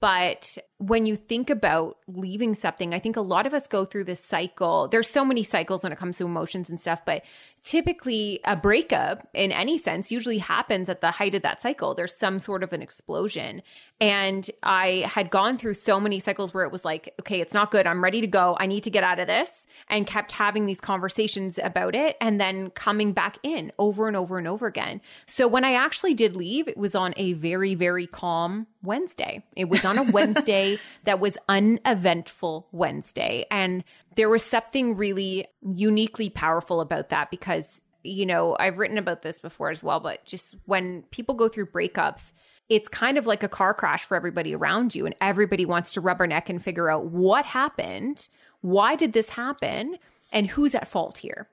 But 0.00 0.56
when 0.78 1.06
you 1.06 1.16
think 1.16 1.50
about 1.50 1.98
leaving 2.08 2.54
something, 2.54 2.94
I 2.94 2.98
think 2.98 3.16
a 3.16 3.20
lot 3.20 3.46
of 3.46 3.54
us 3.54 3.68
go 3.68 3.84
through 3.84 4.04
this 4.04 4.24
cycle. 4.24 4.88
There's 4.88 5.08
so 5.08 5.24
many 5.24 5.42
cycles 5.42 5.82
when 5.82 5.92
it 5.92 5.98
comes 5.98 6.18
to 6.18 6.24
emotions 6.24 6.70
and 6.70 6.80
stuff, 6.80 7.04
but 7.04 7.22
typically 7.62 8.40
a 8.44 8.56
breakup 8.56 9.28
in 9.34 9.52
any 9.52 9.78
sense 9.78 10.10
usually 10.10 10.38
happens 10.38 10.88
at 10.88 11.02
the 11.02 11.12
height 11.12 11.34
of 11.34 11.42
that 11.42 11.60
cycle. 11.60 11.94
There's 11.94 12.16
some 12.16 12.40
sort 12.40 12.62
of 12.62 12.72
an 12.72 12.82
explosion. 12.82 13.62
And 14.00 14.50
I 14.62 15.06
had 15.06 15.30
gone 15.30 15.58
through 15.58 15.74
so 15.74 16.00
many 16.00 16.18
cycles 16.18 16.54
where 16.54 16.64
it 16.64 16.72
was 16.72 16.84
like, 16.84 17.14
okay, 17.20 17.40
it's 17.40 17.54
not 17.54 17.70
good. 17.70 17.86
I'm 17.86 18.02
ready 18.02 18.20
to 18.22 18.26
go. 18.26 18.56
I 18.58 18.66
need 18.66 18.84
to 18.84 18.90
get 18.90 19.04
out 19.04 19.20
of 19.20 19.26
this. 19.26 19.66
And 19.88 20.06
kept 20.06 20.32
having 20.32 20.66
these 20.66 20.80
conversations 20.80 21.58
about 21.62 21.94
it 21.94 22.16
and 22.20 22.40
then 22.40 22.70
coming 22.70 23.12
back 23.12 23.38
in 23.42 23.72
over 23.78 24.08
and 24.08 24.16
over 24.16 24.38
and 24.38 24.48
over 24.48 24.66
again. 24.66 25.00
So 25.26 25.46
when 25.46 25.64
I 25.64 25.74
actually 25.74 26.14
did 26.14 26.34
leave, 26.34 26.66
it 26.66 26.78
was 26.78 26.94
on 26.94 27.12
a 27.16 27.34
very, 27.34 27.74
very 27.74 28.06
calm 28.06 28.66
Wednesday. 28.82 29.44
It 29.56 29.68
was 29.68 29.84
on 29.84 29.98
a 29.98 30.02
Wednesday 30.02 30.78
that 31.04 31.20
was 31.20 31.38
uneventful 31.48 32.68
Wednesday. 32.72 33.46
And 33.50 33.84
there 34.16 34.28
was 34.28 34.44
something 34.44 34.96
really 34.96 35.46
uniquely 35.62 36.30
powerful 36.30 36.80
about 36.80 37.08
that 37.10 37.30
because, 37.30 37.82
you 38.02 38.26
know, 38.26 38.56
I've 38.58 38.78
written 38.78 38.98
about 38.98 39.22
this 39.22 39.38
before 39.38 39.70
as 39.70 39.82
well, 39.82 40.00
but 40.00 40.24
just 40.24 40.56
when 40.66 41.02
people 41.10 41.34
go 41.34 41.48
through 41.48 41.66
breakups, 41.66 42.32
it's 42.68 42.88
kind 42.88 43.18
of 43.18 43.26
like 43.26 43.42
a 43.42 43.48
car 43.48 43.74
crash 43.74 44.04
for 44.04 44.16
everybody 44.16 44.54
around 44.54 44.94
you, 44.94 45.04
and 45.04 45.14
everybody 45.20 45.66
wants 45.66 45.92
to 45.92 46.00
rubberneck 46.02 46.48
and 46.48 46.62
figure 46.62 46.88
out 46.90 47.06
what 47.06 47.44
happened, 47.44 48.28
why 48.62 48.96
did 48.96 49.12
this 49.12 49.30
happen, 49.30 49.98
and 50.32 50.46
who's 50.46 50.74
at 50.74 50.88
fault 50.88 51.18
here. 51.18 51.48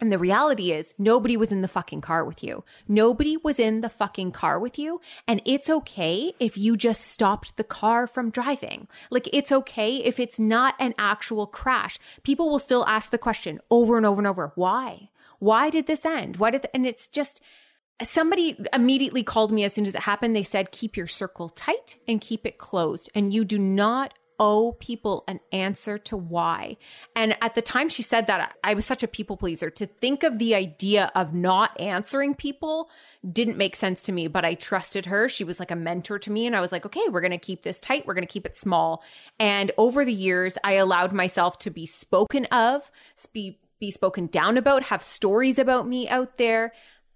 And 0.00 0.10
the 0.10 0.18
reality 0.18 0.72
is, 0.72 0.92
nobody 0.98 1.36
was 1.36 1.52
in 1.52 1.62
the 1.62 1.68
fucking 1.68 2.00
car 2.00 2.24
with 2.24 2.42
you. 2.42 2.64
Nobody 2.88 3.36
was 3.36 3.60
in 3.60 3.80
the 3.80 3.88
fucking 3.88 4.32
car 4.32 4.58
with 4.58 4.78
you. 4.78 5.00
And 5.28 5.40
it's 5.44 5.70
okay 5.70 6.34
if 6.40 6.58
you 6.58 6.76
just 6.76 7.02
stopped 7.02 7.56
the 7.56 7.64
car 7.64 8.06
from 8.06 8.30
driving. 8.30 8.88
Like, 9.10 9.28
it's 9.32 9.52
okay 9.52 9.96
if 9.96 10.18
it's 10.18 10.38
not 10.38 10.74
an 10.80 10.94
actual 10.98 11.46
crash. 11.46 11.98
People 12.24 12.50
will 12.50 12.58
still 12.58 12.84
ask 12.86 13.10
the 13.10 13.18
question 13.18 13.60
over 13.70 13.96
and 13.96 14.04
over 14.04 14.20
and 14.20 14.26
over 14.26 14.52
why? 14.56 15.10
Why 15.38 15.70
did 15.70 15.86
this 15.86 16.04
end? 16.04 16.38
Why 16.38 16.50
did, 16.50 16.66
and 16.74 16.86
it's 16.86 17.06
just, 17.06 17.40
somebody 18.02 18.58
immediately 18.72 19.22
called 19.22 19.52
me 19.52 19.62
as 19.62 19.72
soon 19.72 19.86
as 19.86 19.94
it 19.94 20.02
happened. 20.02 20.34
They 20.34 20.42
said, 20.42 20.72
keep 20.72 20.96
your 20.96 21.06
circle 21.06 21.48
tight 21.48 21.98
and 22.08 22.20
keep 22.20 22.44
it 22.44 22.58
closed. 22.58 23.10
And 23.14 23.32
you 23.32 23.44
do 23.44 23.58
not 23.58 24.14
owe 24.38 24.72
people 24.72 25.24
an 25.28 25.40
answer 25.52 25.98
to 25.98 26.16
why. 26.16 26.76
And 27.14 27.36
at 27.40 27.54
the 27.54 27.62
time 27.62 27.88
she 27.88 28.02
said 28.02 28.26
that, 28.26 28.54
I 28.62 28.74
was 28.74 28.84
such 28.84 29.02
a 29.02 29.08
people 29.08 29.36
pleaser. 29.36 29.70
To 29.70 29.86
think 29.86 30.22
of 30.22 30.38
the 30.38 30.54
idea 30.54 31.10
of 31.14 31.34
not 31.34 31.78
answering 31.80 32.34
people 32.34 32.90
didn't 33.30 33.56
make 33.56 33.76
sense 33.76 34.02
to 34.04 34.12
me, 34.12 34.26
but 34.28 34.44
I 34.44 34.54
trusted 34.54 35.06
her. 35.06 35.28
She 35.28 35.44
was 35.44 35.58
like 35.58 35.70
a 35.70 35.76
mentor 35.76 36.18
to 36.20 36.30
me. 36.30 36.46
And 36.46 36.56
I 36.56 36.60
was 36.60 36.72
like, 36.72 36.86
okay, 36.86 37.08
we're 37.10 37.20
going 37.20 37.30
to 37.30 37.38
keep 37.38 37.62
this 37.62 37.80
tight. 37.80 38.06
We're 38.06 38.14
going 38.14 38.26
to 38.26 38.32
keep 38.32 38.46
it 38.46 38.56
small. 38.56 39.02
And 39.38 39.72
over 39.78 40.04
the 40.04 40.12
years, 40.12 40.58
I 40.64 40.74
allowed 40.74 41.12
myself 41.12 41.58
to 41.60 41.70
be 41.70 41.86
spoken 41.86 42.46
of, 42.46 42.90
be, 43.32 43.58
be 43.80 43.90
spoken 43.90 44.26
down 44.26 44.56
about, 44.56 44.84
have 44.84 45.02
stories 45.02 45.58
about 45.58 45.86
me 45.86 46.08
out 46.08 46.38
there. 46.38 46.72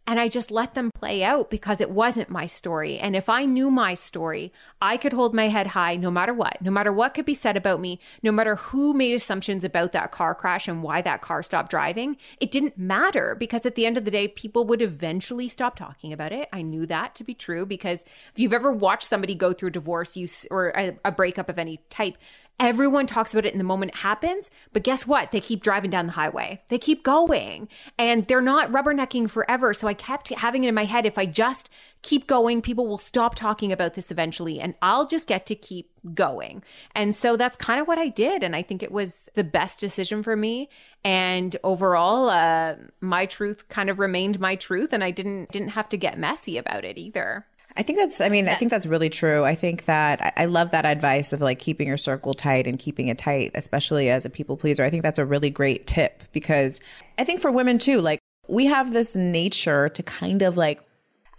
And 0.08 0.18
I 0.18 0.28
just 0.28 0.50
let 0.50 0.72
them 0.72 0.90
play 0.90 1.22
out 1.22 1.50
because 1.50 1.82
it 1.82 1.90
wasn't 1.90 2.30
my 2.30 2.46
story. 2.46 2.98
And 2.98 3.14
if 3.14 3.28
I 3.28 3.44
knew 3.44 3.70
my 3.70 3.92
story, 3.92 4.54
I 4.80 4.96
could 4.96 5.12
hold 5.12 5.34
my 5.34 5.48
head 5.48 5.66
high 5.66 5.96
no 5.96 6.10
matter 6.10 6.32
what, 6.32 6.62
no 6.62 6.70
matter 6.70 6.90
what 6.90 7.12
could 7.12 7.26
be 7.26 7.34
said 7.34 7.58
about 7.58 7.78
me, 7.78 8.00
no 8.22 8.32
matter 8.32 8.56
who 8.56 8.94
made 8.94 9.12
assumptions 9.12 9.64
about 9.64 9.92
that 9.92 10.10
car 10.10 10.34
crash 10.34 10.66
and 10.66 10.82
why 10.82 11.02
that 11.02 11.20
car 11.20 11.42
stopped 11.42 11.70
driving. 11.70 12.16
It 12.40 12.50
didn't 12.50 12.78
matter 12.78 13.36
because 13.38 13.66
at 13.66 13.74
the 13.74 13.84
end 13.84 13.98
of 13.98 14.06
the 14.06 14.10
day, 14.10 14.28
people 14.28 14.64
would 14.64 14.80
eventually 14.80 15.46
stop 15.46 15.76
talking 15.76 16.14
about 16.14 16.32
it. 16.32 16.48
I 16.54 16.62
knew 16.62 16.86
that 16.86 17.14
to 17.16 17.22
be 17.22 17.34
true 17.34 17.66
because 17.66 18.02
if 18.32 18.38
you've 18.38 18.54
ever 18.54 18.72
watched 18.72 19.08
somebody 19.08 19.34
go 19.34 19.52
through 19.52 19.70
divorce 19.70 20.16
you, 20.16 20.26
or 20.50 20.70
a, 20.70 20.96
a 21.04 21.12
breakup 21.12 21.50
of 21.50 21.58
any 21.58 21.82
type, 21.90 22.16
Everyone 22.60 23.06
talks 23.06 23.32
about 23.32 23.46
it 23.46 23.52
in 23.52 23.58
the 23.58 23.64
moment 23.64 23.92
it 23.92 23.98
happens, 23.98 24.50
but 24.72 24.82
guess 24.82 25.06
what? 25.06 25.30
They 25.30 25.40
keep 25.40 25.62
driving 25.62 25.90
down 25.90 26.06
the 26.06 26.12
highway. 26.12 26.60
They 26.68 26.78
keep 26.78 27.04
going 27.04 27.68
and 27.96 28.26
they're 28.26 28.40
not 28.40 28.72
rubbernecking 28.72 29.30
forever. 29.30 29.72
So 29.72 29.86
I 29.86 29.94
kept 29.94 30.30
having 30.30 30.64
it 30.64 30.68
in 30.68 30.74
my 30.74 30.84
head 30.84 31.06
if 31.06 31.18
I 31.18 31.26
just 31.26 31.70
keep 32.02 32.26
going, 32.26 32.60
people 32.60 32.86
will 32.86 32.98
stop 32.98 33.36
talking 33.36 33.70
about 33.70 33.94
this 33.94 34.10
eventually 34.10 34.58
and 34.60 34.74
I'll 34.82 35.06
just 35.06 35.28
get 35.28 35.46
to 35.46 35.54
keep 35.54 35.90
going. 36.14 36.64
And 36.96 37.14
so 37.14 37.36
that's 37.36 37.56
kind 37.56 37.80
of 37.80 37.86
what 37.86 37.98
I 37.98 38.08
did. 38.08 38.42
And 38.42 38.56
I 38.56 38.62
think 38.62 38.82
it 38.82 38.90
was 38.90 39.28
the 39.34 39.44
best 39.44 39.78
decision 39.78 40.22
for 40.24 40.34
me. 40.34 40.68
And 41.04 41.56
overall, 41.62 42.28
uh, 42.28 42.74
my 43.00 43.26
truth 43.26 43.68
kind 43.68 43.88
of 43.88 44.00
remained 44.00 44.40
my 44.40 44.56
truth 44.56 44.92
and 44.92 45.04
I 45.04 45.12
didn't, 45.12 45.52
didn't 45.52 45.70
have 45.70 45.88
to 45.90 45.96
get 45.96 46.18
messy 46.18 46.56
about 46.58 46.84
it 46.84 46.98
either. 46.98 47.46
I 47.76 47.82
think 47.82 47.98
that's, 47.98 48.20
I 48.20 48.28
mean, 48.28 48.48
I 48.48 48.54
think 48.54 48.70
that's 48.70 48.86
really 48.86 49.08
true. 49.10 49.44
I 49.44 49.54
think 49.54 49.84
that 49.84 50.20
I- 50.20 50.42
I 50.42 50.44
love 50.46 50.72
that 50.72 50.84
advice 50.84 51.32
of 51.32 51.40
like 51.40 51.58
keeping 51.58 51.86
your 51.86 51.96
circle 51.96 52.34
tight 52.34 52.66
and 52.66 52.78
keeping 52.78 53.08
it 53.08 53.18
tight, 53.18 53.52
especially 53.54 54.10
as 54.10 54.24
a 54.24 54.30
people 54.30 54.56
pleaser. 54.56 54.84
I 54.84 54.90
think 54.90 55.02
that's 55.04 55.18
a 55.18 55.24
really 55.26 55.50
great 55.50 55.86
tip 55.86 56.24
because 56.32 56.80
I 57.18 57.24
think 57.24 57.40
for 57.40 57.52
women 57.52 57.78
too, 57.78 58.00
like 58.00 58.18
we 58.48 58.66
have 58.66 58.92
this 58.92 59.14
nature 59.14 59.88
to 59.90 60.02
kind 60.02 60.42
of 60.42 60.56
like, 60.56 60.82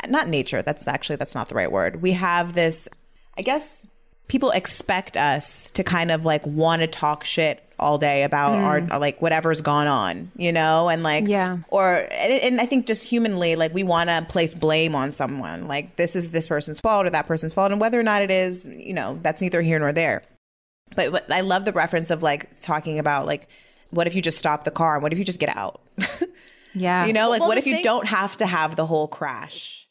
not 0.07 0.29
nature, 0.29 0.61
that's 0.61 0.87
actually, 0.87 1.17
that's 1.17 1.35
not 1.35 1.49
the 1.49 1.55
right 1.55 1.71
word. 1.71 2.01
We 2.01 2.13
have 2.13 2.53
this, 2.53 2.87
I 3.37 3.41
guess 3.41 3.85
people 4.29 4.51
expect 4.51 5.17
us 5.17 5.69
to 5.71 5.83
kind 5.83 6.11
of 6.11 6.23
like 6.23 6.45
want 6.45 6.81
to 6.81 6.87
talk 6.87 7.25
shit 7.25 7.68
all 7.79 7.97
day 7.97 8.23
about 8.23 8.55
our 8.55 8.81
mm. 8.81 8.99
like 8.99 9.21
whatever's 9.21 9.61
gone 9.61 9.87
on, 9.87 10.31
you 10.35 10.51
know, 10.51 10.89
and 10.89 11.03
like 11.03 11.27
Yeah. 11.27 11.57
or 11.69 11.95
and, 12.11 12.33
and 12.33 12.61
I 12.61 12.65
think 12.65 12.85
just 12.85 13.03
humanly, 13.03 13.55
like 13.55 13.73
we 13.73 13.83
want 13.83 14.09
to 14.09 14.25
place 14.29 14.53
blame 14.53 14.95
on 14.95 15.11
someone, 15.11 15.67
like 15.67 15.95
this 15.95 16.15
is 16.15 16.31
this 16.31 16.47
person's 16.47 16.79
fault 16.79 17.05
or 17.05 17.09
that 17.09 17.27
person's 17.27 17.53
fault, 17.53 17.71
and 17.71 17.81
whether 17.81 17.99
or 17.99 18.03
not 18.03 18.21
it 18.21 18.31
is, 18.31 18.65
you 18.65 18.93
know, 18.93 19.19
that's 19.21 19.41
neither 19.41 19.61
here 19.61 19.79
nor 19.79 19.91
there. 19.91 20.23
But, 20.95 21.11
but 21.11 21.31
I 21.31 21.41
love 21.41 21.65
the 21.65 21.73
reference 21.73 22.09
of 22.09 22.23
like 22.23 22.59
talking 22.59 22.99
about 22.99 23.25
like, 23.25 23.47
what 23.91 24.07
if 24.07 24.15
you 24.15 24.21
just 24.21 24.37
stop 24.37 24.63
the 24.63 24.71
car 24.71 24.95
and 24.95 25.03
what 25.03 25.13
if 25.13 25.19
you 25.19 25.25
just 25.25 25.39
get 25.39 25.55
out? 25.55 25.81
Yeah. 26.75 27.05
you 27.05 27.13
know, 27.13 27.29
like 27.29 27.39
Well, 27.39 27.49
what 27.49 27.55
the 27.55 27.61
if 27.61 27.67
you 27.67 27.81
don't 27.81 28.07
have 28.07 28.37
to 28.37 28.45
have 28.45 28.75
the 28.75 28.85
whole 28.85 29.07
crash? 29.07 29.87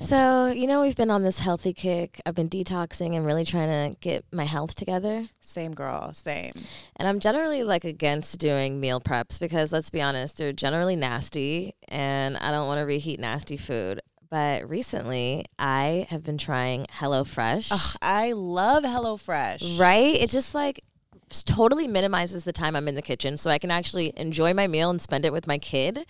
So, 0.00 0.46
you 0.46 0.66
know, 0.66 0.80
we've 0.80 0.96
been 0.96 1.10
on 1.10 1.22
this 1.24 1.40
healthy 1.40 1.72
kick. 1.72 2.20
I've 2.24 2.34
been 2.34 2.48
detoxing 2.48 3.16
and 3.16 3.26
really 3.26 3.44
trying 3.44 3.68
to 3.68 3.98
get 4.00 4.24
my 4.32 4.44
health 4.44 4.74
together. 4.74 5.26
Same 5.40 5.72
girl, 5.72 6.12
same. 6.12 6.52
And 6.96 7.08
I'm 7.08 7.18
generally 7.20 7.64
like 7.64 7.84
against 7.84 8.38
doing 8.38 8.78
meal 8.80 9.00
preps 9.00 9.40
because 9.40 9.72
let's 9.72 9.90
be 9.90 10.00
honest, 10.00 10.38
they're 10.38 10.52
generally 10.52 10.96
nasty 10.96 11.74
and 11.88 12.36
I 12.36 12.50
don't 12.50 12.66
want 12.66 12.78
to 12.80 12.86
reheat 12.86 13.18
nasty 13.20 13.56
food. 13.56 14.00
but 14.30 14.68
recently 14.70 15.44
I 15.58 16.06
have 16.08 16.22
been 16.22 16.38
trying 16.38 16.86
HelloFresh. 16.86 17.96
I 18.00 18.32
love 18.32 18.84
HelloFresh. 18.84 19.78
Right? 19.78 20.14
It 20.14 20.30
just 20.30 20.54
like 20.54 20.84
totally 21.30 21.86
minimizes 21.86 22.44
the 22.44 22.52
time 22.52 22.76
I'm 22.76 22.88
in 22.88 22.94
the 22.94 23.02
kitchen 23.02 23.36
so 23.36 23.50
I 23.50 23.58
can 23.58 23.70
actually 23.70 24.12
enjoy 24.16 24.52
my 24.52 24.66
meal 24.66 24.90
and 24.90 25.00
spend 25.00 25.24
it 25.24 25.32
with 25.32 25.46
my 25.46 25.58
kid. 25.58 26.06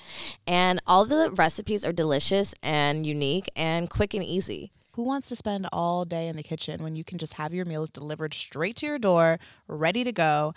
And 0.47 0.81
all 0.87 1.05
the 1.05 1.31
recipes 1.33 1.85
are 1.85 1.93
delicious 1.93 2.55
and 2.63 3.07
unique 3.07 3.51
and 3.55 3.89
quick 3.91 4.15
and 4.15 4.25
easy. 4.25 4.73
Who 4.95 5.05
wants 5.05 5.29
to 5.29 5.37
spend 5.37 5.69
all 5.73 6.05
day 6.05 6.27
in 6.27 6.37
the 6.37 6.43
kitchen 6.43 6.83
when 6.83 6.97
you 6.97 7.05
can 7.05 7.19
just 7.19 7.35
have 7.35 7.55
your 7.55 7.65
meals 7.65 7.91
delivered 7.91 8.35
straight 8.35 8.77
to 8.77 8.87
your 8.87 8.99
door, 8.99 9.39
ready 9.69 10.03
to 10.05 10.13
go, 10.13 10.53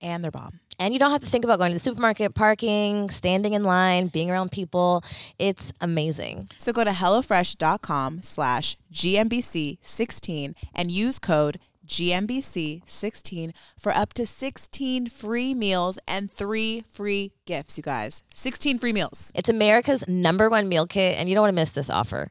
and 0.00 0.22
they're 0.22 0.30
bomb? 0.30 0.60
And 0.78 0.92
you 0.92 1.00
don't 1.00 1.10
have 1.10 1.20
to 1.20 1.26
think 1.26 1.44
about 1.44 1.58
going 1.58 1.70
to 1.70 1.74
the 1.74 1.80
supermarket, 1.80 2.34
parking, 2.34 3.10
standing 3.10 3.54
in 3.54 3.64
line, 3.64 4.08
being 4.08 4.30
around 4.30 4.52
people. 4.52 5.02
It's 5.38 5.72
amazing. 5.80 6.48
So 6.58 6.72
go 6.72 6.84
to 6.84 6.90
HelloFresh.com 6.90 8.22
slash 8.22 8.76
GMBC16 8.92 10.54
and 10.74 10.90
use 10.90 11.18
code 11.18 11.58
GMBC16 11.86 13.52
for 13.78 13.92
up 13.92 14.12
to 14.14 14.26
16 14.26 15.06
free 15.08 15.54
meals 15.54 15.98
and 16.06 16.30
three 16.30 16.84
free 16.88 17.32
gifts, 17.46 17.76
you 17.76 17.82
guys. 17.82 18.22
16 18.34 18.78
free 18.78 18.92
meals. 18.92 19.32
It's 19.34 19.48
America's 19.48 20.06
number 20.08 20.48
one 20.48 20.68
meal 20.68 20.86
kit, 20.86 21.18
and 21.18 21.28
you 21.28 21.34
don't 21.34 21.42
want 21.42 21.52
to 21.52 21.60
miss 21.60 21.70
this 21.70 21.90
offer. 21.90 22.28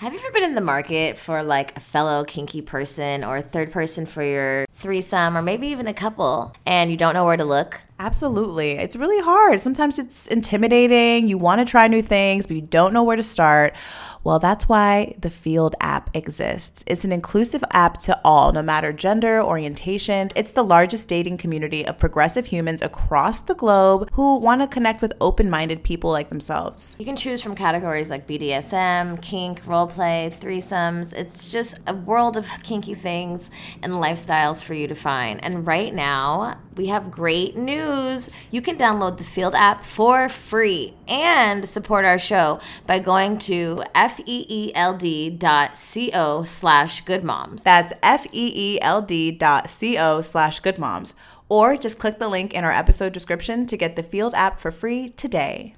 Have 0.00 0.12
you 0.12 0.18
ever 0.18 0.30
been 0.30 0.44
in 0.44 0.54
the 0.54 0.60
market 0.60 1.16
for 1.16 1.42
like 1.42 1.74
a 1.74 1.80
fellow 1.80 2.22
kinky 2.24 2.60
person 2.60 3.24
or 3.24 3.38
a 3.38 3.42
third 3.42 3.72
person 3.72 4.04
for 4.04 4.22
your 4.22 4.66
threesome 4.70 5.38
or 5.38 5.40
maybe 5.40 5.68
even 5.68 5.86
a 5.86 5.94
couple 5.94 6.54
and 6.66 6.90
you 6.90 6.98
don't 6.98 7.14
know 7.14 7.24
where 7.24 7.38
to 7.38 7.46
look? 7.46 7.80
Absolutely. 7.98 8.72
It's 8.72 8.94
really 8.94 9.22
hard. 9.22 9.58
Sometimes 9.58 9.98
it's 9.98 10.26
intimidating. 10.26 11.28
You 11.28 11.38
want 11.38 11.60
to 11.60 11.64
try 11.64 11.88
new 11.88 12.02
things, 12.02 12.46
but 12.46 12.56
you 12.56 12.62
don't 12.62 12.92
know 12.92 13.02
where 13.02 13.16
to 13.16 13.22
start. 13.22 13.74
Well, 14.22 14.38
that's 14.40 14.68
why 14.68 15.14
the 15.18 15.28
Feeld 15.28 15.74
app 15.80 16.10
exists. 16.12 16.82
It's 16.88 17.04
an 17.04 17.12
inclusive 17.12 17.62
app 17.70 17.96
to 17.98 18.20
all, 18.24 18.52
no 18.52 18.60
matter 18.60 18.92
gender, 18.92 19.40
orientation. 19.40 20.30
It's 20.34 20.50
the 20.50 20.64
largest 20.64 21.08
dating 21.08 21.38
community 21.38 21.86
of 21.86 21.96
progressive 21.96 22.46
humans 22.46 22.82
across 22.82 23.38
the 23.38 23.54
globe 23.54 24.10
who 24.14 24.40
want 24.40 24.62
to 24.62 24.66
connect 24.66 25.00
with 25.00 25.12
open 25.20 25.48
minded 25.48 25.84
people 25.84 26.10
like 26.10 26.28
themselves. 26.28 26.96
You 26.98 27.04
can 27.04 27.16
choose 27.16 27.40
from 27.40 27.54
categories 27.54 28.10
like 28.10 28.26
BDSM, 28.26 29.22
kink, 29.22 29.62
roleplay, 29.62 30.36
threesomes. 30.36 31.12
It's 31.12 31.48
just 31.48 31.78
a 31.86 31.94
world 31.94 32.36
of 32.36 32.48
kinky 32.64 32.94
things 32.94 33.48
and 33.80 33.92
lifestyles 33.92 34.60
for 34.62 34.74
you 34.74 34.88
to 34.88 34.96
find. 34.96 35.42
And 35.44 35.64
right 35.64 35.94
now, 35.94 36.58
we 36.76 36.86
have 36.86 37.10
great 37.10 37.56
news. 37.56 38.30
You 38.50 38.60
can 38.60 38.76
download 38.76 39.16
the 39.16 39.24
Feeld 39.24 39.54
app 39.54 39.82
for 39.82 40.28
free 40.28 40.94
and 41.08 41.66
support 41.68 42.04
our 42.04 42.18
show 42.18 42.60
by 42.86 42.98
going 42.98 43.38
to 43.38 43.82
E 44.26 44.72
feeld.co 44.74 46.42
slash 46.44 47.04
goodmoms. 47.04 47.62
That's 47.62 47.92
F 48.02 48.26
E 48.32 48.52
E 48.54 48.78
L 48.82 49.02
D 49.02 49.30
dot 49.30 49.70
C 49.70 49.98
O 49.98 50.20
slash 50.20 50.60
good 50.60 50.78
moms. 50.78 51.14
Or 51.48 51.76
just 51.76 51.98
click 51.98 52.18
the 52.18 52.28
link 52.28 52.52
in 52.52 52.64
our 52.64 52.72
episode 52.72 53.12
description 53.12 53.66
to 53.66 53.76
get 53.76 53.96
the 53.96 54.02
Feeld 54.02 54.34
app 54.34 54.58
for 54.58 54.70
free 54.70 55.08
today. 55.10 55.76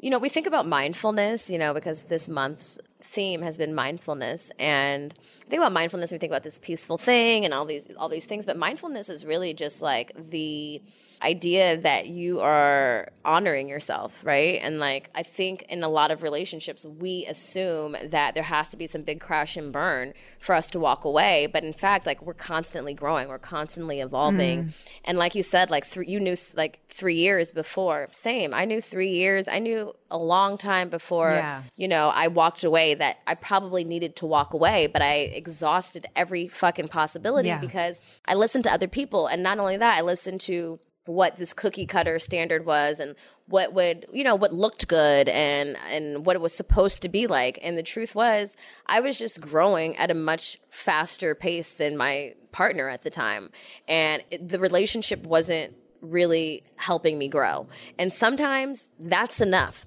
You 0.00 0.10
know, 0.10 0.18
we 0.18 0.28
think 0.28 0.46
about 0.46 0.66
mindfulness, 0.66 1.50
you 1.50 1.58
know, 1.58 1.74
because 1.74 2.04
this 2.04 2.28
month's 2.28 2.78
theme 3.00 3.42
has 3.42 3.56
been 3.56 3.74
mindfulness. 3.74 4.50
And 4.58 5.14
we 5.44 5.50
think 5.50 5.60
about 5.60 5.72
mindfulness 5.72 6.12
we 6.12 6.18
think 6.18 6.30
about 6.30 6.42
this 6.42 6.58
peaceful 6.58 6.98
thing 6.98 7.44
and 7.44 7.54
all 7.54 7.64
these 7.64 7.84
all 7.96 8.08
these 8.08 8.26
things 8.26 8.44
but 8.44 8.56
mindfulness 8.56 9.08
is 9.08 9.24
really 9.24 9.54
just 9.54 9.80
like 9.80 10.12
the 10.30 10.82
idea 11.22 11.76
that 11.76 12.06
you 12.06 12.40
are 12.40 13.08
honoring 13.24 13.68
yourself 13.68 14.20
right? 14.24 14.58
And 14.62 14.78
like 14.78 15.10
i 15.14 15.22
think 15.22 15.62
in 15.68 15.82
a 15.82 15.88
lot 15.88 16.10
of 16.10 16.22
relationships 16.22 16.84
we 16.84 17.26
assume 17.26 17.96
that 18.04 18.34
there 18.34 18.42
has 18.44 18.68
to 18.70 18.76
be 18.76 18.86
some 18.86 19.02
big 19.02 19.20
crash 19.20 19.56
and 19.56 19.72
burn 19.72 20.14
for 20.38 20.54
us 20.54 20.70
to 20.70 20.78
walk 20.78 21.04
away. 21.04 21.46
But 21.52 21.64
in 21.64 21.72
fact 21.72 22.06
like 22.06 22.22
we're 22.22 22.34
constantly 22.34 22.94
growing. 22.94 23.28
We're 23.28 23.38
constantly 23.38 24.00
evolving. 24.00 24.64
Mm. 24.64 24.86
And 25.04 25.18
like 25.18 25.34
you 25.34 25.42
said 25.42 25.70
like 25.70 25.84
three 25.84 26.06
you 26.08 26.20
knew 26.20 26.36
th- 26.36 26.54
like 26.54 26.80
3 26.88 27.14
years 27.14 27.52
before. 27.52 28.08
Same. 28.12 28.54
I 28.54 28.64
knew 28.64 28.80
3 28.80 29.08
years. 29.10 29.46
I 29.48 29.58
knew 29.58 29.94
a 30.10 30.18
long 30.18 30.56
time 30.56 30.88
before 30.88 31.32
Yeah. 31.32 31.62
you 31.76 31.86
know, 31.88 32.08
I 32.08 32.28
walked 32.28 32.64
away 32.64 32.94
that 32.94 33.18
I 33.26 33.34
probably 33.34 33.84
needed 33.84 34.16
to 34.16 34.26
walk 34.26 34.52
away, 34.54 34.86
but 34.86 35.02
I 35.02 35.14
exhausted 35.42 36.06
every 36.16 36.48
fucking 36.48 36.88
possibility 36.88 37.48
Yeah. 37.48 37.58
because 37.58 38.00
I 38.26 38.34
listened 38.34 38.64
to 38.64 38.72
other 38.72 38.88
people. 38.88 39.26
And 39.26 39.42
not 39.42 39.58
only 39.58 39.76
that, 39.76 39.98
I 39.98 40.00
listened 40.02 40.40
to 40.42 40.78
what 41.08 41.36
this 41.36 41.52
cookie 41.52 41.86
cutter 41.86 42.18
standard 42.18 42.66
was 42.66 43.00
and 43.00 43.14
what 43.46 43.72
would 43.72 44.06
you 44.12 44.22
know 44.22 44.34
what 44.34 44.52
looked 44.52 44.86
good 44.88 45.28
and 45.30 45.76
and 45.90 46.26
what 46.26 46.36
it 46.36 46.42
was 46.42 46.54
supposed 46.54 47.02
to 47.02 47.08
be 47.08 47.26
like. 47.26 47.58
And 47.62 47.78
the 47.78 47.82
truth 47.82 48.14
was 48.14 48.56
i 48.86 49.00
was 49.00 49.18
just 49.18 49.40
growing 49.40 49.96
at 49.96 50.10
a 50.10 50.14
much 50.14 50.58
faster 50.68 51.34
pace 51.34 51.72
than 51.72 51.96
my 51.96 52.34
partner 52.52 52.88
at 52.88 53.02
the 53.02 53.10
time. 53.10 53.50
And 53.86 54.22
it, 54.30 54.48
the 54.48 54.58
relationship 54.58 55.24
wasn't 55.24 55.74
really 56.00 56.62
helping 56.76 57.18
me 57.18 57.28
grow. 57.28 57.68
And 57.98 58.12
sometimes 58.12 58.90
that's 58.98 59.40
enough. 59.40 59.86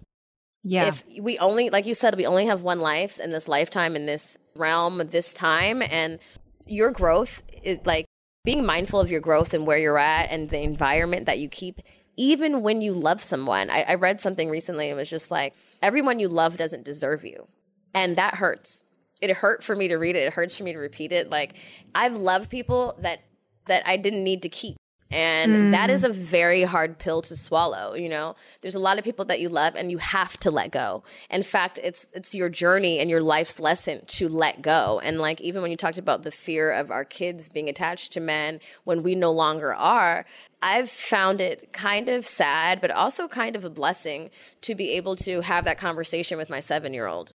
Yeah. 0.64 0.88
if 0.88 1.04
we 1.20 1.40
only 1.40 1.72
like 1.72 1.88
you 1.88 1.96
said 1.96 2.16
we 2.16 2.28
only 2.28 2.46
have 2.46 2.62
one 2.62 2.82
life 2.82 3.20
in 3.20 3.32
this 3.32 3.48
lifetime 3.48 3.96
in 3.96 4.06
this 4.06 4.38
realm 4.56 5.02
this 5.10 5.34
time 5.34 5.82
and 5.82 6.20
your 6.68 6.92
growth 6.92 7.42
is 7.64 7.80
like 7.84 8.06
being 8.44 8.66
mindful 8.66 9.00
of 9.00 9.12
your 9.12 9.22
growth 9.22 9.54
and 9.54 9.68
where 9.68 9.78
you're 9.78 9.98
at 9.98 10.32
and 10.32 10.50
the 10.50 10.62
environment 10.62 11.26
that 11.26 11.40
you 11.40 11.48
keep 11.48 11.82
even 12.18 12.62
when 12.62 12.82
you 12.82 12.94
love 12.94 13.22
someone. 13.22 13.70
I, 13.70 13.84
I 13.84 13.96
read 13.96 14.20
something 14.20 14.50
recently 14.50 14.90
it 14.90 14.96
was 14.96 15.10
just 15.10 15.32
like 15.32 15.54
everyone 15.82 16.20
you 16.20 16.28
love 16.28 16.58
doesn't 16.58 16.86
deserve 16.86 17.24
you. 17.24 17.48
And 17.94 18.16
that 18.16 18.36
hurts. 18.36 18.84
It 19.22 19.32
hurt 19.38 19.64
for 19.64 19.76
me 19.76 19.88
to 19.90 19.96
read 19.96 20.16
it. 20.16 20.28
It 20.28 20.34
hurts 20.34 20.58
for 20.58 20.64
me 20.64 20.74
to 20.74 20.80
repeat 20.80 21.12
it. 21.12 21.30
Like 21.30 21.54
i've 21.94 22.16
loved 22.16 22.50
people 22.50 22.98
that 23.00 23.22
that 23.66 23.84
i 23.86 23.96
didn't 23.96 24.24
need 24.24 24.42
to 24.42 24.50
keep 24.50 24.78
and 25.12 25.74
that 25.74 25.90
is 25.90 26.04
a 26.04 26.10
very 26.10 26.64
hard 26.64 26.98
pill 26.98 27.22
to 27.24 27.36
swallow 27.36 27.94
you 27.94 28.10
know? 28.10 28.36
There's 28.62 28.76
a 28.76 28.80
lot 28.80 28.98
of 28.98 29.04
people 29.04 29.26
that 29.26 29.40
you 29.40 29.50
love 29.50 29.76
and 29.76 29.92
you 29.92 29.98
have 29.98 30.38
to 30.40 30.52
let 30.52 30.72
go. 30.72 31.04
In 31.30 31.44
fact 31.44 31.80
it's 31.84 32.06
it's 32.14 32.34
your 32.34 32.50
journey 32.50 33.00
and 33.00 33.10
your 33.10 33.22
life's 33.22 33.60
lesson 33.60 34.06
to 34.08 34.30
let 34.30 34.62
go. 34.62 35.02
And 35.04 35.20
like 35.20 35.42
even 35.42 35.62
when 35.62 35.72
you 35.72 35.78
talked 35.78 35.98
about 35.98 36.24
the 36.24 36.32
fear 36.32 36.72
of 36.72 36.92
our 36.92 37.06
kids 37.06 37.50
being 37.50 37.70
attached 37.70 38.14
to 38.14 38.20
men 38.20 38.60
when 38.84 39.04
we 39.04 39.16
no 39.16 39.32
longer 39.32 39.74
are 39.74 40.26
I've 40.64 40.92
found 40.92 41.42
it 41.42 41.74
kind 41.74 42.08
of 42.08 42.24
sad, 42.26 42.82
but 42.82 42.92
also 42.92 43.28
kind 43.28 43.56
of 43.56 43.66
a 43.66 43.70
blessing 43.72 44.30
to 44.62 44.76
be 44.76 44.92
able 44.92 45.16
to 45.18 45.42
have 45.42 45.66
that 45.66 45.80
conversation 45.80 46.38
with 46.38 46.50
my 46.52 46.60
seven 46.60 46.94
year 46.94 47.08
old 47.08 47.34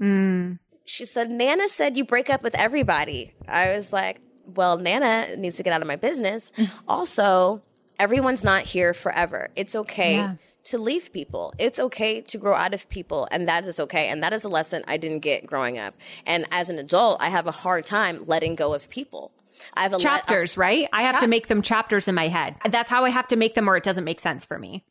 Mm. 0.00 0.58
she 0.84 1.04
said, 1.04 1.30
Nana 1.30 1.68
said 1.68 1.96
you 1.96 2.04
break 2.04 2.30
up 2.30 2.42
with 2.42 2.54
everybody. 2.54 3.34
I 3.48 3.76
was 3.76 3.92
like, 3.92 4.20
well, 4.54 4.78
Nana 4.78 5.36
needs 5.36 5.56
to 5.56 5.62
get 5.62 5.72
out 5.72 5.82
of 5.82 5.88
my 5.88 5.96
business. 5.96 6.52
Mm. 6.56 6.70
also, 6.88 7.62
everyone's 7.98 8.44
not 8.44 8.62
here 8.62 8.94
forever. 8.94 9.48
It's 9.56 9.74
okay 9.74 10.16
Yeah. 10.16 10.34
to 10.64 10.78
leave 10.78 11.12
people. 11.12 11.52
It's 11.58 11.78
okay 11.78 12.20
to 12.22 12.38
grow 12.38 12.54
out 12.54 12.74
of 12.74 12.88
people, 12.88 13.28
and 13.30 13.48
that 13.48 13.66
is 13.66 13.78
okay. 13.80 14.08
And 14.08 14.22
that 14.22 14.32
is 14.32 14.44
a 14.44 14.48
lesson 14.48 14.84
I 14.86 14.96
didn't 14.96 15.20
get 15.20 15.46
growing 15.46 15.78
up. 15.78 15.94
And 16.26 16.46
as 16.50 16.68
an 16.68 16.78
adult, 16.78 17.20
I 17.20 17.28
have 17.30 17.46
a 17.46 17.50
hard 17.52 17.86
time 17.86 18.24
letting 18.26 18.54
go 18.54 18.74
of 18.74 18.88
people. 18.90 19.30
I 19.76 19.82
have 19.82 19.92
a 19.92 19.96
lot- 19.96 20.02
Chapters, 20.02 20.56
right? 20.56 20.88
I 20.92 21.02
have 21.02 21.18
to 21.20 21.26
make 21.26 21.48
them 21.48 21.62
chapters 21.62 22.06
in 22.06 22.14
my 22.14 22.28
head. 22.28 22.54
That's 22.68 22.88
how 22.90 23.04
I 23.04 23.10
have 23.10 23.26
to 23.28 23.36
make 23.36 23.54
them, 23.54 23.68
or 23.68 23.76
it 23.76 23.82
doesn't 23.82 24.04
make 24.04 24.20
sense 24.20 24.44
for 24.46 24.58
me. 24.58 24.84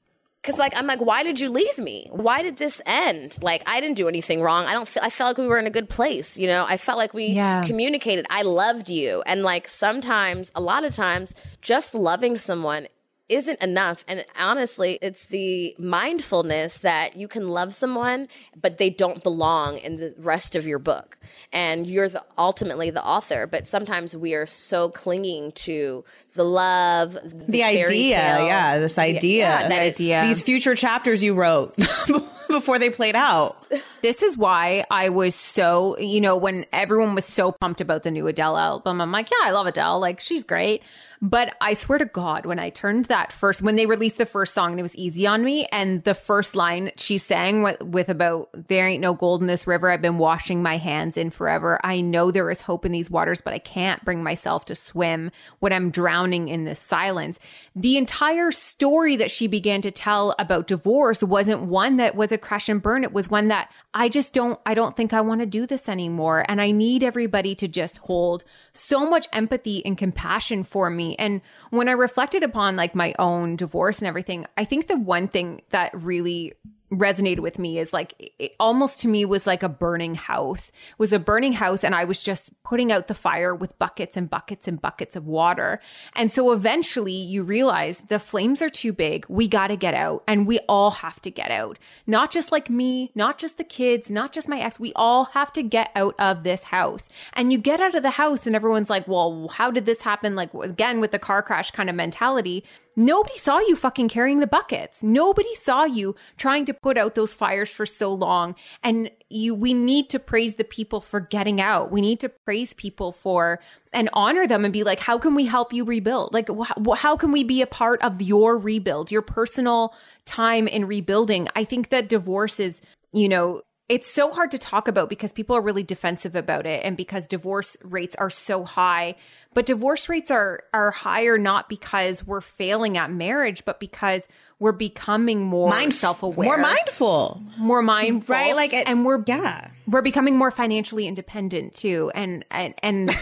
Cause 0.44 0.58
like 0.58 0.74
I'm 0.78 0.88
like, 0.88 1.02
why 1.02 1.24
did 1.24 1.40
you 1.42 1.50
leave 1.50 1.78
me? 1.78 2.08
Why 2.12 2.42
did 2.42 2.56
this 2.56 2.82
end? 2.86 3.38
Like 3.42 3.64
I 3.66 3.82
didn't 3.82 3.98
do 3.98 4.08
anything 4.08 4.42
wrong. 4.42 4.66
I 4.66 4.72
don't 4.74 4.88
feel. 4.88 5.04
I 5.04 5.10
felt 5.10 5.32
like 5.32 5.38
we 5.38 5.48
were 5.48 5.58
in 5.58 5.68
a 5.68 5.72
good 5.72 5.90
place. 5.90 6.38
You 6.38 6.48
know, 6.48 6.66
I 6.68 6.78
felt 6.78 6.98
like 6.98 7.14
we 7.14 7.28
Yeah. 7.28 7.64
communicated. 7.64 8.26
I 8.30 8.44
loved 8.44 8.88
you, 8.90 9.24
and 9.26 9.44
like 9.44 9.68
sometimes, 9.68 10.50
a 10.56 10.62
lot 10.62 10.86
of 10.86 10.96
times, 10.96 11.34
just 11.62 11.94
loving 11.94 12.38
someone 12.38 12.88
isn't 13.30 13.62
enough. 13.62 14.06
And 14.08 14.26
honestly, 14.40 14.98
it's 15.02 15.26
the 15.26 15.76
mindfulness 15.78 16.78
that 16.80 17.16
you 17.18 17.28
can 17.28 17.50
love 17.50 17.74
someone, 17.74 18.28
but 18.60 18.78
they 18.78 18.90
don't 18.90 19.22
belong 19.24 19.78
in 19.80 19.98
the 19.98 20.14
rest 20.18 20.56
of 20.56 20.66
your 20.66 20.80
book, 20.80 21.18
and 21.52 21.86
you're 21.86 22.10
the, 22.10 22.24
ultimately 22.38 22.90
the 22.90 23.04
author. 23.06 23.46
But 23.48 23.68
sometimes 23.68 24.16
we 24.16 24.34
are 24.34 24.46
so 24.46 24.90
clinging 24.90 25.52
to 25.54 26.06
the 26.34 26.44
love, 26.46 27.14
the, 27.14 27.46
The 27.48 27.64
idea, 27.64 28.16
tale. 28.18 28.46
yeah, 28.46 28.78
this 28.80 28.98
idea. 28.98 29.40
yeah, 29.40 29.68
that 29.68 29.82
idea. 29.82 30.22
These 30.24 30.44
future 30.44 30.76
chapters 30.76 31.22
you 31.22 31.34
wrote 31.34 31.76
before 32.50 32.80
they 32.80 32.90
played 32.90 33.16
out. 33.16 33.58
This 34.02 34.24
is 34.24 34.38
why 34.38 34.86
I 34.90 35.10
was 35.10 35.36
so, 35.36 35.98
you 36.00 36.22
know, 36.22 36.36
when 36.36 36.66
everyone 36.72 37.16
was 37.16 37.26
so 37.26 37.52
pumped 37.52 37.82
about 37.82 38.04
the 38.04 38.12
new 38.12 38.28
Adele 38.28 38.58
album, 38.58 39.02
I'm 39.02 39.12
like, 39.12 39.30
yeah, 39.30 39.48
I 39.48 39.52
love 39.52 39.68
Adele. 39.68 40.00
Like, 40.00 40.20
she's 40.20 40.44
great. 40.44 40.84
But 41.22 41.56
I 41.60 41.74
swear 41.74 41.98
to 41.98 42.06
God, 42.06 42.46
when 42.46 42.60
I 42.60 42.70
turned 42.70 43.06
that 43.06 43.32
first, 43.32 43.62
when 43.62 43.76
they 43.76 43.88
released 43.88 44.20
the 44.20 44.26
first 44.26 44.54
song 44.54 44.72
and 44.72 44.80
it 44.80 44.84
was 44.84 44.96
easy 44.96 45.26
on 45.26 45.44
me, 45.44 45.66
and 45.72 46.04
the 46.04 46.14
first 46.14 46.56
line 46.56 46.92
she 46.98 47.18
sang 47.18 47.64
with, 47.64 47.82
with 47.82 48.10
about, 48.10 48.50
there 48.68 48.88
ain't 48.88 49.02
no 49.02 49.16
gold 49.16 49.42
in 49.42 49.48
this 49.48 49.66
river, 49.66 49.90
I've 49.90 50.02
been 50.02 50.20
washing 50.20 50.62
my 50.62 50.78
hands 50.78 51.18
in 51.18 51.32
forever. 51.32 51.80
I 51.84 52.02
know 52.02 52.30
there 52.30 52.52
is 52.52 52.62
hope 52.62 52.86
in 52.86 52.92
these 52.92 53.10
waters, 53.10 53.42
but 53.42 53.54
I 53.54 53.60
can't 53.60 54.06
bring 54.06 54.22
myself 54.22 54.66
to 54.66 54.76
swim 54.76 55.32
when 55.60 55.74
I'm 55.74 55.90
drowning 55.90 56.50
in 56.50 56.66
this 56.66 56.80
silence. 56.80 57.40
The 57.76 57.98
entire 57.98 58.52
story 58.52 59.16
that 59.16 59.32
she 59.32 59.48
began 59.48 59.82
to 59.82 59.92
tell 59.92 60.36
about 60.38 60.68
divorce 60.68 61.24
wasn't 61.24 61.64
one 61.64 61.98
that 61.98 62.16
was 62.16 62.32
a 62.32 62.37
crash 62.38 62.70
and 62.70 62.82
burn. 62.82 63.04
It 63.04 63.14
was 63.14 63.30
one 63.30 63.48
that 63.50 63.72
I 63.94 64.10
just 64.10 64.34
don't, 64.34 64.60
I 64.66 64.74
don't 64.74 64.96
think 64.96 65.14
I 65.14 65.22
want 65.22 65.42
to 65.42 65.46
do 65.46 65.66
this 65.66 65.90
anymore. 65.90 66.46
And 66.48 66.62
I 66.62 66.72
need 66.72 67.04
everybody 67.04 67.56
to 67.56 67.68
just 67.68 67.98
hold 67.98 68.44
so 68.74 69.10
much 69.10 69.28
empathy 69.34 69.86
and 69.86 69.98
compassion 69.98 70.64
for 70.64 70.90
me. 70.90 71.16
And 71.18 71.42
when 71.70 71.90
I 71.90 71.94
reflected 71.94 72.44
upon 72.44 72.76
like 72.76 72.96
my 72.96 73.14
own 73.20 73.56
divorce 73.56 74.00
and 74.00 74.08
everything, 74.08 74.46
I 74.58 74.66
think 74.66 74.88
the 74.88 74.98
one 74.98 75.28
thing 75.28 75.62
that 75.70 75.92
really 75.94 76.54
resonated 76.92 77.40
with 77.40 77.60
me 77.60 77.80
is 77.80 77.92
like 77.94 78.34
it 78.40 78.56
almost 78.60 79.02
to 79.02 79.08
me 79.08 79.26
was 79.26 79.46
like 79.46 79.62
a 79.62 79.70
burning 79.70 80.16
house 80.16 80.70
it 80.70 81.00
was 81.00 81.12
a 81.12 81.20
burning 81.20 81.54
house 81.54 81.84
and 81.84 81.94
i 81.94 82.06
was 82.06 82.22
just 82.24 82.52
putting 82.68 82.92
out 82.92 83.08
the 83.08 83.14
fire 83.14 83.56
with 83.56 83.80
buckets 83.80 84.18
and 84.18 84.30
buckets 84.30 84.68
and 84.68 84.82
buckets 84.82 85.16
of 85.16 85.26
water. 85.26 85.80
And 86.16 86.30
so 86.30 86.52
eventually 86.52 87.14
you 87.14 87.44
realize 87.44 88.00
the 88.10 88.20
flames 88.20 88.62
are 88.62 88.70
too 88.70 88.92
big. 88.92 89.26
We 89.30 89.48
got 89.48 89.68
to 89.68 89.78
get 89.78 89.94
out 89.94 90.24
and 90.28 90.46
we 90.46 90.60
all 90.68 90.92
have 90.92 91.22
to 91.22 91.32
get 91.32 91.50
out. 91.50 91.80
Not 92.06 92.30
just 92.30 92.52
like 92.52 92.70
me 92.70 93.12
not 93.16 93.38
just 93.38 93.58
the 93.58 93.64
kids 93.64 94.10
not 94.10 94.34
just 94.34 94.50
my 94.50 94.60
ex. 94.60 94.80
We 94.80 94.92
all 94.96 95.26
have 95.26 95.54
to 95.54 95.64
get 95.64 95.92
out 95.96 96.16
of 96.20 96.44
this 96.44 96.64
house. 96.64 97.08
And 97.34 97.52
you 97.54 97.58
get 97.58 97.80
out 97.80 97.96
of 97.96 98.04
the 98.04 98.12
house 98.12 98.46
and 98.46 98.56
everyone's 98.56 98.90
like 98.90 99.08
well 99.08 99.48
how 99.48 99.72
did 99.72 99.86
this 99.86 100.02
happen? 100.02 100.36
Like 100.36 100.54
again 100.54 101.00
with 101.00 101.12
the 101.12 101.20
car 101.20 101.42
crash 101.42 101.72
kind 101.72 101.90
of 101.90 101.96
mentality 101.96 102.66
Nobody 103.00 103.38
saw 103.38 103.60
you 103.60 103.76
fucking 103.76 104.10
carrying 104.10 104.40
the 104.40 104.48
buckets. 104.48 105.04
Nobody 105.04 105.54
saw 105.54 105.84
you 105.84 106.16
trying 106.36 106.66
to 106.66 106.74
put 106.74 106.98
out 106.98 107.14
those 107.14 107.32
fires 107.32 107.70
for 107.70 107.86
so 107.86 108.12
long. 108.12 108.56
And 108.82 109.12
you, 109.30 109.54
we 109.54 109.76
need 109.76 110.10
to 110.10 110.20
praise 110.20 110.56
the 110.56 110.64
people 110.64 111.00
for 111.00 111.20
getting 111.20 111.62
out. 111.62 111.92
We 111.92 112.02
need 112.02 112.20
to 112.22 112.30
praise 112.30 112.74
people 112.74 113.12
for 113.12 113.60
and 113.94 114.10
honor 114.14 114.48
them 114.48 114.66
and 114.66 114.74
be 114.74 114.84
like, 114.84 115.00
how 115.00 115.20
can 115.20 115.36
we 115.36 115.46
help 115.46 115.74
you 115.74 115.86
rebuild? 115.86 116.34
Like, 116.34 116.50
wh- 116.50 116.98
how 116.98 117.16
can 117.16 117.32
we 117.32 117.44
be 117.44 117.62
a 117.62 117.68
part 117.68 118.02
of 118.02 118.20
your 118.20 118.58
rebuild, 118.58 119.12
your 119.12 119.22
personal 119.22 119.94
time 120.26 120.68
in 120.68 120.86
rebuilding? 120.86 121.50
I 121.56 121.66
think 121.66 121.90
that 121.90 122.10
divorce 122.10 122.60
is, 122.60 122.82
you 123.14 123.30
know, 123.30 123.62
it's 123.90 124.12
so 124.12 124.32
hard 124.32 124.52
to 124.52 124.58
talk 124.58 124.88
about 124.88 125.08
because 125.08 125.32
people 125.32 125.56
are 125.56 125.62
really 125.62 125.84
defensive 125.84 126.36
about 126.36 126.66
it 126.66 126.84
and 126.84 126.98
because 126.98 127.28
divorce 127.28 127.78
rates 127.84 128.16
are 128.18 128.30
so 128.30 128.66
high 128.66 129.16
but 129.58 129.66
divorce 129.66 130.08
rates 130.08 130.30
are 130.30 130.62
are 130.72 130.92
higher 130.92 131.40
not 131.40 131.68
because 131.68 132.24
we're 132.28 132.42
failing 132.42 132.96
at 132.96 133.12
marriage 133.12 133.66
but 133.66 133.80
because 133.80 134.28
we're 134.60 134.72
becoming 134.72 135.42
more 135.44 135.72
self-aware. 135.92 136.48
more 136.48 136.58
mindful. 136.60 137.42
More 137.58 137.82
mindful. 137.82 138.36
Right? 138.36 138.56
Like 138.56 138.74
it, 138.74 138.88
and 138.88 139.04
we're 139.04 139.24
yeah. 139.26 139.70
we're 139.88 140.04
becoming 140.04 140.38
more 140.38 140.52
financially 140.52 141.08
independent 141.08 141.74
too. 141.74 142.12
And 142.14 142.46
and 142.52 142.76
and 142.84 143.16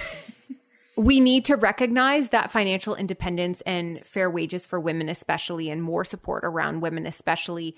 we 0.97 1.21
need 1.21 1.45
to 1.45 1.55
recognize 1.55 2.29
that 2.29 2.51
financial 2.51 2.95
independence 2.95 3.61
and 3.61 4.05
fair 4.05 4.29
wages 4.29 4.65
for 4.65 4.77
women 4.77 5.07
especially 5.07 5.69
and 5.69 5.81
more 5.81 6.03
support 6.03 6.43
around 6.43 6.81
women 6.81 7.05
especially 7.05 7.77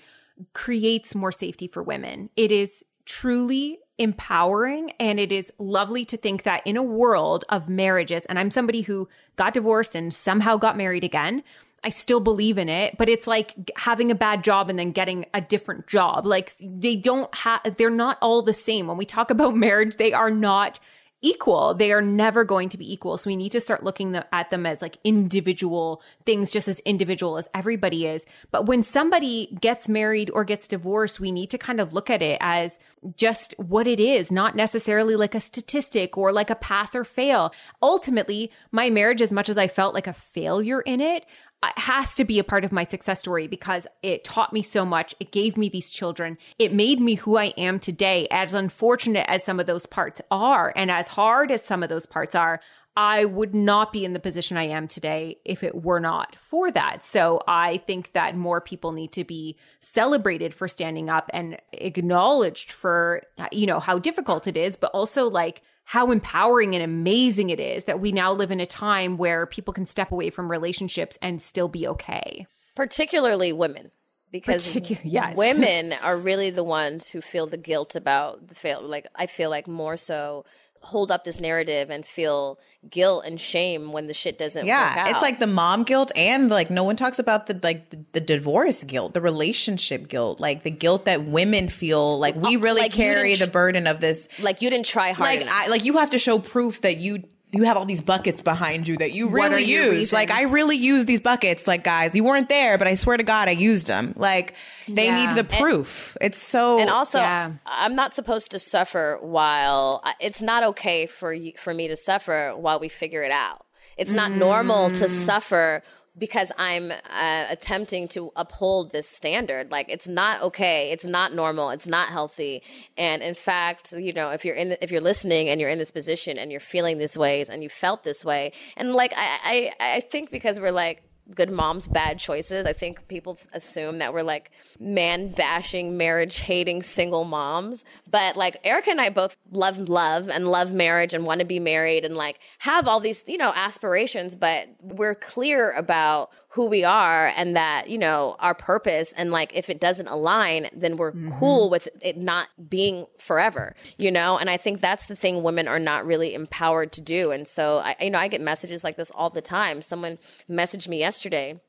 creates 0.52 1.14
more 1.14 1.30
safety 1.30 1.68
for 1.68 1.80
women. 1.80 2.28
It 2.36 2.50
is 2.50 2.84
truly 3.04 3.78
empowering 3.98 4.92
and 5.00 5.18
it 5.18 5.32
is 5.32 5.52
lovely 5.58 6.04
to 6.04 6.16
think 6.16 6.44
that 6.44 6.64
in 6.64 6.76
a 6.76 6.82
world 6.82 7.44
of 7.48 7.68
marriages 7.68 8.24
and 8.26 8.38
I'm 8.38 8.50
somebody 8.50 8.82
who 8.82 9.08
got 9.36 9.54
divorced 9.54 9.94
and 9.94 10.14
somehow 10.14 10.56
got 10.56 10.76
married 10.76 11.04
again 11.04 11.42
I 11.84 11.90
still 11.90 12.20
believe 12.20 12.58
in 12.58 12.68
it, 12.68 12.98
but 12.98 13.08
it's 13.08 13.26
like 13.26 13.70
having 13.76 14.10
a 14.10 14.16
bad 14.16 14.42
job 14.42 14.68
and 14.68 14.78
then 14.78 14.90
getting 14.90 15.26
a 15.32 15.40
different 15.40 15.86
job. 15.86 16.26
Like 16.26 16.52
they 16.60 16.96
don't 16.96 17.32
have, 17.34 17.76
they're 17.76 17.90
not 17.90 18.18
all 18.20 18.42
the 18.42 18.52
same. 18.52 18.88
When 18.88 18.96
we 18.96 19.06
talk 19.06 19.30
about 19.30 19.54
marriage, 19.56 19.96
they 19.96 20.12
are 20.12 20.30
not 20.30 20.80
equal. 21.20 21.74
They 21.74 21.92
are 21.92 22.02
never 22.02 22.44
going 22.44 22.68
to 22.70 22.78
be 22.78 22.92
equal. 22.92 23.18
So 23.18 23.28
we 23.28 23.36
need 23.36 23.52
to 23.52 23.60
start 23.60 23.82
looking 23.82 24.14
at 24.32 24.50
them 24.50 24.66
as 24.66 24.80
like 24.80 24.98
individual 25.04 26.02
things, 26.24 26.50
just 26.50 26.68
as 26.68 26.80
individual 26.80 27.38
as 27.38 27.48
everybody 27.54 28.06
is. 28.06 28.24
But 28.50 28.66
when 28.66 28.82
somebody 28.82 29.56
gets 29.60 29.88
married 29.88 30.30
or 30.30 30.44
gets 30.44 30.68
divorced, 30.68 31.20
we 31.20 31.32
need 31.32 31.50
to 31.50 31.58
kind 31.58 31.80
of 31.80 31.92
look 31.92 32.10
at 32.10 32.22
it 32.22 32.38
as 32.40 32.78
just 33.16 33.54
what 33.58 33.86
it 33.86 34.00
is, 34.00 34.30
not 34.30 34.56
necessarily 34.56 35.16
like 35.16 35.34
a 35.34 35.40
statistic 35.40 36.16
or 36.16 36.32
like 36.32 36.50
a 36.50 36.54
pass 36.54 36.94
or 36.94 37.04
fail. 37.04 37.52
Ultimately, 37.82 38.50
my 38.70 38.90
marriage, 38.90 39.22
as 39.22 39.32
much 39.32 39.48
as 39.48 39.58
I 39.58 39.68
felt 39.68 39.94
like 39.94 40.06
a 40.06 40.12
failure 40.12 40.80
in 40.80 41.00
it, 41.00 41.24
Uh, 41.60 41.72
has 41.76 42.14
to 42.14 42.24
be 42.24 42.38
a 42.38 42.44
part 42.44 42.64
of 42.64 42.70
my 42.70 42.84
success 42.84 43.18
story 43.18 43.48
because 43.48 43.84
it 44.04 44.22
taught 44.22 44.52
me 44.52 44.62
so 44.62 44.84
much. 44.84 45.12
It 45.18 45.32
gave 45.32 45.56
me 45.56 45.68
these 45.68 45.90
children. 45.90 46.38
It 46.56 46.72
made 46.72 47.00
me 47.00 47.16
who 47.16 47.36
I 47.36 47.46
am 47.56 47.80
today. 47.80 48.28
As 48.30 48.54
unfortunate 48.54 49.28
as 49.28 49.42
some 49.42 49.58
of 49.58 49.66
those 49.66 49.84
parts 49.84 50.20
are, 50.30 50.72
and 50.76 50.88
as 50.88 51.08
hard 51.08 51.50
as 51.50 51.64
some 51.64 51.82
of 51.82 51.88
those 51.88 52.06
parts 52.06 52.36
are, 52.36 52.60
I 52.96 53.24
would 53.24 53.56
not 53.56 53.92
be 53.92 54.04
in 54.04 54.12
the 54.12 54.20
position 54.20 54.56
I 54.56 54.68
am 54.68 54.86
today 54.86 55.38
if 55.44 55.64
it 55.64 55.82
were 55.84 56.00
not 56.00 56.36
for 56.40 56.70
that. 56.70 57.04
So 57.04 57.42
I 57.46 57.78
think 57.78 58.12
that 58.12 58.36
more 58.36 58.60
people 58.60 58.92
need 58.92 59.12
to 59.12 59.24
be 59.24 59.56
celebrated 59.80 60.54
for 60.54 60.68
standing 60.68 61.08
up 61.08 61.30
and 61.32 61.58
acknowledged 61.72 62.72
for, 62.72 63.22
you 63.50 63.66
know, 63.66 63.80
how 63.80 63.98
difficult 63.98 64.46
it 64.46 64.56
is, 64.56 64.76
but 64.76 64.90
also 64.92 65.28
like 65.28 65.62
how 65.88 66.10
empowering 66.10 66.74
and 66.74 66.84
amazing 66.84 67.48
it 67.48 67.58
is 67.58 67.84
that 67.84 67.98
we 67.98 68.12
now 68.12 68.30
live 68.30 68.50
in 68.50 68.60
a 68.60 68.66
time 68.66 69.16
where 69.16 69.46
people 69.46 69.72
can 69.72 69.86
step 69.86 70.12
away 70.12 70.28
from 70.28 70.50
relationships 70.50 71.16
and 71.22 71.40
still 71.40 71.66
be 71.66 71.88
okay. 71.88 72.46
Particularly 72.76 73.54
women. 73.54 73.90
Because 74.30 74.68
Particu- 74.68 75.00
yes. 75.04 75.34
women 75.34 75.94
are 75.94 76.18
really 76.18 76.50
the 76.50 76.62
ones 76.62 77.08
who 77.08 77.22
feel 77.22 77.46
the 77.46 77.56
guilt 77.56 77.96
about 77.96 78.48
the 78.48 78.54
fail. 78.54 78.82
Like, 78.82 79.06
I 79.14 79.24
feel 79.24 79.48
like 79.48 79.66
more 79.66 79.96
so 79.96 80.44
hold 80.80 81.10
up 81.10 81.24
this 81.24 81.40
narrative 81.40 81.90
and 81.90 82.06
feel 82.06 82.58
guilt 82.88 83.24
and 83.26 83.40
shame 83.40 83.92
when 83.92 84.06
the 84.06 84.14
shit 84.14 84.38
doesn't 84.38 84.64
yeah 84.64 85.08
it's 85.08 85.20
like 85.20 85.38
the 85.38 85.46
mom 85.46 85.82
guilt 85.82 86.12
and 86.14 86.48
like 86.48 86.70
no 86.70 86.84
one 86.84 86.94
talks 86.94 87.18
about 87.18 87.46
the 87.46 87.58
like 87.62 87.90
the, 87.90 88.04
the, 88.12 88.20
divorce 88.20 88.84
guilt 88.84 89.14
the 89.14 89.20
relationship 89.20 90.08
guilt 90.08 90.38
like 90.38 90.62
the 90.62 90.70
guilt 90.70 91.04
that 91.04 91.24
women 91.24 91.68
feel 91.68 92.18
like 92.18 92.36
we 92.36 92.56
uh, 92.56 92.60
really 92.60 92.82
like 92.82 92.92
carry 92.92 93.34
the 93.34 93.48
burden 93.48 93.86
of 93.86 94.00
this 94.00 94.28
like 94.40 94.62
you 94.62 94.70
didn't 94.70 94.86
try 94.86 95.10
hard 95.10 95.28
like 95.28 95.40
enough. 95.40 95.54
I, 95.54 95.66
like 95.68 95.84
you 95.84 95.96
have 95.98 96.10
to 96.10 96.18
show 96.18 96.38
proof 96.38 96.80
that 96.82 96.98
you 96.98 97.24
you 97.50 97.62
have 97.62 97.76
all 97.76 97.86
these 97.86 98.02
buckets 98.02 98.42
behind 98.42 98.86
you 98.86 98.96
that 98.98 99.12
you 99.12 99.28
really 99.28 99.64
use. 99.64 100.12
Like 100.12 100.30
I 100.30 100.42
really 100.42 100.76
use 100.76 101.06
these 101.06 101.20
buckets. 101.20 101.66
Like 101.66 101.82
guys, 101.82 102.14
you 102.14 102.24
weren't 102.24 102.48
there, 102.48 102.76
but 102.76 102.86
I 102.86 102.94
swear 102.94 103.16
to 103.16 103.22
God, 103.22 103.48
I 103.48 103.52
used 103.52 103.86
them. 103.86 104.12
Like 104.16 104.54
they 104.86 105.06
yeah. 105.06 105.26
need 105.26 105.36
the 105.36 105.44
proof. 105.44 106.16
And, 106.20 106.26
it's 106.26 106.38
so. 106.38 106.78
And 106.78 106.90
also, 106.90 107.18
yeah. 107.18 107.52
I'm 107.64 107.94
not 107.94 108.14
supposed 108.14 108.50
to 108.50 108.58
suffer 108.58 109.18
while 109.20 110.02
it's 110.20 110.42
not 110.42 110.62
okay 110.62 111.06
for 111.06 111.32
you, 111.32 111.52
for 111.56 111.72
me 111.72 111.88
to 111.88 111.96
suffer 111.96 112.52
while 112.54 112.80
we 112.80 112.88
figure 112.88 113.22
it 113.22 113.32
out. 113.32 113.64
It's 113.96 114.12
not 114.12 114.30
mm. 114.30 114.36
normal 114.36 114.90
to 114.90 115.06
mm. 115.06 115.08
suffer 115.08 115.82
because 116.18 116.52
I'm 116.58 116.90
uh, 116.90 117.46
attempting 117.50 118.08
to 118.08 118.32
uphold 118.36 118.92
this 118.92 119.08
standard. 119.08 119.70
Like 119.70 119.86
it's 119.88 120.08
not 120.08 120.42
okay. 120.42 120.90
It's 120.90 121.04
not 121.04 121.32
normal. 121.32 121.70
It's 121.70 121.86
not 121.86 122.08
healthy. 122.08 122.62
And 122.96 123.22
in 123.22 123.34
fact, 123.34 123.92
you 123.92 124.12
know, 124.12 124.30
if 124.30 124.44
you're 124.44 124.54
in, 124.54 124.70
the, 124.70 124.84
if 124.84 124.90
you're 124.90 125.00
listening 125.00 125.48
and 125.48 125.60
you're 125.60 125.70
in 125.70 125.78
this 125.78 125.90
position 125.90 126.38
and 126.38 126.50
you're 126.50 126.60
feeling 126.60 126.98
these 126.98 127.16
ways 127.16 127.48
and 127.48 127.62
you 127.62 127.68
felt 127.68 128.04
this 128.04 128.24
way, 128.24 128.52
and 128.76 128.92
like 128.92 129.12
I, 129.16 129.72
I, 129.80 129.96
I 129.96 130.00
think 130.00 130.30
because 130.30 130.58
we're 130.58 130.72
like 130.72 131.02
good 131.34 131.50
moms 131.50 131.88
bad 131.88 132.18
choices. 132.18 132.66
I 132.66 132.72
think 132.72 133.06
people 133.08 133.38
assume 133.52 133.98
that 133.98 134.14
we're 134.14 134.22
like 134.22 134.50
man 134.80 135.32
bashing 135.32 135.96
marriage 135.96 136.38
hating 136.38 136.82
single 136.82 137.24
moms. 137.24 137.84
But 138.10 138.36
like 138.36 138.56
erica 138.64 138.90
and 138.90 139.00
i 139.00 139.10
both 139.10 139.36
love 139.50 139.88
love 139.88 140.28
and 140.28 140.48
love 140.48 140.72
marriage 140.72 141.12
and 141.12 141.26
want 141.26 141.40
to 141.40 141.44
be 141.44 141.60
married 141.60 142.04
and 142.04 142.16
like 142.16 142.38
have 142.58 142.88
all 142.88 143.00
these 143.00 143.22
you 143.26 143.36
know 143.36 143.52
aspirations 143.54 144.34
but 144.34 144.68
we're 144.80 145.14
clear 145.14 145.70
about 145.72 146.30
who 146.52 146.66
we 146.66 146.82
are 146.82 147.32
and 147.36 147.56
that, 147.56 147.90
you 147.90 147.98
know, 147.98 148.36
our 148.38 148.54
purpose. 148.54 149.12
And 149.16 149.30
like, 149.30 149.54
if 149.54 149.68
it 149.68 149.80
doesn't 149.80 150.08
align, 150.08 150.68
then 150.72 150.96
we're 150.96 151.12
mm-hmm. 151.12 151.38
cool 151.38 151.68
with 151.68 151.88
it 152.00 152.16
not 152.16 152.48
being 152.68 153.06
forever, 153.18 153.76
you 153.98 154.10
know? 154.10 154.38
And 154.38 154.48
I 154.48 154.56
think 154.56 154.80
that's 154.80 155.06
the 155.06 155.16
thing 155.16 155.42
women 155.42 155.68
are 155.68 155.78
not 155.78 156.06
really 156.06 156.34
empowered 156.34 156.92
to 156.92 157.00
do. 157.02 157.30
And 157.32 157.46
so 157.46 157.78
I, 157.78 157.96
you 158.00 158.10
know, 158.10 158.18
I 158.18 158.28
get 158.28 158.40
messages 158.40 158.82
like 158.82 158.96
this 158.96 159.10
all 159.10 159.28
the 159.28 159.42
time. 159.42 159.82
Someone 159.82 160.18
messaged 160.48 160.88
me 160.88 160.98
yesterday 160.98 161.60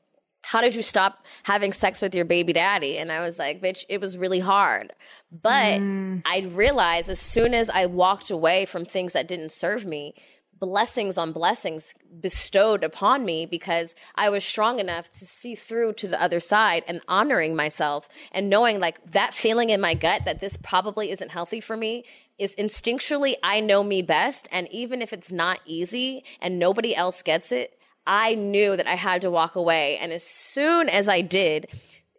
how 0.42 0.60
did 0.60 0.74
you 0.74 0.82
stop 0.82 1.26
having 1.42 1.72
sex 1.72 2.00
with 2.00 2.14
your 2.14 2.24
baby 2.24 2.52
daddy? 2.52 2.96
And 2.98 3.12
I 3.12 3.20
was 3.20 3.38
like, 3.38 3.60
bitch, 3.60 3.84
it 3.88 4.00
was 4.00 4.16
really 4.16 4.40
hard. 4.40 4.92
But 5.30 5.80
mm. 5.80 6.22
I 6.24 6.48
realized 6.50 7.08
as 7.08 7.20
soon 7.20 7.54
as 7.54 7.68
I 7.68 7.86
walked 7.86 8.30
away 8.30 8.64
from 8.64 8.84
things 8.84 9.12
that 9.12 9.28
didn't 9.28 9.52
serve 9.52 9.84
me, 9.84 10.14
blessings 10.60 11.18
on 11.18 11.32
blessings 11.32 11.94
bestowed 12.20 12.84
upon 12.84 13.24
me 13.24 13.46
because 13.46 13.94
I 14.14 14.28
was 14.28 14.44
strong 14.44 14.78
enough 14.78 15.10
to 15.12 15.26
see 15.26 15.54
through 15.54 15.94
to 15.94 16.08
the 16.08 16.22
other 16.22 16.38
side 16.38 16.84
and 16.86 17.00
honoring 17.08 17.56
myself 17.56 18.08
and 18.30 18.50
knowing 18.50 18.78
like 18.78 19.04
that 19.10 19.34
feeling 19.34 19.70
in 19.70 19.80
my 19.80 19.94
gut 19.94 20.24
that 20.26 20.40
this 20.40 20.56
probably 20.56 21.10
isn't 21.10 21.30
healthy 21.30 21.60
for 21.60 21.76
me 21.76 22.04
is 22.38 22.54
instinctually 22.56 23.34
I 23.42 23.60
know 23.60 23.82
me 23.82 24.02
best. 24.02 24.48
And 24.52 24.68
even 24.70 25.02
if 25.02 25.12
it's 25.12 25.32
not 25.32 25.60
easy 25.64 26.24
and 26.40 26.58
nobody 26.58 26.94
else 26.94 27.22
gets 27.22 27.50
it 27.50 27.76
I 28.06 28.34
knew 28.34 28.76
that 28.76 28.86
I 28.86 28.96
had 28.96 29.20
to 29.22 29.30
walk 29.30 29.54
away. 29.56 29.98
And 29.98 30.12
as 30.12 30.24
soon 30.24 30.88
as 30.88 31.08
I 31.08 31.20
did 31.20 31.68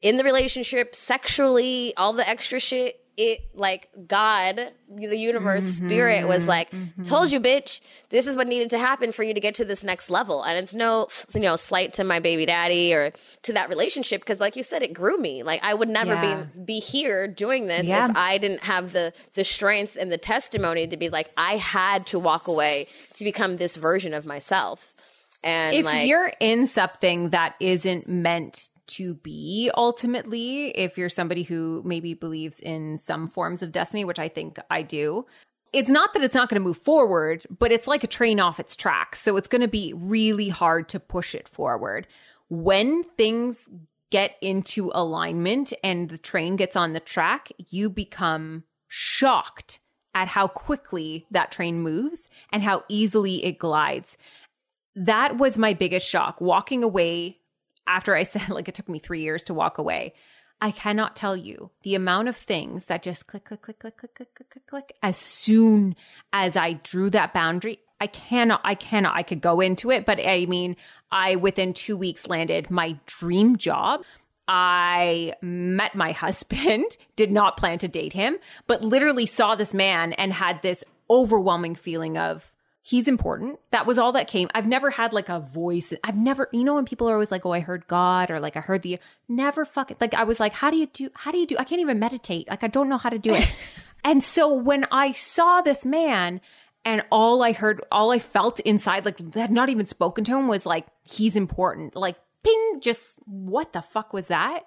in 0.01 0.17
the 0.17 0.23
relationship 0.23 0.95
sexually 0.95 1.93
all 1.97 2.13
the 2.13 2.27
extra 2.27 2.59
shit 2.59 3.00
it 3.21 3.41
like 3.53 3.87
God, 4.07 4.71
the 4.89 5.15
universe, 5.15 5.65
mm-hmm, 5.65 5.87
spirit 5.87 6.27
was 6.27 6.47
like, 6.47 6.71
mm-hmm. 6.71 7.03
told 7.03 7.31
you, 7.31 7.39
bitch, 7.39 7.79
this 8.09 8.25
is 8.25 8.35
what 8.35 8.47
needed 8.47 8.71
to 8.71 8.79
happen 8.79 9.11
for 9.11 9.21
you 9.21 9.35
to 9.35 9.39
get 9.39 9.53
to 9.55 9.65
this 9.65 9.83
next 9.83 10.09
level. 10.09 10.41
And 10.41 10.57
it's 10.57 10.73
no, 10.73 11.07
you 11.35 11.41
know, 11.41 11.55
slight 11.55 11.93
to 11.93 12.03
my 12.03 12.19
baby 12.19 12.47
daddy 12.47 12.91
or 12.95 13.13
to 13.43 13.53
that 13.53 13.69
relationship. 13.69 14.25
Cause 14.25 14.39
like 14.39 14.55
you 14.55 14.63
said, 14.63 14.81
it 14.81 14.91
grew 14.91 15.17
me. 15.17 15.43
Like 15.43 15.59
I 15.63 15.75
would 15.75 15.87
never 15.87 16.15
yeah. 16.15 16.45
be, 16.55 16.61
be 16.61 16.79
here 16.79 17.27
doing 17.27 17.67
this 17.67 17.85
yeah. 17.85 18.09
if 18.09 18.15
I 18.15 18.39
didn't 18.39 18.63
have 18.63 18.91
the, 18.91 19.13
the 19.35 19.43
strength 19.43 19.95
and 19.95 20.11
the 20.11 20.17
testimony 20.17 20.87
to 20.87 20.97
be 20.97 21.09
like, 21.09 21.29
I 21.37 21.57
had 21.57 22.07
to 22.07 22.17
walk 22.17 22.47
away 22.47 22.87
to 23.13 23.23
become 23.23 23.57
this 23.57 23.75
version 23.75 24.15
of 24.15 24.25
myself. 24.25 24.95
And 25.43 25.75
if 25.75 25.85
like, 25.85 26.07
you're 26.07 26.33
in 26.39 26.65
something 26.65 27.29
that 27.29 27.55
isn't 27.59 28.07
meant 28.07 28.69
to 28.95 29.15
be 29.15 29.71
ultimately 29.75 30.69
if 30.69 30.97
you're 30.97 31.09
somebody 31.09 31.43
who 31.43 31.81
maybe 31.85 32.13
believes 32.13 32.59
in 32.59 32.97
some 32.97 33.27
forms 33.27 33.61
of 33.61 33.71
destiny, 33.71 34.05
which 34.05 34.19
I 34.19 34.27
think 34.27 34.59
I 34.69 34.81
do. 34.81 35.25
It's 35.73 35.89
not 35.89 36.13
that 36.13 36.23
it's 36.23 36.35
not 36.35 36.49
going 36.49 36.61
to 36.61 36.67
move 36.67 36.77
forward, 36.77 37.45
but 37.49 37.71
it's 37.71 37.87
like 37.87 38.03
a 38.03 38.07
train 38.07 38.39
off 38.39 38.59
its 38.59 38.75
tracks. 38.75 39.21
So 39.21 39.37
it's 39.37 39.47
going 39.47 39.61
to 39.61 39.67
be 39.67 39.93
really 39.95 40.49
hard 40.49 40.89
to 40.89 40.99
push 40.99 41.33
it 41.33 41.47
forward. 41.47 42.07
When 42.49 43.03
things 43.17 43.69
get 44.09 44.35
into 44.41 44.91
alignment 44.93 45.73
and 45.83 46.09
the 46.09 46.17
train 46.17 46.57
gets 46.57 46.75
on 46.75 46.93
the 46.93 46.99
track, 46.99 47.51
you 47.69 47.89
become 47.89 48.65
shocked 48.89 49.79
at 50.13 50.27
how 50.27 50.47
quickly 50.47 51.25
that 51.31 51.51
train 51.51 51.79
moves 51.79 52.29
and 52.51 52.61
how 52.63 52.83
easily 52.89 53.45
it 53.45 53.57
glides. 53.57 54.17
That 54.95 55.37
was 55.37 55.57
my 55.57 55.73
biggest 55.73 56.05
shock. 56.05 56.41
Walking 56.41 56.83
away 56.83 57.37
after 57.91 58.15
I 58.15 58.23
said, 58.33 58.49
like, 58.49 58.67
it 58.67 58.75
took 58.75 58.89
me 58.89 58.99
three 58.99 59.21
years 59.21 59.43
to 59.45 59.53
walk 59.53 59.77
away. 59.77 60.13
I 60.63 60.69
cannot 60.69 61.15
tell 61.15 61.35
you 61.35 61.71
the 61.81 61.95
amount 61.95 62.27
of 62.27 62.35
things 62.37 62.85
that 62.85 63.01
just 63.01 63.25
click, 63.25 63.45
click, 63.45 63.63
click, 63.63 63.79
click, 63.79 63.97
click, 63.97 64.13
click, 64.15 64.35
click, 64.35 64.49
click, 64.51 64.67
click. 64.67 64.95
As 65.01 65.17
soon 65.17 65.95
as 66.31 66.55
I 66.55 66.73
drew 66.73 67.09
that 67.09 67.33
boundary, 67.33 67.79
I 67.99 68.07
cannot, 68.07 68.61
I 68.63 68.75
cannot, 68.75 69.15
I 69.15 69.23
could 69.23 69.41
go 69.41 69.59
into 69.59 69.89
it, 69.89 70.05
but 70.05 70.19
I 70.19 70.45
mean, 70.45 70.75
I 71.11 71.35
within 71.35 71.73
two 71.73 71.97
weeks 71.97 72.27
landed 72.27 72.69
my 72.69 72.97
dream 73.07 73.57
job. 73.57 74.03
I 74.47 75.33
met 75.41 75.95
my 75.95 76.11
husband, 76.23 76.97
did 77.15 77.31
not 77.31 77.57
plan 77.57 77.79
to 77.79 77.87
date 77.87 78.13
him, 78.13 78.37
but 78.67 78.83
literally 78.83 79.25
saw 79.25 79.55
this 79.55 79.73
man 79.73 80.13
and 80.13 80.31
had 80.31 80.61
this 80.61 80.83
overwhelming 81.09 81.75
feeling 81.75 82.19
of 82.19 82.53
he's 82.81 83.07
important. 83.07 83.59
That 83.71 83.85
was 83.85 83.97
all 83.97 84.11
that 84.13 84.27
came. 84.27 84.49
I've 84.55 84.67
never 84.67 84.89
had 84.89 85.13
like 85.13 85.29
a 85.29 85.39
voice. 85.39 85.93
I've 86.03 86.17
never, 86.17 86.49
you 86.51 86.63
know, 86.63 86.75
when 86.75 86.85
people 86.85 87.09
are 87.09 87.13
always 87.13 87.31
like, 87.31 87.45
oh, 87.45 87.51
I 87.51 87.59
heard 87.59 87.87
God 87.87 88.31
or 88.31 88.39
like 88.39 88.57
I 88.57 88.61
heard 88.61 88.81
the, 88.81 88.99
never 89.29 89.65
fucking, 89.65 89.97
like 90.01 90.13
I 90.13 90.23
was 90.23 90.39
like, 90.39 90.53
how 90.53 90.71
do 90.71 90.77
you 90.77 90.87
do, 90.87 91.09
how 91.13 91.31
do 91.31 91.37
you 91.37 91.45
do, 91.45 91.57
I 91.57 91.63
can't 91.63 91.81
even 91.81 91.99
meditate. 91.99 92.49
Like 92.49 92.63
I 92.63 92.67
don't 92.67 92.89
know 92.89 92.97
how 92.97 93.09
to 93.09 93.19
do 93.19 93.33
it. 93.33 93.53
and 94.03 94.23
so 94.23 94.51
when 94.53 94.85
I 94.91 95.11
saw 95.11 95.61
this 95.61 95.85
man 95.85 96.41
and 96.83 97.03
all 97.11 97.43
I 97.43 97.51
heard, 97.51 97.83
all 97.91 98.11
I 98.11 98.19
felt 98.19 98.59
inside, 98.61 99.05
like 99.05 99.35
had 99.35 99.51
not 99.51 99.69
even 99.69 99.85
spoken 99.85 100.23
to 100.23 100.37
him 100.37 100.47
was 100.47 100.65
like, 100.65 100.87
he's 101.07 101.35
important. 101.35 101.95
Like 101.95 102.17
ping, 102.43 102.79
just 102.81 103.19
what 103.25 103.73
the 103.73 103.83
fuck 103.83 104.11
was 104.11 104.27
that? 104.27 104.61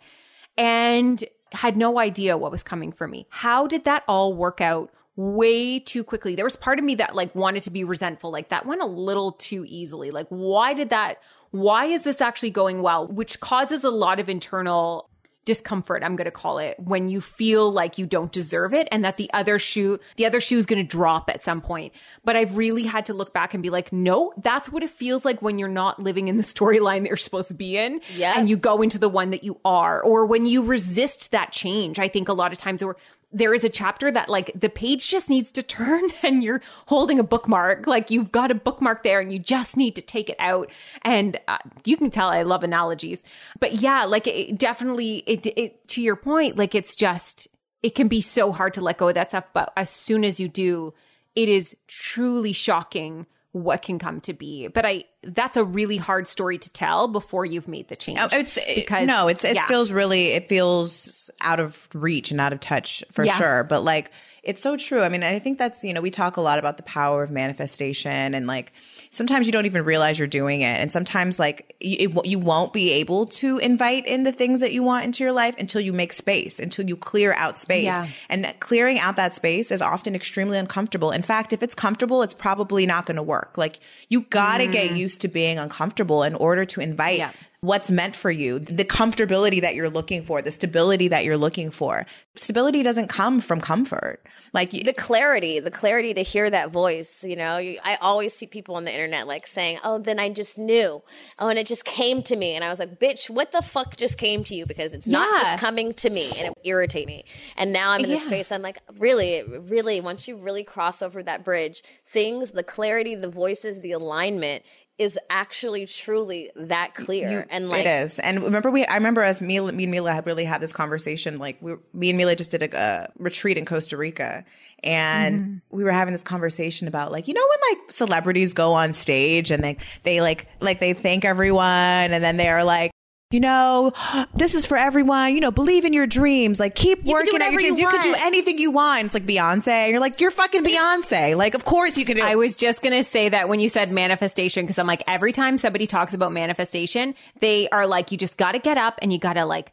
And 0.56 1.24
had 1.50 1.76
no 1.76 1.98
idea 1.98 2.36
what 2.36 2.52
was 2.52 2.62
coming 2.62 2.92
for 2.92 3.08
me. 3.08 3.26
How 3.30 3.66
did 3.66 3.84
that 3.84 4.04
all 4.06 4.34
work 4.34 4.60
out 4.60 4.92
way 5.16 5.78
too 5.78 6.02
quickly. 6.04 6.34
There 6.34 6.44
was 6.44 6.56
part 6.56 6.78
of 6.78 6.84
me 6.84 6.96
that 6.96 7.14
like 7.14 7.34
wanted 7.34 7.62
to 7.64 7.70
be 7.70 7.84
resentful. 7.84 8.30
Like 8.30 8.48
that 8.48 8.66
went 8.66 8.82
a 8.82 8.86
little 8.86 9.32
too 9.32 9.64
easily. 9.68 10.10
Like 10.10 10.26
why 10.28 10.74
did 10.74 10.90
that 10.90 11.18
why 11.50 11.84
is 11.86 12.02
this 12.02 12.20
actually 12.20 12.50
going 12.50 12.82
well? 12.82 13.06
Which 13.06 13.38
causes 13.38 13.84
a 13.84 13.90
lot 13.90 14.18
of 14.18 14.28
internal 14.28 15.08
discomfort 15.44 16.02
i'm 16.02 16.16
going 16.16 16.24
to 16.24 16.30
call 16.30 16.58
it 16.58 16.78
when 16.80 17.08
you 17.08 17.20
feel 17.20 17.70
like 17.70 17.98
you 17.98 18.06
don't 18.06 18.32
deserve 18.32 18.72
it 18.72 18.88
and 18.90 19.04
that 19.04 19.16
the 19.16 19.30
other 19.34 19.58
shoe 19.58 19.98
the 20.16 20.24
other 20.24 20.40
shoe 20.40 20.56
is 20.56 20.64
going 20.64 20.82
to 20.82 20.88
drop 20.88 21.28
at 21.28 21.42
some 21.42 21.60
point 21.60 21.92
but 22.24 22.34
i've 22.34 22.56
really 22.56 22.84
had 22.84 23.04
to 23.04 23.12
look 23.12 23.34
back 23.34 23.52
and 23.52 23.62
be 23.62 23.68
like 23.68 23.92
no 23.92 24.32
that's 24.38 24.72
what 24.72 24.82
it 24.82 24.88
feels 24.88 25.24
like 25.24 25.42
when 25.42 25.58
you're 25.58 25.68
not 25.68 26.00
living 26.00 26.28
in 26.28 26.36
the 26.38 26.42
storyline 26.54 27.00
that 27.00 27.08
you're 27.08 27.16
supposed 27.16 27.48
to 27.48 27.54
be 27.54 27.76
in 27.76 28.00
yeah. 28.14 28.34
and 28.36 28.48
you 28.48 28.56
go 28.56 28.80
into 28.80 28.98
the 28.98 29.08
one 29.08 29.30
that 29.30 29.44
you 29.44 29.60
are 29.64 30.02
or 30.02 30.24
when 30.24 30.46
you 30.46 30.62
resist 30.62 31.30
that 31.32 31.52
change 31.52 31.98
i 31.98 32.08
think 32.08 32.28
a 32.28 32.32
lot 32.32 32.52
of 32.52 32.58
times 32.58 32.82
or 32.82 32.96
there 33.34 33.52
is 33.52 33.64
a 33.64 33.68
chapter 33.68 34.10
that 34.10 34.28
like 34.28 34.52
the 34.54 34.68
page 34.70 35.08
just 35.08 35.28
needs 35.28 35.50
to 35.52 35.62
turn 35.74 36.04
and 36.22 36.42
you're 36.42 36.62
holding 36.86 37.18
a 37.18 37.24
bookmark. 37.24 37.86
Like 37.86 38.10
you've 38.10 38.32
got 38.32 38.50
a 38.50 38.54
bookmark 38.54 39.02
there 39.02 39.20
and 39.20 39.32
you 39.32 39.38
just 39.38 39.76
need 39.76 39.96
to 39.96 40.02
take 40.02 40.30
it 40.30 40.36
out. 40.38 40.70
And 41.02 41.38
uh, 41.48 41.58
you 41.84 41.96
can 41.96 42.10
tell 42.10 42.28
i 42.28 42.42
love 42.42 42.62
analogies. 42.62 43.24
But 43.60 43.74
yeah 43.74 44.04
like 44.04 44.26
it 44.26 44.58
definitely 44.58 45.18
it, 45.26 45.46
it 45.46 45.86
to 45.88 46.02
your 46.02 46.16
point 46.16 46.56
like 46.56 46.74
it's 46.74 46.94
just 46.94 47.48
it 47.82 47.94
can 47.94 48.08
be 48.08 48.22
so 48.22 48.50
hard 48.52 48.72
to 48.74 48.80
let 48.80 48.98
go 48.98 49.08
of 49.08 49.14
that 49.14 49.30
stuff. 49.30 49.44
But 49.52 49.72
as 49.76 49.90
soon 49.90 50.24
as 50.24 50.38
you 50.40 50.48
do 50.48 50.94
it 51.34 51.48
is 51.48 51.76
truly 51.88 52.52
shocking 52.52 53.26
what 53.54 53.82
can 53.82 54.00
come 54.00 54.20
to 54.20 54.32
be. 54.32 54.66
But 54.66 54.84
I 54.84 55.04
that's 55.22 55.56
a 55.56 55.62
really 55.62 55.96
hard 55.96 56.26
story 56.26 56.58
to 56.58 56.70
tell 56.70 57.06
before 57.06 57.46
you've 57.46 57.68
made 57.68 57.88
the 57.88 57.94
change. 57.94 58.18
Oh, 58.20 58.26
it's 58.32 58.58
because, 58.74 59.06
no, 59.06 59.28
it's 59.28 59.44
it 59.44 59.54
yeah. 59.54 59.66
feels 59.66 59.92
really 59.92 60.32
it 60.32 60.48
feels 60.48 61.30
out 61.40 61.60
of 61.60 61.88
reach 61.94 62.32
and 62.32 62.40
out 62.40 62.52
of 62.52 62.58
touch 62.58 63.04
for 63.12 63.24
yeah. 63.24 63.38
sure. 63.38 63.62
But 63.62 63.84
like 63.84 64.10
it's 64.42 64.60
so 64.60 64.76
true. 64.76 65.02
I 65.02 65.08
mean, 65.08 65.22
I 65.22 65.38
think 65.38 65.56
that's, 65.56 65.84
you 65.84 65.94
know, 65.94 66.00
we 66.00 66.10
talk 66.10 66.36
a 66.36 66.40
lot 66.40 66.58
about 66.58 66.76
the 66.76 66.82
power 66.82 67.22
of 67.22 67.30
manifestation 67.30 68.34
and 68.34 68.46
like 68.46 68.72
sometimes 69.14 69.46
you 69.46 69.52
don't 69.52 69.66
even 69.66 69.84
realize 69.84 70.18
you're 70.18 70.28
doing 70.28 70.62
it. 70.62 70.78
And 70.78 70.90
sometimes 70.90 71.38
like 71.38 71.76
you, 71.80 72.10
it, 72.10 72.26
you 72.26 72.38
won't 72.38 72.72
be 72.72 72.92
able 72.92 73.26
to 73.26 73.58
invite 73.58 74.06
in 74.06 74.24
the 74.24 74.32
things 74.32 74.60
that 74.60 74.72
you 74.72 74.82
want 74.82 75.04
into 75.04 75.22
your 75.22 75.32
life 75.32 75.54
until 75.58 75.80
you 75.80 75.92
make 75.92 76.12
space, 76.12 76.58
until 76.58 76.86
you 76.86 76.96
clear 76.96 77.32
out 77.34 77.58
space. 77.58 77.84
Yeah. 77.84 78.08
And 78.28 78.54
clearing 78.60 78.98
out 78.98 79.16
that 79.16 79.34
space 79.34 79.70
is 79.70 79.80
often 79.80 80.14
extremely 80.14 80.58
uncomfortable. 80.58 81.10
In 81.10 81.22
fact, 81.22 81.52
if 81.52 81.62
it's 81.62 81.74
comfortable, 81.74 82.22
it's 82.22 82.34
probably 82.34 82.86
not 82.86 83.06
going 83.06 83.16
to 83.16 83.22
work. 83.22 83.56
Like 83.56 83.80
you 84.08 84.22
got 84.22 84.58
to 84.58 84.66
mm. 84.66 84.72
get 84.72 84.96
used 84.96 85.20
to 85.22 85.28
being 85.28 85.58
uncomfortable 85.58 86.22
in 86.22 86.34
order 86.34 86.64
to 86.64 86.80
invite 86.80 87.18
yeah 87.18 87.30
what's 87.64 87.90
meant 87.90 88.14
for 88.14 88.30
you, 88.30 88.58
the 88.58 88.84
comfortability 88.84 89.60
that 89.60 89.74
you're 89.74 89.88
looking 89.88 90.22
for, 90.22 90.42
the 90.42 90.52
stability 90.52 91.08
that 91.08 91.24
you're 91.24 91.36
looking 91.36 91.70
for. 91.70 92.06
Stability 92.34 92.82
doesn't 92.82 93.08
come 93.08 93.40
from 93.40 93.60
comfort. 93.60 94.20
Like 94.52 94.70
the 94.70 94.92
clarity, 94.92 95.60
the 95.60 95.70
clarity 95.70 96.14
to 96.14 96.22
hear 96.22 96.50
that 96.50 96.70
voice, 96.70 97.24
you 97.24 97.36
know, 97.36 97.56
I 97.56 97.98
always 98.00 98.34
see 98.34 98.46
people 98.46 98.76
on 98.76 98.84
the 98.84 98.92
internet 98.92 99.26
like 99.26 99.46
saying, 99.46 99.78
"Oh, 99.82 99.98
then 99.98 100.18
I 100.18 100.28
just 100.28 100.58
knew." 100.58 101.02
Oh, 101.38 101.48
and 101.48 101.58
it 101.58 101.66
just 101.66 101.84
came 101.84 102.22
to 102.24 102.36
me. 102.36 102.54
And 102.54 102.62
I 102.62 102.70
was 102.70 102.78
like, 102.78 103.00
"Bitch, 103.00 103.30
what 103.30 103.50
the 103.50 103.62
fuck 103.62 103.96
just 103.96 104.18
came 104.18 104.44
to 104.44 104.54
you 104.54 104.66
because 104.66 104.92
it's 104.92 105.06
yeah. 105.06 105.18
not 105.18 105.42
just 105.42 105.58
coming 105.58 105.94
to 105.94 106.10
me 106.10 106.30
and 106.36 106.48
it 106.48 106.58
irritate 106.64 107.06
me." 107.06 107.24
And 107.56 107.72
now 107.72 107.90
I'm 107.90 108.04
in 108.04 108.10
yeah. 108.10 108.16
the 108.16 108.22
space 108.22 108.52
I'm 108.52 108.62
like, 108.62 108.78
"Really, 108.98 109.42
really 109.42 110.00
once 110.00 110.28
you 110.28 110.36
really 110.36 110.62
cross 110.62 111.02
over 111.02 111.22
that 111.22 111.44
bridge, 111.44 111.82
things, 112.06 112.52
the 112.52 112.62
clarity, 112.62 113.14
the 113.14 113.30
voices, 113.30 113.80
the 113.80 113.92
alignment 113.92 114.62
is 114.96 115.18
actually 115.28 115.86
truly 115.86 116.50
that 116.54 116.94
clear 116.94 117.30
you, 117.30 117.44
and 117.50 117.68
like 117.68 117.84
it 117.84 117.88
is 117.88 118.20
and 118.20 118.42
remember 118.42 118.70
we 118.70 118.84
i 118.86 118.94
remember 118.94 119.22
as 119.22 119.40
me, 119.40 119.58
me 119.58 119.84
and 119.84 119.94
Milah 119.94 120.14
had 120.14 120.26
really 120.26 120.44
had 120.44 120.60
this 120.60 120.72
conversation 120.72 121.38
like 121.38 121.60
we, 121.60 121.74
me 121.92 122.10
and 122.10 122.20
Milah 122.20 122.36
just 122.36 122.52
did 122.52 122.62
a, 122.62 122.78
a 122.78 123.08
retreat 123.18 123.58
in 123.58 123.64
costa 123.64 123.96
rica 123.96 124.44
and 124.84 125.40
mm-hmm. 125.40 125.76
we 125.76 125.82
were 125.82 125.90
having 125.90 126.12
this 126.12 126.22
conversation 126.22 126.86
about 126.86 127.10
like 127.10 127.26
you 127.26 127.34
know 127.34 127.44
when 127.48 127.78
like 127.78 127.90
celebrities 127.90 128.52
go 128.54 128.72
on 128.72 128.92
stage 128.92 129.50
and 129.50 129.64
they 129.64 129.76
they 130.04 130.20
like 130.20 130.46
like 130.60 130.78
they 130.78 130.92
thank 130.92 131.24
everyone 131.24 131.64
and 131.64 132.22
then 132.22 132.36
they 132.36 132.48
are 132.48 132.62
like 132.62 132.92
you 133.30 133.40
know, 133.40 133.92
this 134.34 134.54
is 134.54 134.64
for 134.64 134.76
everyone. 134.76 135.34
You 135.34 135.40
know, 135.40 135.50
believe 135.50 135.84
in 135.84 135.92
your 135.92 136.06
dreams. 136.06 136.60
Like, 136.60 136.74
keep 136.74 137.04
you 137.04 137.12
working 137.12 137.42
at 137.42 137.50
your 137.50 137.60
dreams. 137.60 137.80
You, 137.80 137.86
you 137.86 137.90
can 137.90 138.02
do 138.02 138.14
anything 138.20 138.58
you 138.58 138.70
want. 138.70 139.06
It's 139.06 139.14
like 139.14 139.26
Beyonce. 139.26 139.68
And 139.68 139.90
you're 139.90 140.00
like, 140.00 140.20
you're 140.20 140.30
fucking 140.30 140.64
Beyonce. 140.64 141.36
Like, 141.36 141.54
of 141.54 141.64
course 141.64 141.98
you 141.98 142.04
can 142.04 142.16
do 142.16 142.22
I 142.22 142.36
was 142.36 142.54
just 142.54 142.82
going 142.82 142.92
to 142.92 143.08
say 143.08 143.28
that 143.28 143.48
when 143.48 143.58
you 143.60 143.68
said 143.68 143.90
manifestation, 143.90 144.64
because 144.64 144.78
I'm 144.78 144.86
like, 144.86 145.02
every 145.08 145.32
time 145.32 145.58
somebody 145.58 145.86
talks 145.86 146.14
about 146.14 146.32
manifestation, 146.32 147.14
they 147.40 147.68
are 147.70 147.86
like, 147.86 148.12
you 148.12 148.18
just 148.18 148.38
got 148.38 148.52
to 148.52 148.58
get 148.60 148.78
up 148.78 148.98
and 149.02 149.12
you 149.12 149.18
got 149.18 149.32
to 149.32 149.44
like, 149.44 149.72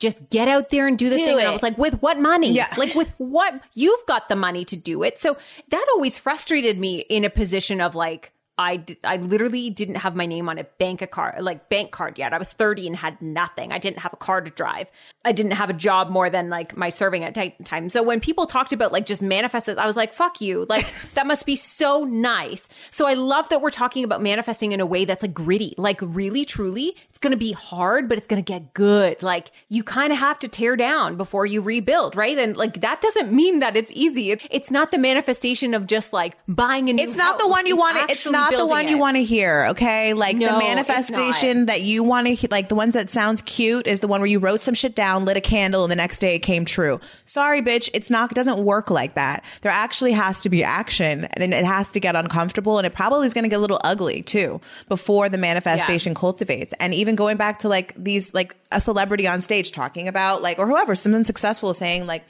just 0.00 0.30
get 0.30 0.48
out 0.48 0.70
there 0.70 0.86
and 0.86 0.96
do 0.96 1.08
the 1.08 1.16
do 1.16 1.24
thing. 1.24 1.38
And 1.38 1.48
I 1.48 1.52
was 1.52 1.62
like, 1.62 1.76
with 1.76 2.00
what 2.02 2.18
money? 2.18 2.52
Yeah. 2.52 2.72
Like 2.76 2.94
with 2.94 3.12
what? 3.18 3.60
You've 3.74 4.06
got 4.06 4.28
the 4.28 4.36
money 4.36 4.64
to 4.66 4.76
do 4.76 5.02
it. 5.02 5.18
So 5.18 5.36
that 5.70 5.86
always 5.94 6.18
frustrated 6.18 6.78
me 6.78 7.00
in 7.00 7.24
a 7.24 7.30
position 7.30 7.80
of 7.80 7.94
like, 7.94 8.32
I, 8.58 8.76
d- 8.78 8.98
I 9.04 9.16
literally 9.18 9.70
didn't 9.70 9.94
have 9.96 10.16
my 10.16 10.26
name 10.26 10.48
on 10.48 10.58
a 10.58 10.64
bank 10.64 11.08
card, 11.10 11.40
like 11.40 11.68
bank 11.68 11.92
card 11.92 12.18
yet. 12.18 12.32
I 12.32 12.38
was 12.38 12.52
30 12.52 12.88
and 12.88 12.96
had 12.96 13.22
nothing. 13.22 13.72
I 13.72 13.78
didn't 13.78 14.00
have 14.00 14.12
a 14.12 14.16
car 14.16 14.40
to 14.40 14.50
drive. 14.50 14.90
I 15.24 15.30
didn't 15.30 15.52
have 15.52 15.70
a 15.70 15.74
job 15.74 16.10
more 16.10 16.28
than 16.28 16.48
like 16.50 16.76
my 16.76 16.88
serving 16.88 17.22
at 17.22 17.34
t- 17.34 17.54
time. 17.62 17.88
So 17.88 18.02
when 18.02 18.18
people 18.18 18.46
talked 18.46 18.72
about 18.72 18.90
like 18.90 19.06
just 19.06 19.22
manifested, 19.22 19.78
I 19.78 19.86
was 19.86 19.96
like, 19.96 20.12
fuck 20.12 20.40
you. 20.40 20.66
Like 20.68 20.92
that 21.14 21.26
must 21.26 21.46
be 21.46 21.54
so 21.54 22.02
nice. 22.04 22.66
So 22.90 23.06
I 23.06 23.14
love 23.14 23.48
that 23.50 23.62
we're 23.62 23.70
talking 23.70 24.02
about 24.02 24.20
manifesting 24.22 24.72
in 24.72 24.80
a 24.80 24.86
way 24.86 25.04
that's 25.04 25.22
like 25.22 25.34
gritty, 25.34 25.74
like 25.78 26.00
really, 26.02 26.44
truly, 26.44 26.96
it's 27.10 27.18
going 27.18 27.30
to 27.30 27.36
be 27.36 27.52
hard, 27.52 28.08
but 28.08 28.18
it's 28.18 28.26
going 28.26 28.42
to 28.42 28.52
get 28.52 28.74
good. 28.74 29.22
Like 29.22 29.52
you 29.68 29.84
kind 29.84 30.12
of 30.12 30.18
have 30.18 30.38
to 30.40 30.48
tear 30.48 30.74
down 30.74 31.16
before 31.16 31.46
you 31.46 31.60
rebuild, 31.60 32.16
right? 32.16 32.36
And 32.36 32.56
like 32.56 32.80
that 32.80 33.00
doesn't 33.00 33.32
mean 33.32 33.60
that 33.60 33.76
it's 33.76 33.92
easy. 33.92 34.32
It's, 34.32 34.46
it's 34.50 34.70
not 34.72 34.90
the 34.90 34.98
manifestation 34.98 35.74
of 35.74 35.86
just 35.86 36.12
like 36.12 36.36
buying 36.48 36.90
a 36.90 36.92
new 36.92 37.02
It's 37.04 37.16
not 37.16 37.38
the 37.38 37.46
one 37.46 37.66
you 37.66 37.76
want 37.76 37.98
to. 37.98 38.02
It's 38.04 38.12
actually 38.12 38.47
not 38.50 38.58
the 38.58 38.66
one 38.66 38.88
you 38.88 38.98
want 38.98 39.16
to 39.16 39.24
hear. 39.24 39.66
Okay, 39.70 40.14
like 40.14 40.36
No, 40.36 40.52
the 40.52 40.58
manifestation 40.58 41.66
that 41.66 41.82
you 41.82 42.02
want 42.02 42.38
to, 42.38 42.48
like 42.50 42.68
the 42.68 42.74
ones 42.74 42.94
that 42.94 43.10
sounds 43.10 43.42
cute, 43.42 43.86
is 43.86 44.00
the 44.00 44.08
one 44.08 44.20
where 44.20 44.28
you 44.28 44.38
wrote 44.38 44.60
some 44.60 44.74
shit 44.74 44.94
down, 44.94 45.24
lit 45.24 45.36
a 45.36 45.40
candle, 45.40 45.84
and 45.84 45.90
the 45.90 45.96
next 45.96 46.18
day 46.18 46.34
it 46.34 46.40
came 46.40 46.64
true. 46.64 47.00
Sorry, 47.24 47.62
bitch, 47.62 47.88
it's 47.92 48.10
not. 48.10 48.32
It 48.32 48.34
doesn't 48.34 48.58
work 48.64 48.90
like 48.90 49.14
that. 49.14 49.44
There 49.62 49.72
actually 49.72 50.12
has 50.12 50.40
to 50.42 50.48
be 50.48 50.64
action, 50.64 51.24
and 51.24 51.54
it 51.54 51.64
has 51.64 51.90
to 51.92 52.00
get 52.00 52.16
uncomfortable, 52.16 52.78
and 52.78 52.86
it 52.86 52.92
probably 52.92 53.26
is 53.26 53.34
going 53.34 53.44
to 53.44 53.48
get 53.48 53.56
a 53.56 53.60
little 53.60 53.80
ugly 53.84 54.22
too 54.22 54.60
before 54.88 55.28
the 55.28 55.38
manifestation 55.38 56.14
cultivates. 56.14 56.72
And 56.80 56.94
even 56.94 57.14
going 57.14 57.36
back 57.36 57.58
to 57.60 57.68
like 57.68 57.92
these, 57.96 58.34
like 58.34 58.56
a 58.72 58.80
celebrity 58.80 59.26
on 59.26 59.40
stage 59.40 59.72
talking 59.72 60.08
about 60.08 60.42
like, 60.42 60.58
or 60.58 60.66
whoever, 60.66 60.94
someone 60.94 61.24
successful 61.24 61.74
saying 61.74 62.06
like 62.06 62.24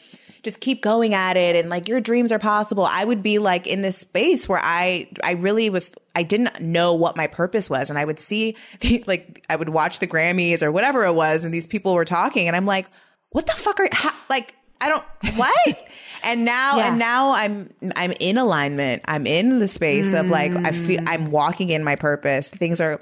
just 0.48 0.60
keep 0.60 0.80
going 0.80 1.12
at 1.12 1.36
it 1.36 1.54
and 1.56 1.68
like 1.68 1.88
your 1.88 2.00
dreams 2.00 2.32
are 2.32 2.38
possible. 2.38 2.86
I 2.86 3.04
would 3.04 3.22
be 3.22 3.38
like 3.38 3.66
in 3.66 3.82
this 3.82 3.98
space 3.98 4.48
where 4.48 4.60
i 4.62 5.06
i 5.22 5.32
really 5.32 5.68
was 5.68 5.92
i 6.16 6.22
didn't 6.22 6.58
know 6.62 6.94
what 6.94 7.18
my 7.18 7.26
purpose 7.26 7.68
was. 7.68 7.90
And 7.90 7.98
i 7.98 8.04
would 8.04 8.18
see 8.18 8.56
like 9.06 9.44
i 9.50 9.56
would 9.56 9.68
watch 9.68 9.98
the 9.98 10.06
grammys 10.06 10.62
or 10.62 10.72
whatever 10.72 11.04
it 11.04 11.14
was 11.14 11.44
and 11.44 11.52
these 11.52 11.66
people 11.66 11.92
were 11.94 12.06
talking 12.06 12.46
and 12.46 12.56
i'm 12.56 12.64
like 12.64 12.88
what 13.30 13.46
the 13.46 13.52
fuck 13.52 13.78
are 13.78 13.88
how, 13.92 14.10
like 14.30 14.54
i 14.80 14.88
don't 14.88 15.04
what? 15.36 15.88
And 16.24 16.44
now 16.44 16.78
Yeah. 16.78 16.88
and 16.88 16.98
now 16.98 17.32
i'm 17.32 17.70
i'm 17.94 18.12
in 18.18 18.38
alignment. 18.38 19.02
I'm 19.04 19.26
in 19.26 19.58
the 19.58 19.68
space 19.68 20.14
of 20.14 20.30
like 20.30 20.52
i 20.66 20.72
feel 20.72 21.00
i'm 21.06 21.28
mm. 21.28 21.30
walking 21.30 21.68
in 21.68 21.84
my 21.84 21.96
purpose. 21.96 22.48
Things 22.48 22.80
are 22.80 23.00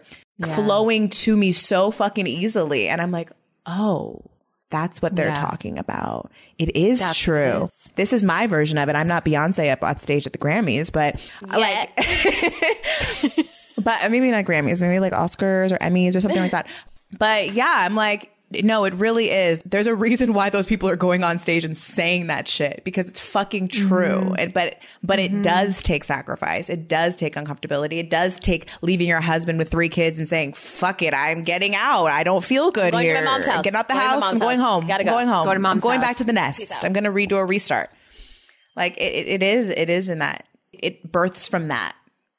flowing 0.55 1.09
to 1.24 1.36
me 1.36 1.53
so 1.53 1.92
fucking 1.92 2.26
easily. 2.26 2.88
And 2.88 3.01
i'm 3.01 3.12
like 3.12 3.30
oh 3.66 4.20
that's 4.70 5.00
what 5.00 5.14
they're 5.16 5.28
Yeah. 5.28 5.34
talking 5.34 5.78
about. 5.78 6.30
It 6.58 6.76
is 6.76 7.00
That's 7.00 7.18
true. 7.18 7.36
it 7.36 7.62
is. 7.64 7.70
This 7.96 8.12
is 8.12 8.24
my 8.24 8.46
version 8.46 8.78
of 8.78 8.88
it. 8.88 8.96
I'm 8.96 9.08
not 9.08 9.24
Beyonce 9.24 9.70
up 9.72 9.82
on 9.82 9.98
stage 9.98 10.26
at 10.26 10.32
the 10.32 10.38
Grammys, 10.38 10.90
but 10.92 11.14
like, 11.48 11.90
but 13.82 14.10
maybe 14.10 14.30
not 14.30 14.44
Grammys, 14.44 14.80
maybe 14.80 14.98
like 15.00 15.12
Oscars 15.12 15.72
or 15.72 15.78
Emmys 15.78 16.14
or 16.16 16.20
something 16.20 16.40
like 16.40 16.50
that. 16.50 16.66
But 17.18 17.52
yeah, 17.52 17.72
I'm 17.78 17.94
like, 17.94 18.30
no, 18.51 18.84
it 18.84 18.94
really 18.94 19.30
is. 19.30 19.61
There's 19.64 19.88
a 19.88 19.94
reason 19.94 20.32
why 20.32 20.51
those 20.51 20.68
people 20.68 20.88
are 20.88 20.97
going 20.97 21.24
on 21.24 21.38
stage 21.38 21.64
and 21.64 21.76
saying 21.76 22.28
that 22.28 22.47
shit 22.47 22.82
because 22.84 23.09
it's 23.09 23.18
fucking 23.18 23.68
true. 23.68 24.20
Mm-hmm. 24.20 24.34
And 24.38 24.55
but 24.55 24.78
but 25.03 25.18
it 25.18 25.32
mm-hmm. 25.32 25.42
does 25.42 25.82
take 25.82 26.05
sacrifice. 26.05 26.70
It 26.70 26.86
does 26.86 27.16
take 27.16 27.34
uncomfortability. 27.34 27.94
It 27.94 28.09
does 28.09 28.38
take 28.38 28.68
leaving 28.82 29.09
your 29.09 29.20
husband 29.20 29.59
with 29.59 29.68
three 29.68 29.88
kids 29.88 30.18
and 30.18 30.28
saying, 30.28 30.53
"Fuck 30.53 31.03
it, 31.03 31.12
I'm 31.12 31.42
getting 31.42 31.74
out. 31.74 32.07
I 32.07 32.22
don't 32.22 32.44
feel 32.44 32.70
good 32.70 32.92
going 32.92 33.09
to 33.09 33.14
my 33.14 33.22
mom's 33.22 33.47
house. 33.47 33.64
Get 33.64 33.74
out 33.74 33.88
the 33.88 33.94
Going 33.94 34.07
house. 34.07 34.22
I'm 34.22 34.38
going 34.38 34.61
house. 34.61 34.68
home. 34.68 34.86
Gotta 34.86 35.03
I'm 35.03 35.07
go. 35.07 35.12
going 35.12 35.28
home. 35.28 35.47
Go 35.47 35.55
to 35.55 35.61
mom's 35.61 35.74
I'm 35.74 35.80
going 35.80 36.01
house. 36.01 36.09
back 36.09 36.16
to 36.18 36.24
the 36.24 36.32
nest. 36.32 36.84
I'm 36.84 36.92
going 36.92 37.05
to 37.05 37.11
redo 37.11 37.38
a 37.38 37.44
restart." 37.44 37.90
Like 38.76 38.97
it, 38.99 39.12
it, 39.12 39.28
it 39.28 39.42
is. 39.42 39.70
It 39.70 39.90
is 39.90 40.09
in 40.09 40.20
that. 40.20 40.47
It 40.72 41.11
births 41.11 41.49
from 41.49 41.68
that. 41.68 41.97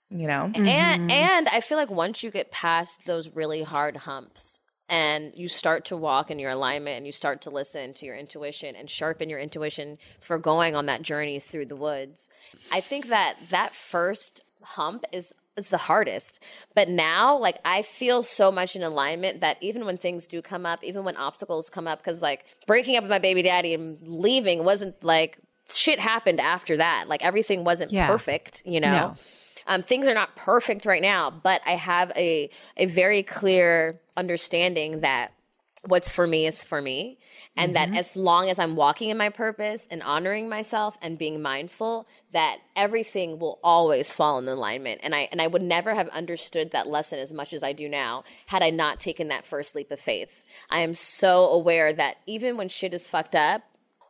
You 0.09 0.27
know. 0.27 0.43
And 0.43 0.55
mm-hmm. 0.55 1.11
and 1.11 1.49
I 1.49 1.59
feel 1.59 1.77
like 1.77 1.89
once 1.89 2.23
you 2.23 2.31
get 2.31 2.49
past 2.49 2.97
those 3.05 3.27
really 3.35 3.63
hard 3.63 3.97
humps 3.97 4.61
and 4.89 5.33
you 5.35 5.47
start 5.47 5.85
to 5.85 5.97
walk 5.97 6.31
in 6.31 6.39
your 6.39 6.51
alignment 6.51 6.97
and 6.97 7.05
you 7.05 7.11
start 7.11 7.41
to 7.41 7.49
listen 7.49 7.93
to 7.95 8.05
your 8.05 8.15
intuition 8.15 8.75
and 8.75 8.89
sharpen 8.89 9.29
your 9.29 9.39
intuition 9.39 9.97
for 10.21 10.37
going 10.37 10.75
on 10.75 10.85
that 10.85 11.01
journey 11.01 11.39
through 11.39 11.65
the 11.65 11.75
woods. 11.75 12.29
I 12.71 12.79
think 12.79 13.07
that 13.07 13.35
that 13.49 13.73
first 13.75 14.41
hump 14.61 15.03
is 15.11 15.33
is 15.57 15.69
the 15.69 15.77
hardest. 15.77 16.39
But 16.75 16.87
now 16.87 17.35
like 17.37 17.57
I 17.65 17.81
feel 17.81 18.21
so 18.23 18.51
much 18.51 18.75
in 18.75 18.83
alignment 18.83 19.41
that 19.41 19.57
even 19.59 19.85
when 19.85 19.97
things 19.97 20.27
do 20.27 20.41
come 20.41 20.65
up, 20.67 20.83
even 20.83 21.03
when 21.03 21.17
obstacles 21.17 21.69
come 21.69 21.87
up 21.87 22.03
cuz 22.03 22.21
like 22.21 22.45
breaking 22.67 22.95
up 22.95 23.03
with 23.03 23.09
my 23.09 23.19
baby 23.19 23.41
daddy 23.41 23.73
and 23.73 23.97
leaving 24.07 24.63
wasn't 24.63 25.03
like 25.03 25.37
shit 25.73 25.99
happened 25.99 26.39
after 26.39 26.77
that. 26.77 27.05
Like 27.09 27.23
everything 27.25 27.63
wasn't 27.63 27.91
Yeah. 27.91 28.07
perfect, 28.07 28.61
you 28.65 28.79
know. 28.79 28.91
No. 28.91 29.13
Um, 29.67 29.83
things 29.83 30.07
are 30.07 30.13
not 30.13 30.35
perfect 30.35 30.85
right 30.85 31.01
now, 31.01 31.29
but 31.29 31.61
I 31.65 31.71
have 31.71 32.11
a 32.15 32.49
a 32.77 32.85
very 32.87 33.23
clear 33.23 33.99
understanding 34.15 35.01
that 35.01 35.33
what's 35.85 36.11
for 36.11 36.27
me 36.27 36.47
is 36.47 36.63
for 36.63 36.81
me, 36.81 37.17
and 37.55 37.75
that 37.75 37.95
as 37.95 38.15
long 38.15 38.49
as 38.49 38.59
I'm 38.59 38.75
walking 38.75 39.09
in 39.09 39.17
my 39.17 39.29
purpose 39.29 39.87
and 39.89 40.03
honoring 40.03 40.49
myself 40.49 40.97
and 41.01 41.17
being 41.17 41.41
mindful, 41.41 42.07
that 42.33 42.57
everything 42.75 43.39
will 43.39 43.59
always 43.63 44.13
fall 44.13 44.37
in 44.39 44.47
alignment. 44.47 45.01
And 45.03 45.15
I 45.15 45.29
and 45.31 45.41
I 45.41 45.47
would 45.47 45.61
never 45.61 45.93
have 45.95 46.09
understood 46.09 46.71
that 46.71 46.87
lesson 46.87 47.19
as 47.19 47.33
much 47.33 47.53
as 47.53 47.63
I 47.63 47.73
do 47.73 47.87
now 47.89 48.23
had 48.47 48.63
I 48.63 48.69
not 48.69 48.99
taken 48.99 49.29
that 49.29 49.45
first 49.45 49.75
leap 49.75 49.91
of 49.91 49.99
faith. 49.99 50.43
I 50.69 50.79
am 50.79 50.95
so 50.95 51.45
aware 51.49 51.93
that 51.93 52.17
even 52.25 52.57
when 52.57 52.69
shit 52.69 52.93
is 52.93 53.07
fucked 53.07 53.35
up 53.35 53.63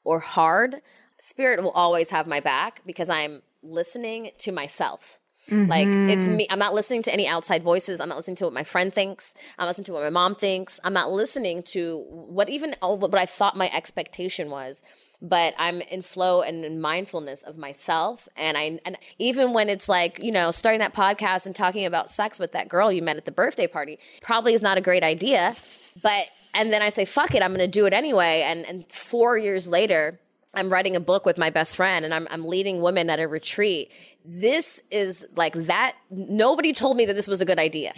or 0.04 0.20
hard, 0.20 0.82
spirit 1.20 1.62
will 1.62 1.72
always 1.72 2.10
have 2.10 2.28
my 2.28 2.40
back 2.40 2.82
because 2.86 3.10
I'm 3.10 3.42
listening 3.62 4.32
to 4.40 4.52
myself. 4.52 5.20
Like 5.52 5.88
it's 5.88 6.26
mm-hmm. 6.26 6.36
me. 6.36 6.48
I'm 6.50 6.60
not 6.60 6.74
listening 6.74 7.04
to 7.04 7.14
any 7.14 7.28
outside 7.28 7.64
voices. 7.64 8.00
I'm 8.00 8.10
not 8.10 8.18
listening 8.18 8.36
to 8.38 8.46
what 8.46 8.54
my 8.54 8.64
friend 8.64 8.94
thinks. 8.94 9.34
I'm 9.58 9.64
not 9.64 9.70
listening 9.70 9.86
to 9.86 9.94
what 9.94 10.04
my 10.04 10.10
mom 10.10 10.36
thinks. 10.36 10.80
I'm 10.84 10.94
not 10.94 11.12
listening 11.12 11.64
to 11.64 12.04
what 12.10 12.50
even 12.50 12.76
what 12.82 13.16
I 13.16 13.26
thought 13.26 13.56
my 13.56 13.70
expectation 13.74 14.50
was. 14.50 14.84
But 15.22 15.56
I'm 15.58 15.82
in 15.82 16.04
flow 16.04 16.42
and 16.42 16.64
in 16.64 16.80
mindfulness 16.80 17.42
of 17.44 17.58
myself. 17.58 18.28
And 18.36 18.58
I 18.58 18.80
and 18.86 18.98
even 19.18 19.54
when 19.54 19.70
it's 19.70 19.88
like 19.88 20.22
you 20.22 20.32
know 20.32 20.52
starting 20.52 20.80
that 20.80 20.94
podcast 20.94 21.46
and 21.46 21.56
talking 21.56 21.86
about 21.86 22.12
sex 22.12 22.40
with 22.40 22.52
that 22.52 22.68
girl 22.68 22.92
you 22.92 23.02
met 23.02 23.18
at 23.18 23.26
the 23.26 23.32
birthday 23.32 23.68
party 23.68 24.00
probably 24.22 24.54
is 24.54 24.62
not 24.62 24.78
a 24.78 24.82
great 24.82 25.04
idea. 25.04 25.56
But 26.04 26.28
and 26.54 26.74
then 26.74 26.82
I 26.82 26.90
say 26.90 27.06
fuck 27.06 27.34
it, 27.34 27.42
I'm 27.42 27.52
going 27.52 27.60
to 27.60 27.68
do 27.68 27.86
it 27.86 27.94
anyway. 27.94 28.42
And 28.46 28.66
and 28.66 28.92
four 28.92 29.38
years 29.38 29.68
later. 29.68 30.20
I'm 30.54 30.72
writing 30.72 30.96
a 30.96 31.00
book 31.00 31.24
with 31.24 31.38
my 31.38 31.52
best 31.52 31.76
friend 31.76 32.04
and 32.04 32.12
I'm, 32.12 32.28
I'm 32.32 32.46
leading 32.46 32.82
women 32.82 33.12
at 33.12 33.20
a 33.20 33.28
retreat. 33.28 33.92
This 34.30 34.82
is 34.92 35.26
like 35.38 35.54
that. 35.54 35.96
Nobody 36.12 36.74
told 36.74 36.98
me 36.98 37.06
that 37.06 37.14
this 37.14 37.30
was 37.30 37.40
a 37.40 37.46
good 37.46 37.60
idea. 37.60 37.94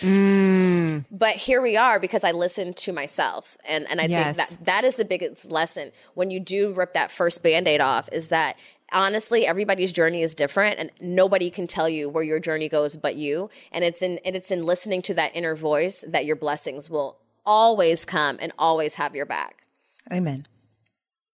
Mm. 0.00 1.04
But 1.10 1.36
here 1.36 1.60
we 1.60 1.76
are 1.76 1.98
because 1.98 2.22
I 2.24 2.30
listened 2.30 2.76
to 2.78 2.92
myself. 2.92 3.58
And, 3.64 3.84
and 3.90 4.00
I 4.00 4.04
Yes. 4.06 4.36
think 4.36 4.48
that 4.48 4.64
that 4.66 4.84
is 4.84 4.96
the 4.96 5.04
biggest 5.04 5.50
lesson 5.50 5.90
when 6.14 6.30
you 6.30 6.40
do 6.40 6.72
rip 6.72 6.94
that 6.94 7.10
first 7.10 7.42
band 7.42 7.66
aid 7.68 7.80
off 7.80 8.08
is 8.12 8.28
that 8.28 8.56
honestly, 8.92 9.46
everybody's 9.46 9.92
journey 9.92 10.22
is 10.22 10.34
different 10.34 10.78
and 10.78 10.90
nobody 11.00 11.50
can 11.50 11.66
tell 11.66 11.88
you 11.88 12.08
where 12.08 12.24
your 12.24 12.40
journey 12.40 12.68
goes 12.68 12.96
but 12.96 13.16
you. 13.16 13.50
And 13.72 13.84
it's 13.84 14.02
in, 14.02 14.18
and 14.24 14.36
it's 14.36 14.50
in 14.50 14.64
listening 14.64 15.02
to 15.02 15.14
that 15.14 15.34
inner 15.34 15.54
voice 15.56 16.04
that 16.08 16.24
your 16.24 16.36
blessings 16.36 16.88
will 16.88 17.18
always 17.44 18.04
come 18.04 18.38
and 18.40 18.52
always 18.58 18.94
have 18.94 19.14
your 19.16 19.26
back. 19.26 19.64
Amen. 20.12 20.46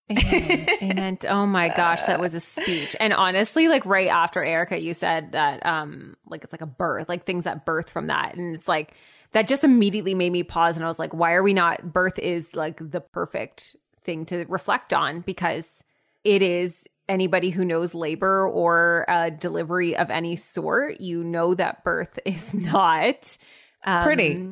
Amen. 0.82 1.18
Oh 1.28 1.46
my 1.46 1.68
gosh, 1.68 2.02
that 2.04 2.20
was 2.20 2.34
a 2.34 2.40
speech. 2.40 2.94
And 3.00 3.12
honestly, 3.12 3.66
like 3.66 3.84
right 3.84 4.08
after 4.08 4.44
Erica, 4.44 4.80
you 4.80 4.94
said 4.94 5.32
that 5.32 5.64
um 5.66 6.16
like 6.28 6.44
it's 6.44 6.52
like 6.52 6.60
a 6.60 6.66
birth, 6.66 7.08
like 7.08 7.24
things 7.24 7.44
that 7.44 7.64
birth 7.64 7.90
from 7.90 8.06
that. 8.06 8.36
And 8.36 8.54
it's 8.54 8.68
like 8.68 8.94
that 9.32 9.48
just 9.48 9.64
immediately 9.64 10.14
made 10.14 10.30
me 10.30 10.44
pause 10.44 10.76
and 10.76 10.84
I 10.84 10.88
was 10.88 10.98
like, 10.98 11.12
why 11.12 11.32
are 11.32 11.42
we 11.42 11.54
not 11.54 11.92
birth 11.92 12.18
is 12.18 12.54
like 12.54 12.78
the 12.78 13.00
perfect 13.00 13.74
thing 14.04 14.24
to 14.26 14.44
reflect 14.48 14.94
on 14.94 15.20
because 15.20 15.82
it 16.22 16.40
is 16.40 16.86
anybody 17.08 17.50
who 17.50 17.64
knows 17.64 17.94
labor 17.94 18.48
or 18.48 19.04
uh, 19.08 19.30
delivery 19.30 19.96
of 19.96 20.10
any 20.10 20.36
sort, 20.36 21.00
you 21.00 21.24
know 21.24 21.54
that 21.54 21.82
birth 21.82 22.18
is 22.24 22.54
not 22.54 23.38
um, 23.86 24.02
Pretty. 24.02 24.48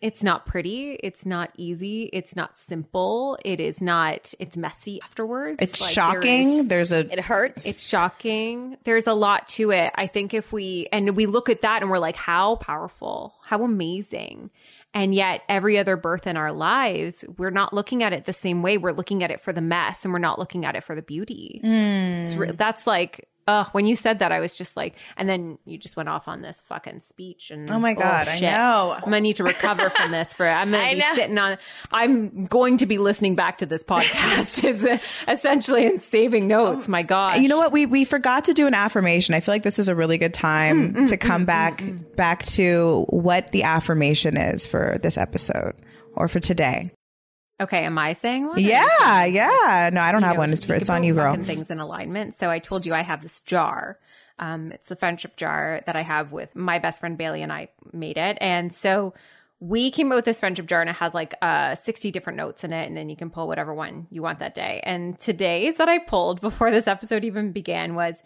It's 0.00 0.22
not 0.22 0.44
pretty. 0.46 0.92
It's 1.02 1.24
not 1.24 1.50
easy. 1.56 2.10
It's 2.12 2.36
not 2.36 2.58
simple. 2.58 3.38
It 3.44 3.60
is 3.60 3.80
not. 3.80 4.34
It's 4.38 4.56
messy 4.56 5.00
afterwards. 5.02 5.58
It's 5.62 5.80
Like, 5.80 5.92
shocking. 5.92 6.48
is- 6.50 6.64
There's 6.66 6.92
a 6.92 7.10
It 7.12 7.20
hurts. 7.20 7.66
it's 7.66 7.86
shocking. 7.86 8.76
There's 8.84 9.06
a 9.06 9.14
lot 9.14 9.48
to 9.48 9.70
it. 9.70 9.92
I 9.94 10.06
think 10.06 10.34
if 10.34 10.52
we 10.52 10.88
and 10.92 11.16
we 11.16 11.26
look 11.26 11.48
at 11.48 11.62
that 11.62 11.82
and 11.82 11.90
we're 11.90 11.98
like, 11.98 12.16
how 12.16 12.56
powerful, 12.56 13.34
how 13.44 13.64
amazing. 13.64 14.50
And 14.94 15.14
yet, 15.14 15.42
every 15.48 15.76
other 15.76 15.96
birth 15.98 16.26
in 16.26 16.38
our 16.38 16.52
lives, 16.52 17.22
we're 17.36 17.50
not 17.50 17.74
looking 17.74 18.02
at 18.02 18.14
it 18.14 18.24
the 18.24 18.32
same 18.32 18.62
way. 18.62 18.78
We're 18.78 18.92
looking 18.94 19.22
at 19.22 19.30
it 19.30 19.42
for 19.42 19.52
the 19.52 19.60
mess 19.60 20.04
and 20.04 20.12
we're 20.12 20.18
not 20.20 20.38
looking 20.38 20.64
at 20.64 20.74
it 20.74 20.84
for 20.84 20.94
the 20.94 21.02
beauty. 21.02 21.60
It's 21.62 22.34
re- 22.34 22.48
hmm. 22.48 22.56
that's 22.56 22.86
like 22.86 23.28
Oh, 23.48 23.68
when 23.72 23.86
you 23.86 23.94
said 23.94 24.18
that, 24.18 24.32
I 24.32 24.40
was 24.40 24.56
just 24.56 24.76
like, 24.76 24.96
and 25.16 25.28
then 25.28 25.58
you 25.64 25.78
just 25.78 25.96
went 25.96 26.08
off 26.08 26.26
on 26.26 26.42
this 26.42 26.62
fucking 26.62 27.00
speech. 27.00 27.50
And 27.50 27.70
Oh 27.70 27.78
my 27.78 27.92
oh, 27.92 28.00
God, 28.00 28.28
I 28.28 28.40
know. 28.40 28.94
I'm 28.96 29.04
gonna 29.04 29.20
need 29.20 29.36
to 29.36 29.44
recover 29.44 29.88
from 29.90 30.10
this. 30.10 30.34
For 30.34 30.48
I'm 30.48 30.72
gonna 30.72 30.82
I 30.82 30.94
be 30.94 31.00
know. 31.00 31.14
sitting 31.14 31.38
on. 31.38 31.58
I'm 31.92 32.46
going 32.46 32.78
to 32.78 32.86
be 32.86 32.98
listening 32.98 33.36
back 33.36 33.58
to 33.58 33.66
this 33.66 33.84
podcast, 33.84 34.64
is 34.68 34.84
essentially 35.28 35.86
and 35.86 36.02
saving 36.02 36.48
notes. 36.48 36.86
Um, 36.86 36.92
my 36.92 37.02
God, 37.02 37.40
You 37.40 37.48
know 37.48 37.58
what? 37.58 37.72
We 37.72 37.86
we 37.86 38.04
forgot 38.04 38.44
to 38.46 38.52
do 38.52 38.66
an 38.66 38.74
affirmation. 38.74 39.34
I 39.34 39.40
feel 39.40 39.54
like 39.54 39.62
this 39.62 39.78
is 39.78 39.88
a 39.88 39.94
really 39.94 40.18
good 40.18 40.34
time 40.34 40.92
mm, 40.92 40.96
mm, 41.02 41.08
to 41.08 41.16
come 41.16 41.42
mm, 41.42 41.46
back 41.46 41.84
back 42.16 42.44
to 42.46 43.06
what 43.10 43.52
the 43.52 43.62
affirmation 43.62 44.36
is 44.36 44.66
for 44.66 44.98
this 45.02 45.16
episode 45.16 45.74
or 46.14 46.26
for 46.28 46.40
today. 46.40 46.90
Okay, 47.58 47.84
am 47.84 47.96
I 47.98 48.12
saying 48.12 48.46
one? 48.46 48.58
Yeah, 48.58 49.24
yeah. 49.24 49.90
No, 49.92 50.00
I 50.00 50.12
don't 50.12 50.22
have 50.22 50.34
know, 50.34 50.40
one. 50.40 50.52
It's 50.52 50.64
for, 50.64 50.74
it's 50.74 50.90
on 50.90 51.04
you, 51.04 51.14
girl. 51.14 51.34
Things 51.36 51.70
in 51.70 51.78
alignment. 51.78 52.34
So 52.34 52.50
I 52.50 52.58
told 52.58 52.84
you 52.84 52.92
I 52.92 53.00
have 53.00 53.22
this 53.22 53.40
jar. 53.40 53.98
Um, 54.38 54.72
it's 54.72 54.88
the 54.88 54.96
friendship 54.96 55.36
jar 55.36 55.80
that 55.86 55.96
I 55.96 56.02
have 56.02 56.32
with 56.32 56.54
my 56.54 56.78
best 56.78 57.00
friend 57.00 57.16
Bailey, 57.16 57.42
and 57.42 57.52
I 57.52 57.68
made 57.92 58.18
it. 58.18 58.36
And 58.42 58.74
so 58.74 59.14
we 59.58 59.90
came 59.90 60.12
up 60.12 60.16
with 60.16 60.26
this 60.26 60.38
friendship 60.38 60.66
jar, 60.66 60.82
and 60.82 60.90
it 60.90 60.96
has 60.96 61.14
like 61.14 61.34
uh 61.40 61.74
60 61.74 62.10
different 62.10 62.36
notes 62.36 62.62
in 62.62 62.74
it, 62.74 62.86
and 62.86 62.96
then 62.96 63.08
you 63.08 63.16
can 63.16 63.30
pull 63.30 63.48
whatever 63.48 63.72
one 63.72 64.06
you 64.10 64.20
want 64.20 64.40
that 64.40 64.54
day. 64.54 64.80
And 64.84 65.18
today's 65.18 65.76
that 65.76 65.88
I 65.88 65.98
pulled 65.98 66.40
before 66.42 66.70
this 66.70 66.86
episode 66.86 67.24
even 67.24 67.52
began 67.52 67.94
was 67.94 68.22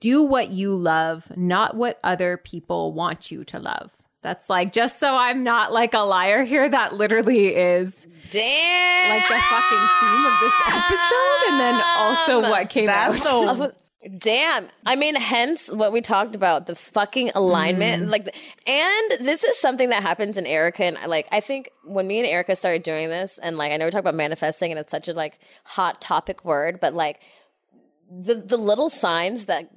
do 0.00 0.24
what 0.24 0.50
you 0.50 0.74
love, 0.74 1.30
not 1.36 1.76
what 1.76 2.00
other 2.02 2.36
people 2.36 2.92
want 2.92 3.30
you 3.30 3.44
to 3.44 3.60
love. 3.60 3.92
That's 4.22 4.48
like 4.48 4.72
just 4.72 4.98
so 5.00 5.14
I'm 5.14 5.42
not 5.42 5.72
like 5.72 5.94
a 5.94 6.00
liar 6.00 6.44
here. 6.44 6.68
That 6.68 6.94
literally 6.94 7.48
is 7.48 8.06
Damn. 8.30 9.10
like 9.10 9.28
the 9.28 9.34
fucking 9.34 9.88
theme 10.00 10.26
of 10.26 10.40
this 10.40 10.52
episode, 10.68 11.50
and 11.50 11.60
then 11.60 11.82
also 11.98 12.40
what 12.40 12.70
came 12.70 12.86
That's 12.86 13.26
out. 13.26 13.58
the 13.58 13.74
Damn. 14.18 14.68
I 14.84 14.96
mean, 14.96 15.14
hence 15.14 15.68
what 15.68 15.92
we 15.92 16.00
talked 16.00 16.34
about 16.34 16.66
the 16.66 16.74
fucking 16.74 17.30
alignment. 17.36 18.04
Mm. 18.04 18.10
Like, 18.10 18.36
and 18.66 19.26
this 19.26 19.44
is 19.44 19.58
something 19.58 19.90
that 19.90 20.02
happens 20.02 20.36
in 20.36 20.44
Erica. 20.44 20.84
And 20.84 20.98
like, 21.06 21.28
I 21.30 21.38
think 21.38 21.70
when 21.84 22.08
me 22.08 22.18
and 22.18 22.26
Erica 22.26 22.56
started 22.56 22.82
doing 22.82 23.10
this, 23.10 23.38
and 23.38 23.56
like, 23.56 23.70
I 23.70 23.76
know 23.76 23.84
we 23.84 23.92
talk 23.92 24.00
about 24.00 24.16
manifesting 24.16 24.72
and 24.72 24.80
it's 24.80 24.90
such 24.90 25.06
a 25.06 25.12
like 25.12 25.38
hot 25.64 26.00
topic 26.00 26.44
word, 26.44 26.80
but 26.80 26.94
like, 26.94 27.20
the, 28.10 28.34
the 28.34 28.56
little 28.56 28.90
signs 28.90 29.46
that 29.46 29.70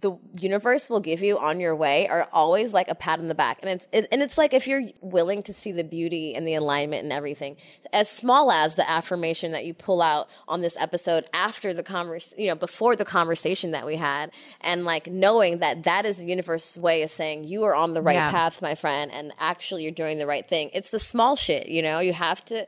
the 0.00 0.16
universe 0.40 0.88
will 0.88 1.00
give 1.00 1.22
you 1.22 1.38
on 1.38 1.60
your 1.60 1.76
way 1.76 2.08
are 2.08 2.28
always 2.32 2.72
like 2.72 2.88
a 2.88 2.94
pat 2.94 3.18
on 3.18 3.28
the 3.28 3.34
back. 3.34 3.58
And 3.62 3.70
it's 3.70 3.86
it, 3.92 4.08
and 4.10 4.22
it's 4.22 4.38
like 4.38 4.52
if 4.52 4.66
you're 4.66 4.82
willing 5.00 5.42
to 5.44 5.52
see 5.52 5.72
the 5.72 5.84
beauty 5.84 6.34
and 6.34 6.46
the 6.46 6.54
alignment 6.54 7.02
and 7.02 7.12
everything 7.12 7.56
as 7.92 8.08
small 8.08 8.50
as 8.50 8.76
the 8.76 8.88
affirmation 8.88 9.52
that 9.52 9.64
you 9.64 9.74
pull 9.74 10.00
out 10.00 10.28
on 10.48 10.60
this 10.60 10.76
episode 10.78 11.26
after 11.34 11.74
the 11.74 11.82
convers 11.82 12.32
you 12.38 12.46
know 12.46 12.54
before 12.54 12.94
the 12.94 13.04
conversation 13.04 13.72
that 13.72 13.84
we 13.84 13.96
had 13.96 14.30
and 14.60 14.84
like 14.84 15.06
knowing 15.08 15.58
that 15.58 15.82
that 15.82 16.06
is 16.06 16.16
the 16.16 16.24
universe's 16.24 16.80
way 16.80 17.02
of 17.02 17.10
saying 17.10 17.44
you 17.44 17.64
are 17.64 17.74
on 17.74 17.94
the 17.94 18.02
right 18.02 18.14
Yeah. 18.14 18.30
path 18.30 18.62
my 18.62 18.74
friend 18.74 19.10
and 19.12 19.32
actually 19.38 19.82
you're 19.82 19.92
doing 19.92 20.18
the 20.18 20.26
right 20.26 20.46
thing. 20.46 20.70
It's 20.72 20.90
the 20.90 20.98
small 20.98 21.36
shit 21.36 21.68
you 21.68 21.82
know? 21.82 22.00
You 22.00 22.12
have 22.12 22.44
to 22.46 22.66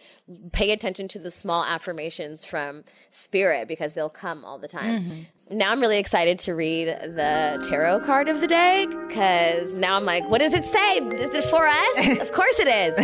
pay 0.53 0.73
attention 0.73 1.09
to 1.09 1.19
the 1.19 1.31
small 1.31 1.65
affirmations 1.65 2.45
from 2.45 2.85
spirit 3.11 3.69
because 3.69 3.93
they'll 3.93 4.09
come 4.11 4.45
all 4.45 4.59
the 4.59 4.69
time 4.69 5.05
mm-hmm. 5.05 5.21
Now 5.51 5.71
I'm 5.71 5.81
really 5.81 5.99
excited 5.99 6.39
to 6.41 6.55
read 6.55 6.89
the 6.89 7.65
tarot 7.69 8.01
card 8.01 8.29
of 8.29 8.41
the 8.41 8.47
day 8.47 8.87
because 9.09 9.75
now 9.75 9.97
I'm 9.97 10.05
like, 10.05 10.29
what 10.29 10.41
does 10.41 10.53
it 10.53 10.65
say? 10.65 10.99
Is 10.99 11.35
it 11.35 11.45
for 11.45 11.67
us? 11.67 12.19
of 12.21 12.33
course 12.33 12.59
it 12.59 12.69
is. 12.69 12.99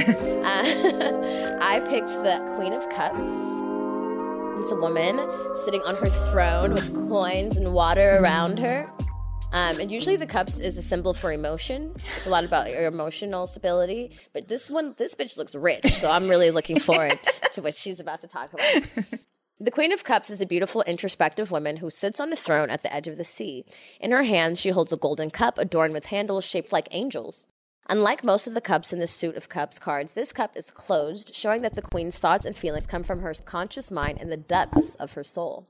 Uh, 0.45 1.59
I 1.63 1.81
picked 1.81 2.09
the 2.09 2.55
Queen 2.57 2.73
of 2.73 2.89
Cups. 2.91 3.33
It's 4.61 4.73
a 4.73 4.77
woman 4.77 5.21
sitting 5.65 5.83
on 5.83 5.97
her 5.97 6.11
throne 6.31 6.75
with 6.75 6.93
coins 7.09 7.57
and 7.57 7.73
water 7.73 8.19
around 8.19 8.59
her. 8.59 8.91
Um, 9.53 9.81
and 9.81 9.91
usually 9.91 10.17
the 10.17 10.27
cups 10.27 10.59
is 10.59 10.77
a 10.77 10.83
symbol 10.83 11.15
for 11.15 11.33
emotion. 11.33 11.95
It's 12.17 12.27
a 12.27 12.31
lot 12.31 12.45
about 12.45 12.71
your 12.71 12.87
emotional 12.87 13.47
stability. 13.47 14.19
But 14.35 14.49
this 14.49 14.71
one, 14.71 14.95
this 14.99 15.15
bitch 15.15 15.39
looks 15.39 15.55
rich. 15.55 15.87
So 15.95 16.11
I'm 16.11 16.29
really 16.29 16.51
looking 16.51 16.79
forward 16.79 17.19
to 17.53 17.63
what 17.63 17.75
she's 17.75 17.99
about 17.99 18.21
to 18.21 18.29
talk 18.29 18.53
about. 18.53 19.05
The 19.61 19.73
Queen 19.73 19.93
of 19.93 20.05
Cups 20.05 20.31
is 20.31 20.41
a 20.41 20.47
beautiful, 20.47 20.83
introspective 20.83 21.51
woman 21.51 21.79
who 21.79 21.91
sits 21.91 22.21
on 22.21 22.33
a 22.33 22.37
throne 22.37 22.71
at 22.71 22.83
the 22.83 22.95
edge 22.95 23.09
of 23.09 23.17
the 23.17 23.25
sea. 23.25 23.65
In 23.99 24.13
her 24.13 24.23
hands, 24.23 24.61
she 24.61 24.71
holds 24.71 24.93
a 24.93 24.97
golden 24.97 25.31
cup 25.31 25.59
adorned 25.59 25.95
with 25.95 26.07
handles 26.07 26.45
shaped 26.45 26.73
like 26.73 26.87
angels. 26.93 27.49
Unlike 27.89 28.23
most 28.23 28.47
of 28.47 28.55
the 28.55 28.61
cups 28.61 28.93
in 28.93 29.01
the 29.01 29.09
Suit 29.09 29.35
of 29.35 29.49
Cups 29.49 29.81
cards, 29.81 30.13
this 30.13 30.33
cup 30.33 30.57
is 30.57 30.71
closed, 30.71 31.35
showing 31.35 31.63
that 31.63 31.75
the 31.75 31.83
Queen's 31.83 32.21
thoughts 32.21 32.45
and 32.45 32.55
feelings 32.55 32.87
come 32.87 33.03
from 33.03 33.19
her 33.19 33.35
conscious 33.35 33.91
mind 33.91 34.19
and 34.21 34.31
the 34.31 34.37
depths 34.37 34.95
of 34.95 35.15
her 35.15 35.25
soul. 35.25 35.67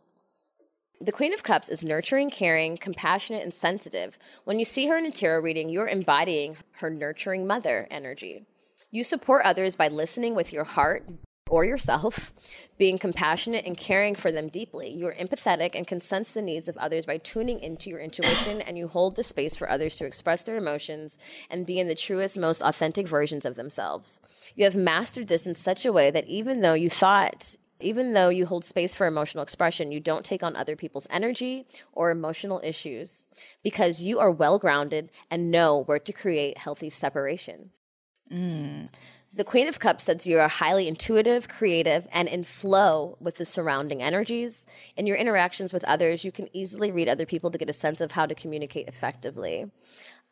The 1.00 1.12
Queen 1.12 1.32
of 1.32 1.42
Cups 1.42 1.70
is 1.70 1.82
nurturing, 1.82 2.28
caring, 2.28 2.76
compassionate, 2.76 3.42
and 3.42 3.54
sensitive. 3.54 4.18
When 4.44 4.58
you 4.58 4.66
see 4.66 4.88
her 4.88 4.98
in 4.98 5.06
a 5.06 5.10
tarot 5.10 5.40
reading, 5.40 5.70
you're 5.70 5.88
embodying 5.88 6.58
her 6.72 6.90
nurturing 6.90 7.46
mother 7.46 7.88
energy. 7.90 8.44
You 8.90 9.02
support 9.02 9.46
others 9.46 9.76
by 9.76 9.88
listening 9.88 10.34
with 10.34 10.52
your 10.52 10.64
heart 10.64 11.06
or 11.50 11.64
yourself, 11.64 12.32
being 12.78 12.98
compassionate 12.98 13.66
and 13.66 13.76
caring 13.76 14.14
for 14.14 14.30
them 14.30 14.48
deeply. 14.48 14.90
You're 14.90 15.14
empathetic 15.14 15.74
and 15.74 15.86
can 15.86 16.00
sense 16.00 16.30
the 16.30 16.42
needs 16.42 16.68
of 16.68 16.76
others 16.76 17.06
by 17.06 17.18
tuning 17.18 17.60
into 17.60 17.90
your 17.90 17.98
intuition, 17.98 18.60
and 18.60 18.78
you 18.78 18.88
hold 18.88 19.16
the 19.16 19.22
space 19.22 19.56
for 19.56 19.68
others 19.68 19.96
to 19.96 20.06
express 20.06 20.42
their 20.42 20.56
emotions 20.56 21.18
and 21.50 21.66
be 21.66 21.78
in 21.78 21.88
the 21.88 21.94
truest, 21.94 22.38
most 22.38 22.62
authentic 22.62 23.08
versions 23.08 23.44
of 23.44 23.56
themselves. 23.56 24.20
You 24.54 24.64
have 24.64 24.76
mastered 24.76 25.28
this 25.28 25.46
in 25.46 25.54
such 25.54 25.84
a 25.84 25.92
way 25.92 26.10
that 26.10 26.26
even 26.26 26.60
though 26.60 26.74
you 26.74 26.90
thought 26.90 27.56
even 27.80 28.12
though 28.12 28.28
you 28.28 28.46
hold 28.46 28.64
space 28.64 28.94
for 28.94 29.06
emotional 29.06 29.42
expression, 29.42 29.92
you 29.92 30.00
don't 30.00 30.24
take 30.24 30.42
on 30.42 30.56
other 30.56 30.74
people's 30.74 31.06
energy 31.10 31.64
or 31.92 32.10
emotional 32.10 32.60
issues 32.64 33.26
because 33.62 34.02
you 34.02 34.18
are 34.18 34.30
well 34.30 34.58
grounded 34.58 35.10
and 35.30 35.50
know 35.50 35.84
where 35.84 36.00
to 36.00 36.12
create 36.12 36.58
healthy 36.58 36.90
separation. 36.90 37.70
Mm. 38.32 38.88
The 39.38 39.44
Queen 39.44 39.68
of 39.68 39.78
Cups 39.78 40.02
says 40.02 40.26
you 40.26 40.40
are 40.40 40.48
highly 40.48 40.88
intuitive, 40.88 41.48
creative, 41.48 42.08
and 42.10 42.26
in 42.26 42.42
flow 42.42 43.16
with 43.20 43.36
the 43.36 43.44
surrounding 43.44 44.02
energies. 44.02 44.66
In 44.96 45.06
your 45.06 45.16
interactions 45.16 45.72
with 45.72 45.84
others, 45.84 46.24
you 46.24 46.32
can 46.32 46.48
easily 46.52 46.90
read 46.90 47.08
other 47.08 47.24
people 47.24 47.48
to 47.52 47.56
get 47.56 47.70
a 47.70 47.72
sense 47.72 48.00
of 48.00 48.10
how 48.10 48.26
to 48.26 48.34
communicate 48.34 48.88
effectively. 48.88 49.70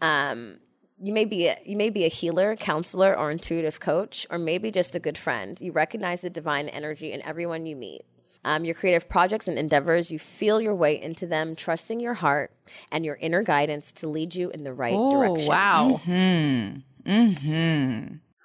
Um, 0.01 0.59
you 1.01 1.13
may 1.13 1.25
be 1.25 1.47
a, 1.47 1.57
you 1.65 1.77
may 1.77 1.89
be 1.89 2.05
a 2.05 2.09
healer, 2.09 2.57
counselor, 2.57 3.17
or 3.17 3.31
intuitive 3.31 3.79
coach, 3.79 4.27
or 4.29 4.39
maybe 4.39 4.73
just 4.73 4.97
a 4.97 4.99
good 4.99 5.17
friend. 5.17 5.57
You 5.61 5.71
recognize 5.71 6.23
the 6.23 6.31
divine 6.31 6.69
energy 6.69 7.13
in 7.13 7.23
everyone 7.23 7.65
you 7.65 7.77
meet. 7.77 8.03
Um, 8.45 8.65
your 8.65 8.75
creative 8.75 9.09
projects 9.09 9.47
and 9.47 9.57
endeavors, 9.57 10.11
you 10.11 10.19
feel 10.19 10.61
your 10.61 10.75
way 10.75 11.01
into 11.01 11.29
them, 11.29 11.55
trusting 11.55 12.01
your 12.01 12.15
heart 12.15 12.51
and 12.91 13.05
your 13.05 13.15
inner 13.21 13.45
guidance 13.45 13.93
to 13.93 14.09
lead 14.09 14.35
you 14.35 14.51
in 14.51 14.65
the 14.65 14.73
right 14.75 14.97
Oh 14.97 15.13
direction. 15.13 15.49
wow! 15.49 16.01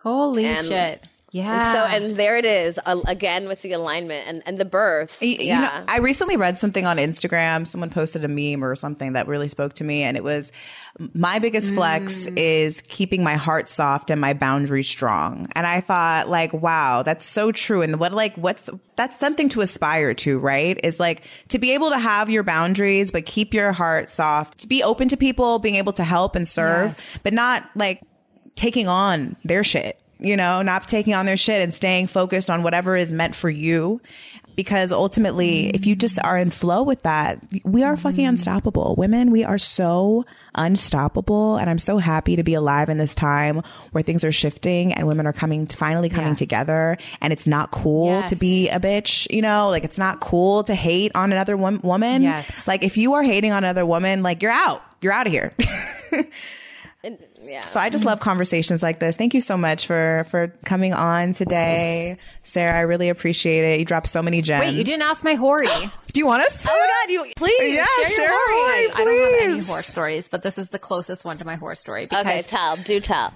Holy 0.03 0.45
And- 0.45 0.65
shit! 0.65 1.03
Yeah. 1.33 1.53
And 1.53 1.73
so, 2.01 2.05
and 2.05 2.15
there 2.17 2.35
it 2.35 2.43
is 2.43 2.77
uh, 2.85 2.99
again 3.07 3.47
with 3.47 3.61
the 3.61 3.71
alignment 3.71 4.27
and, 4.27 4.43
and 4.45 4.59
the 4.59 4.65
birth. 4.65 5.17
You 5.21 5.37
yeah. 5.39 5.61
know, 5.61 5.85
I 5.87 5.99
recently 5.99 6.35
read 6.35 6.59
something 6.59 6.85
on 6.85 6.97
Instagram. 6.97 7.65
Someone 7.65 7.89
posted 7.89 8.25
a 8.25 8.27
meme 8.27 8.65
or 8.65 8.75
something 8.75 9.13
that 9.13 9.27
really 9.29 9.47
spoke 9.47 9.73
to 9.75 9.85
me, 9.85 10.03
and 10.03 10.17
it 10.17 10.25
was 10.25 10.51
my 11.13 11.39
biggest 11.39 11.73
flex 11.73 12.25
is 12.35 12.81
keeping 12.81 13.23
my 13.23 13.35
heart 13.35 13.69
soft 13.69 14.09
and 14.09 14.19
my 14.19 14.33
boundaries 14.33 14.89
strong. 14.89 15.47
And 15.55 15.65
I 15.65 15.79
thought, 15.79 16.27
like, 16.27 16.51
wow, 16.51 17.01
that's 17.01 17.23
so 17.23 17.53
true. 17.53 17.81
And 17.81 17.97
what, 17.97 18.11
like, 18.11 18.35
what's 18.35 18.69
that's 18.97 19.17
something 19.17 19.47
to 19.49 19.61
aspire 19.61 20.13
to, 20.15 20.37
right? 20.37 20.77
Is 20.83 20.99
like 20.99 21.23
to 21.47 21.59
be 21.59 21.71
able 21.71 21.91
to 21.91 21.97
have 21.97 22.29
your 22.29 22.43
boundaries, 22.43 23.09
but 23.09 23.25
keep 23.25 23.53
your 23.53 23.71
heart 23.71 24.09
soft, 24.09 24.57
to 24.59 24.67
be 24.67 24.83
open 24.83 25.07
to 25.07 25.15
people, 25.15 25.59
being 25.59 25.75
able 25.75 25.93
to 25.93 26.03
help 26.03 26.35
and 26.35 26.45
serve, 26.45 26.89
Yes. 26.89 27.19
but 27.23 27.31
not 27.31 27.63
like 27.73 28.01
taking 28.55 28.87
on 28.87 29.35
their 29.43 29.63
shit, 29.63 29.99
you 30.19 30.37
know, 30.37 30.61
not 30.61 30.87
taking 30.87 31.13
on 31.13 31.25
their 31.25 31.37
shit 31.37 31.61
and 31.61 31.73
staying 31.73 32.07
focused 32.07 32.49
on 32.49 32.63
whatever 32.63 32.95
is 32.95 33.11
meant 33.11 33.35
for 33.35 33.49
you. 33.49 34.01
Because 34.57 34.91
ultimately, 34.91 35.67
if 35.69 35.85
you 35.87 35.95
just 35.95 36.19
are 36.25 36.37
in 36.37 36.49
flow 36.49 36.83
with 36.83 37.03
that, 37.03 37.41
we 37.63 37.83
are 37.83 37.95
fucking 37.95 38.25
mm. 38.25 38.29
unstoppable. 38.29 38.95
Women, 38.97 39.31
we 39.31 39.45
are 39.45 39.57
so 39.57 40.25
unstoppable. 40.55 41.55
And 41.55 41.69
I'm 41.69 41.79
so 41.79 41.97
happy 41.99 42.35
to 42.35 42.43
be 42.43 42.53
alive 42.53 42.89
in 42.89 42.97
this 42.97 43.15
time 43.15 43.61
where 43.93 44.03
things 44.03 44.25
are 44.25 44.31
shifting 44.31 44.91
and 44.93 45.07
women 45.07 45.25
are 45.25 45.31
coming, 45.31 45.67
finally 45.67 46.09
coming 46.09 46.31
Yes. 46.31 46.39
together. 46.39 46.97
And 47.21 47.31
it's 47.31 47.47
not 47.47 47.71
cool 47.71 48.23
to 48.23 48.35
be 48.35 48.67
a 48.67 48.77
bitch, 48.77 49.25
you 49.33 49.41
know, 49.41 49.69
like 49.69 49.85
it's 49.85 49.97
not 49.97 50.19
cool 50.19 50.65
to 50.65 50.75
hate 50.75 51.13
on 51.15 51.31
another 51.31 51.55
wom- 51.55 51.79
woman. 51.81 52.21
Yes. 52.21 52.67
Like 52.67 52.83
if 52.83 52.97
you 52.97 53.13
are 53.13 53.23
hating 53.23 53.53
on 53.53 53.63
another 53.63 53.85
woman, 53.85 54.21
like 54.21 54.41
you're 54.43 54.51
out, 54.51 54.83
you're 55.01 55.13
out 55.13 55.27
of 55.27 55.33
here. 55.33 55.53
And- 57.03 57.17
yeah. 57.43 57.65
So 57.65 57.79
I 57.79 57.89
just 57.89 58.05
love 58.05 58.19
conversations 58.19 58.81
like 58.83 58.99
this. 58.99 59.17
Thank 59.17 59.33
you 59.33 59.41
so 59.41 59.57
much 59.57 59.87
for 59.87 60.25
for 60.29 60.49
coming 60.65 60.93
on 60.93 61.33
today, 61.33 62.17
Sarah. 62.43 62.77
I 62.77 62.81
really 62.81 63.09
appreciate 63.09 63.63
it. 63.63 63.79
You 63.79 63.85
dropped 63.85 64.09
so 64.09 64.21
many 64.21 64.41
gems. 64.41 64.61
Wait, 64.65 64.75
you 64.75 64.83
didn't 64.83 65.03
ask 65.03 65.23
my 65.23 65.35
Hori. 65.35 65.67
Do 66.13 66.19
you 66.19 66.25
want 66.27 66.43
us? 66.43 66.63
To? 66.63 66.69
oh 66.71 66.77
my 66.77 66.87
God, 66.87 67.11
you 67.27 67.33
please 67.35 67.75
Yeah, 67.75 67.85
share, 67.97 68.09
share 68.09 68.25
your 68.25 68.33
a 68.33 68.37
story. 68.37 68.89
Hori. 68.89 68.91
I 68.91 69.03
don't 69.05 69.41
have 69.41 69.51
any 69.51 69.59
horror 69.61 69.81
stories, 69.81 70.27
but 70.29 70.43
this 70.43 70.57
is 70.57 70.69
the 70.69 70.79
closest 70.79 71.23
one 71.23 71.37
to 71.37 71.45
my 71.45 71.55
horror 71.55 71.75
story 71.75 72.05
because 72.05 72.25
Okay, 72.25 72.41
tell. 72.43 72.75
Do 72.77 72.99
tell. 72.99 73.33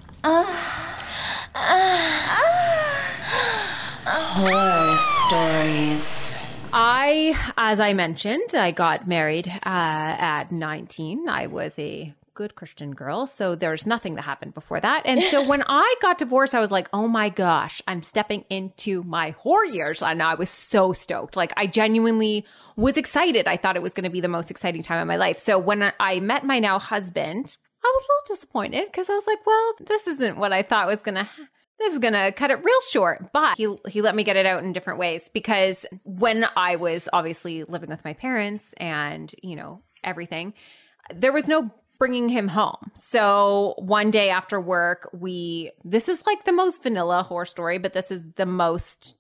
Horror 4.08 4.98
stories. 4.98 6.36
I, 6.74 7.36
as 7.58 7.80
I 7.80 7.94
mentioned, 7.94 8.54
I 8.54 8.72
got 8.72 9.08
married 9.08 9.48
uh, 9.48 9.60
at 9.66 10.52
19. 10.52 11.30
I 11.30 11.48
was 11.48 11.78
a 11.80 12.14
good 12.36 12.54
Christian 12.54 12.92
girl. 12.92 13.26
So 13.26 13.56
there's 13.56 13.88
nothing 13.88 14.16
that 14.16 14.22
happened 14.22 14.54
before 14.54 14.80
that. 14.80 15.02
And 15.06 15.24
so 15.24 15.48
when 15.48 15.64
I 15.68 15.96
got 16.02 16.20
divorced, 16.20 16.54
I 16.54 16.60
was 16.60 16.70
like, 16.70 16.88
oh 16.94 17.08
my 17.08 17.30
gosh, 17.30 17.82
I'm 17.88 18.04
stepping 18.04 18.46
into 18.50 19.02
my 19.04 19.34
whore 19.44 19.66
years. 19.72 20.04
And 20.04 20.22
I 20.22 20.36
was 20.36 20.50
so 20.50 20.94
stoked. 20.94 21.36
Like 21.36 21.54
I 21.58 21.66
genuinely 21.66 22.46
was 22.76 22.98
excited. 22.98 23.48
I 23.48 23.58
thought 23.58 23.76
it 23.76 23.82
was 23.82 23.94
going 23.94 24.04
to 24.04 24.10
be 24.10 24.22
the 24.22 24.28
most 24.28 24.52
exciting 24.52 24.84
time 24.84 25.02
of 25.02 25.08
my 25.08 25.16
life. 25.16 25.40
So 25.40 25.58
when 25.58 25.92
I 26.00 26.20
met 26.20 26.46
my 26.46 26.60
now 26.60 26.78
husband, 26.78 27.58
I 27.84 27.94
was 27.96 28.04
a 28.04 28.12
little 28.12 28.36
disappointed 28.36 28.86
because 28.92 29.10
I 29.10 29.14
was 29.14 29.26
like, 29.26 29.46
well, 29.46 29.74
this 29.80 30.06
isn't 30.08 30.38
what 30.38 30.54
I 30.54 30.62
thought 30.62 30.88
was 30.88 31.02
going 31.02 31.16
to 31.16 31.24
happen 31.24 31.48
this 31.78 31.92
is 31.92 32.00
gonna 32.00 32.32
cut 32.32 32.52
it 32.52 32.64
real 32.64 32.82
short 32.90 33.34
but 33.34 33.58
he 33.58 33.68
he 33.90 34.02
let 34.02 34.16
me 34.16 34.24
get 34.24 34.38
it 34.38 34.46
out 34.46 34.64
in 34.64 34.72
different 34.72 34.98
ways 34.98 35.30
because 35.34 35.86
when 36.04 36.48
i 36.56 36.76
was 36.76 37.10
obviously 37.12 37.64
living 37.66 37.90
with 37.90 38.04
my 38.06 38.14
parents 38.14 38.74
and 38.78 39.34
you 39.44 39.56
know 39.58 39.82
everything 40.02 40.54
there 41.14 41.34
was 41.34 41.48
no 41.48 41.70
bringing 41.98 42.30
him 42.30 42.48
home 42.48 42.92
so 42.94 43.76
one 43.78 44.12
day 44.12 44.30
after 44.30 44.60
work 44.60 45.10
we 45.14 45.72
this 45.84 46.08
is 46.10 46.24
like 46.26 46.46
the 46.46 46.52
most 46.52 46.84
vanilla 46.84 47.24
horror 47.24 47.46
story 47.46 47.78
but 47.78 47.94
this 47.94 48.12
is 48.12 48.24
the 48.36 48.46
most 48.46 49.16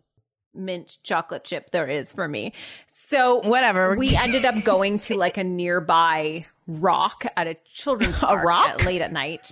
mint 0.53 0.97
chocolate 1.03 1.43
chip 1.43 1.71
there 1.71 1.87
is 1.87 2.11
for 2.13 2.27
me 2.27 2.53
so 2.87 3.39
Whatever. 3.47 3.95
we 3.95 4.15
ended 4.15 4.45
up 4.45 4.63
going 4.63 4.99
to 4.99 5.15
like 5.15 5.37
a 5.37 5.43
nearby 5.43 6.45
rock 6.67 7.25
at 7.37 7.47
a 7.47 7.55
children's 7.71 8.17
park 8.19 8.43
rock? 8.43 8.69
at- 8.69 8.85
late 8.85 9.01
at 9.01 9.11
night 9.11 9.51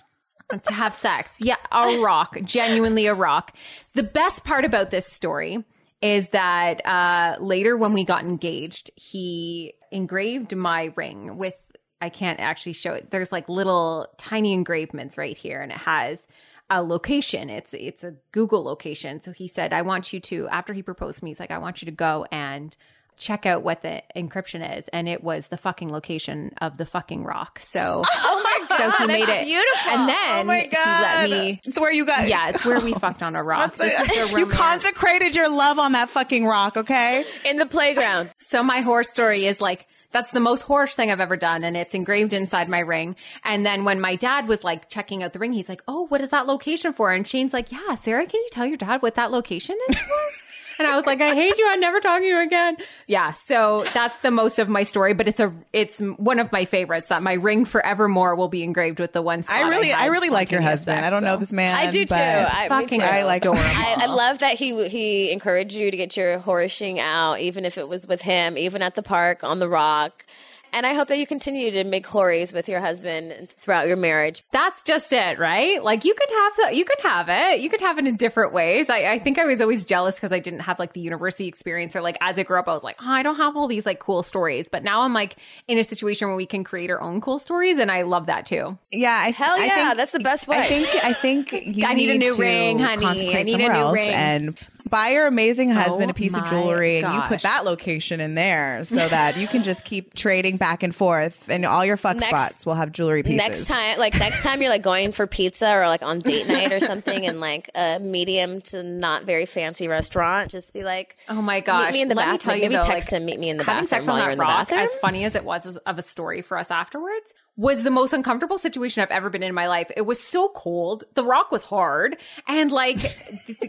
to 0.63 0.73
have 0.73 0.93
sex. 0.93 1.39
Yeah, 1.39 1.55
a 1.71 1.99
rock, 1.99 2.37
genuinely 2.43 3.07
a 3.07 3.13
rock. 3.15 3.55
The 3.93 4.03
best 4.03 4.43
part 4.43 4.65
about 4.65 4.91
this 4.91 5.05
story 5.07 5.63
is 6.01 6.29
that 6.29 6.85
uh, 6.85 7.37
later 7.39 7.75
when 7.77 7.93
we 7.93 8.03
got 8.03 8.23
engaged, 8.23 8.91
he 8.95 9.73
engraved 9.91 10.55
my 10.55 10.91
ring 10.95 11.37
with. 11.37 11.55
I 12.03 12.09
can't 12.09 12.39
actually 12.39 12.73
show 12.73 12.93
it. 12.93 13.09
There's 13.11 13.31
like 13.31 13.47
little 13.47 14.07
tiny 14.17 14.51
engravements 14.53 15.17
right 15.17 15.37
here, 15.37 15.61
and 15.61 15.71
it 15.71 15.77
has 15.77 16.27
a 16.69 16.83
location. 16.83 17.49
It's 17.49 17.73
it's 17.73 18.03
a 18.03 18.13
Google 18.33 18.63
location. 18.63 19.21
So 19.21 19.31
he 19.31 19.47
said, 19.47 19.71
"I 19.71 19.83
want 19.83 20.11
you 20.11 20.19
to." 20.19 20.47
After 20.49 20.73
he 20.73 20.83
proposed 20.83 21.19
to 21.19 21.23
me, 21.23 21.29
he's 21.31 21.39
like, 21.39 21.51
"I 21.51 21.59
want 21.59 21.81
you 21.81 21.85
to 21.85 21.91
go 21.91 22.25
and." 22.31 22.75
check 23.15 23.45
out 23.45 23.61
what 23.61 23.83
the 23.83 24.01
encryption 24.15 24.75
is 24.79 24.87
and 24.87 25.07
it 25.07 25.23
was 25.23 25.49
the 25.49 25.55
fucking 25.55 25.87
location 25.87 26.51
of 26.61 26.77
the 26.79 26.85
fucking 26.85 27.23
rock 27.23 27.59
so 27.59 28.01
Oh 28.11 28.41
my 28.43 28.75
so 28.75 28.89
he 28.89 29.05
made 29.05 29.27
that's 29.27 29.43
it 29.43 29.45
beautiful. 29.45 29.91
and 29.91 30.09
then 30.09 30.41
oh 30.41 30.43
my 30.45 30.59
he 30.61 30.67
god, 30.67 31.29
let 31.29 31.43
me 31.45 31.61
it's 31.63 31.79
where 31.79 31.91
you 31.93 32.07
got. 32.07 32.27
yeah 32.27 32.49
it's 32.49 32.65
where 32.65 32.79
we 32.79 32.91
fucked 33.05 33.21
on 33.21 33.35
a 33.35 33.43
rock 33.43 33.75
That's 33.75 33.77
this 33.77 34.17
is 34.17 34.31
you 34.39 34.47
consecrated 34.47 35.35
your 35.35 35.47
love 35.47 35.77
on 35.77 35.91
that 35.91 36.09
fucking 36.09 36.47
rock, 36.47 36.75
okay? 36.75 37.23
in 37.45 37.57
the 37.57 37.67
playground. 37.67 38.31
so 38.39 38.63
my 38.63 38.81
horror 38.81 39.03
story 39.03 39.45
is 39.45 39.61
like 39.61 39.85
that's 40.13 40.31
the 40.31 40.39
most 40.39 40.61
horse 40.61 40.95
thing 40.95 41.11
I've 41.11 41.19
ever 41.19 41.35
done, 41.35 41.63
and 41.63 41.75
it's 41.75 41.93
engraved 41.93 42.33
inside 42.33 42.69
my 42.69 42.79
ring. 42.79 43.15
And 43.43 43.65
then 43.65 43.83
when 43.83 43.99
my 43.99 44.15
dad 44.15 44.47
was 44.47 44.63
like 44.63 44.87
checking 44.87 45.23
out 45.23 45.33
the 45.33 45.39
ring, 45.39 45.53
he's 45.53 45.67
like, 45.67 45.81
"Oh, 45.87 46.05
what 46.07 46.21
is 46.21 46.29
that 46.29 46.47
location 46.47 46.93
for?" 46.93 47.11
And 47.11 47.27
Shane's 47.27 47.53
like, 47.53 47.71
"Yeah, 47.71 47.95
Sarah, 47.95 48.25
can 48.25 48.39
you 48.39 48.49
tell 48.51 48.65
your 48.65 48.77
dad 48.77 49.01
what 49.01 49.15
that 49.15 49.31
location 49.31 49.77
is 49.89 49.97
for?" 49.99 50.15
And 50.79 50.87
I 50.87 50.95
was 50.95 51.05
like, 51.05 51.21
I 51.21 51.33
hate 51.35 51.57
you. 51.57 51.67
I'm 51.69 51.79
never 51.79 51.99
talking 51.99 52.23
to 52.23 52.27
you 52.27 52.41
again. 52.41 52.77
Yeah. 53.07 53.33
So 53.33 53.85
that's 53.93 54.17
the 54.17 54.31
most 54.31 54.59
of 54.59 54.69
my 54.69 54.83
story, 54.83 55.13
but 55.13 55.27
it's 55.27 55.39
a, 55.39 55.53
it's 55.71 55.99
one 55.99 56.39
of 56.39 56.51
my 56.51 56.65
favorites 56.65 57.09
that 57.09 57.21
my 57.21 57.33
ring 57.33 57.65
forevermore 57.65 58.35
will 58.35 58.47
be 58.47 58.63
engraved 58.63 58.99
with 58.99 59.13
the 59.13 59.21
one 59.21 59.43
I 59.49 59.61
really, 59.63 59.89
had 59.89 60.01
I 60.01 60.05
really 60.07 60.29
like 60.29 60.51
your 60.51 60.61
husband. 60.61 60.97
sex, 60.97 61.07
I 61.07 61.09
don't 61.09 61.23
know 61.23 61.35
so. 61.35 61.39
this 61.41 61.51
man. 61.53 61.75
I 61.75 61.89
do 61.89 62.05
too. 62.05 62.09
but- 62.09 62.17
I, 62.17 62.67
fucking 62.69 62.99
too. 62.99 63.05
I 63.05 63.23
like- 63.23 63.43
adorable. 63.43 63.61
I, 63.63 63.97
I 63.99 64.05
love 64.07 64.39
that 64.39 64.55
he 64.55 64.87
he 64.87 65.31
encouraged 65.31 65.73
you 65.73 65.91
to 65.91 65.97
get 65.97 66.15
your 66.17 66.39
horishing 66.39 66.99
out, 66.99 67.39
even 67.39 67.65
if 67.65 67.77
it 67.77 67.87
was 67.87 68.07
with 68.07 68.21
him, 68.21 68.57
even 68.57 68.81
at 68.81 68.95
the 68.95 69.03
park 69.03 69.43
on 69.43 69.59
the 69.59 69.69
rock. 69.69 70.25
And 70.73 70.85
I 70.85 70.93
hope 70.95 71.07
that 71.09 71.17
you 71.19 71.27
continue 71.27 71.71
to 71.71 71.83
make 71.83 72.05
hories 72.05 72.51
with 72.51 72.67
your 72.67 72.79
husband 72.79 73.49
throughout 73.57 73.87
your 73.87 73.95
marriage. 73.95 74.43
That's 74.51 74.81
just 74.83 75.13
it, 75.13 75.37
right? 75.39 75.83
Like 75.83 76.03
you 76.03 76.13
can 76.15 76.27
have 76.29 76.53
the, 76.71 76.75
you 76.75 76.83
can 76.83 76.97
have 77.03 77.29
it. 77.29 77.59
You 77.61 77.69
can 77.69 77.79
have 77.79 77.97
it 77.99 78.07
in 78.07 78.17
different 78.17 78.53
ways. 78.53 78.89
I, 78.89 79.11
I 79.13 79.19
think 79.19 79.37
I 79.37 79.45
was 79.45 79.61
always 79.61 79.85
jealous 79.85 80.15
because 80.15 80.31
I 80.31 80.39
didn't 80.39 80.61
have 80.61 80.79
like 80.79 80.93
the 80.93 80.99
university 81.01 81.47
experience 81.47 81.95
or 81.95 82.01
like 82.01 82.17
as 82.21 82.39
I 82.39 82.43
grew 82.43 82.57
up, 82.59 82.67
I 82.67 82.73
was 82.73 82.83
like, 82.83 82.97
oh, 83.01 83.07
I 83.07 83.21
don't 83.23 83.35
have 83.37 83.55
all 83.55 83.67
these 83.67 83.85
like 83.85 83.99
cool 83.99 84.23
stories. 84.23 84.67
But 84.67 84.83
now 84.83 85.01
I'm 85.03 85.13
like 85.13 85.35
in 85.67 85.77
a 85.77 85.83
situation 85.83 86.27
where 86.27 86.35
we 86.37 86.47
can 86.47 86.63
create 86.63 86.89
our 86.89 86.99
own 87.01 87.21
cool 87.21 87.37
stories, 87.39 87.77
and 87.77 87.91
I 87.91 88.01
love 88.01 88.25
that 88.25 88.45
too. 88.47 88.77
Yeah, 88.91 89.11
I, 89.11 89.29
Hell 89.31 89.55
I 89.55 89.65
yeah, 89.65 89.85
think- 89.87 89.97
that's 89.97 90.11
the 90.11 90.19
best 90.19 90.47
way. 90.47 90.57
I 90.57 90.63
think 90.63 90.87
I 91.03 91.13
think 91.13 91.51
you 91.77 91.85
I 91.85 91.93
need 91.93 92.09
a 92.09 92.17
new 92.17 92.33
to 92.35 92.41
ring, 92.41 92.79
honey. 92.79 93.05
I 93.35 93.43
need 93.43 93.53
a 93.55 93.57
new 93.57 93.67
else 93.69 93.93
ring. 93.93 94.09
and 94.09 94.57
buy 94.89 95.09
your 95.09 95.27
amazing 95.27 95.69
husband 95.69 96.05
Oh 96.07 96.11
a 96.11 96.13
piece 96.13 96.35
of 96.35 96.43
my 96.43 96.49
jewelry, 96.49 96.97
and 96.97 97.13
you 97.13 97.21
put 97.23 97.41
that 97.41 97.65
location 97.65 98.19
in 98.19 98.35
there 98.35 98.83
so 98.85 99.07
that 99.07 99.37
you 99.37 99.47
can 99.47 99.63
just 99.63 99.85
keep 99.85 100.13
trading 100.13 100.57
back 100.57 100.83
and 100.83 100.93
forth, 100.95 101.49
and 101.49 101.65
all 101.65 101.83
your 101.85 101.97
fuck 101.97 102.17
Next- 102.17 102.27
spots 102.29 102.65
will 102.65 102.75
have 102.75 102.91
jewelry 102.91 103.23
pieces. 103.23 103.37
Next 103.37 103.67
time, 103.67 103.97
like 103.97 104.13
next 104.19 104.43
time 104.43 104.61
you're 104.61 104.69
like 104.69 104.81
going 104.81 105.11
for 105.11 105.25
pizza 105.27 105.73
or 105.75 105.87
like 105.87 106.03
on 106.03 106.19
date 106.19 106.47
night 106.47 106.71
or 106.71 106.79
something 106.79 107.23
in 107.23 107.39
like 107.39 107.69
a 107.75 107.99
medium 107.99 108.61
to 108.61 108.83
not 108.83 109.23
very 109.25 109.45
fancy 109.45 109.87
restaurant, 109.87 110.51
just 110.51 110.73
be 110.73 110.83
like, 110.83 111.17
Oh 111.29 111.41
my 111.41 111.59
gosh! 111.59 111.85
meet 111.85 111.93
me 111.93 112.01
in 112.01 112.07
the 112.09 112.15
Let 112.15 112.27
me 112.27 112.33
bathroom. 112.33 112.49
tell 112.51 112.55
you 112.55 112.61
Maybe 112.69 112.75
though, 112.75 112.81
text 112.87 113.11
like, 113.11 113.21
him, 113.21 113.25
meet 113.25 113.39
me 113.39 113.49
in 113.49 113.57
the 113.57 113.63
having 113.63 113.85
bathroom 113.85 113.99
sex 114.01 114.07
while 114.07 114.15
on 114.17 114.21
you're 114.21 114.27
that 114.27 114.33
in 114.33 114.37
the 114.39 114.43
rock, 114.43 114.69
bathroom. 114.69 114.87
as 114.87 114.95
funny 114.97 115.23
as 115.25 115.35
it 115.35 115.43
was 115.43 115.65
as- 115.65 115.77
of 115.77 115.97
a 115.97 116.01
story 116.01 116.41
for 116.41 116.57
us 116.57 116.71
afterwards, 116.71 117.33
was 117.55 117.83
the 117.83 117.91
most 117.91 118.13
uncomfortable 118.13 118.57
situation 118.57 119.03
I've 119.03 119.11
ever 119.11 119.29
been 119.29 119.43
in 119.43 119.53
my 119.53 119.67
life. 119.67 119.91
It 119.95 120.01
was 120.01 120.19
so 120.19 120.49
cold. 120.49 121.03
The 121.13 121.23
rock 121.23 121.51
was 121.51 121.61
hard, 121.61 122.17
and 122.47 122.71
like 122.71 122.99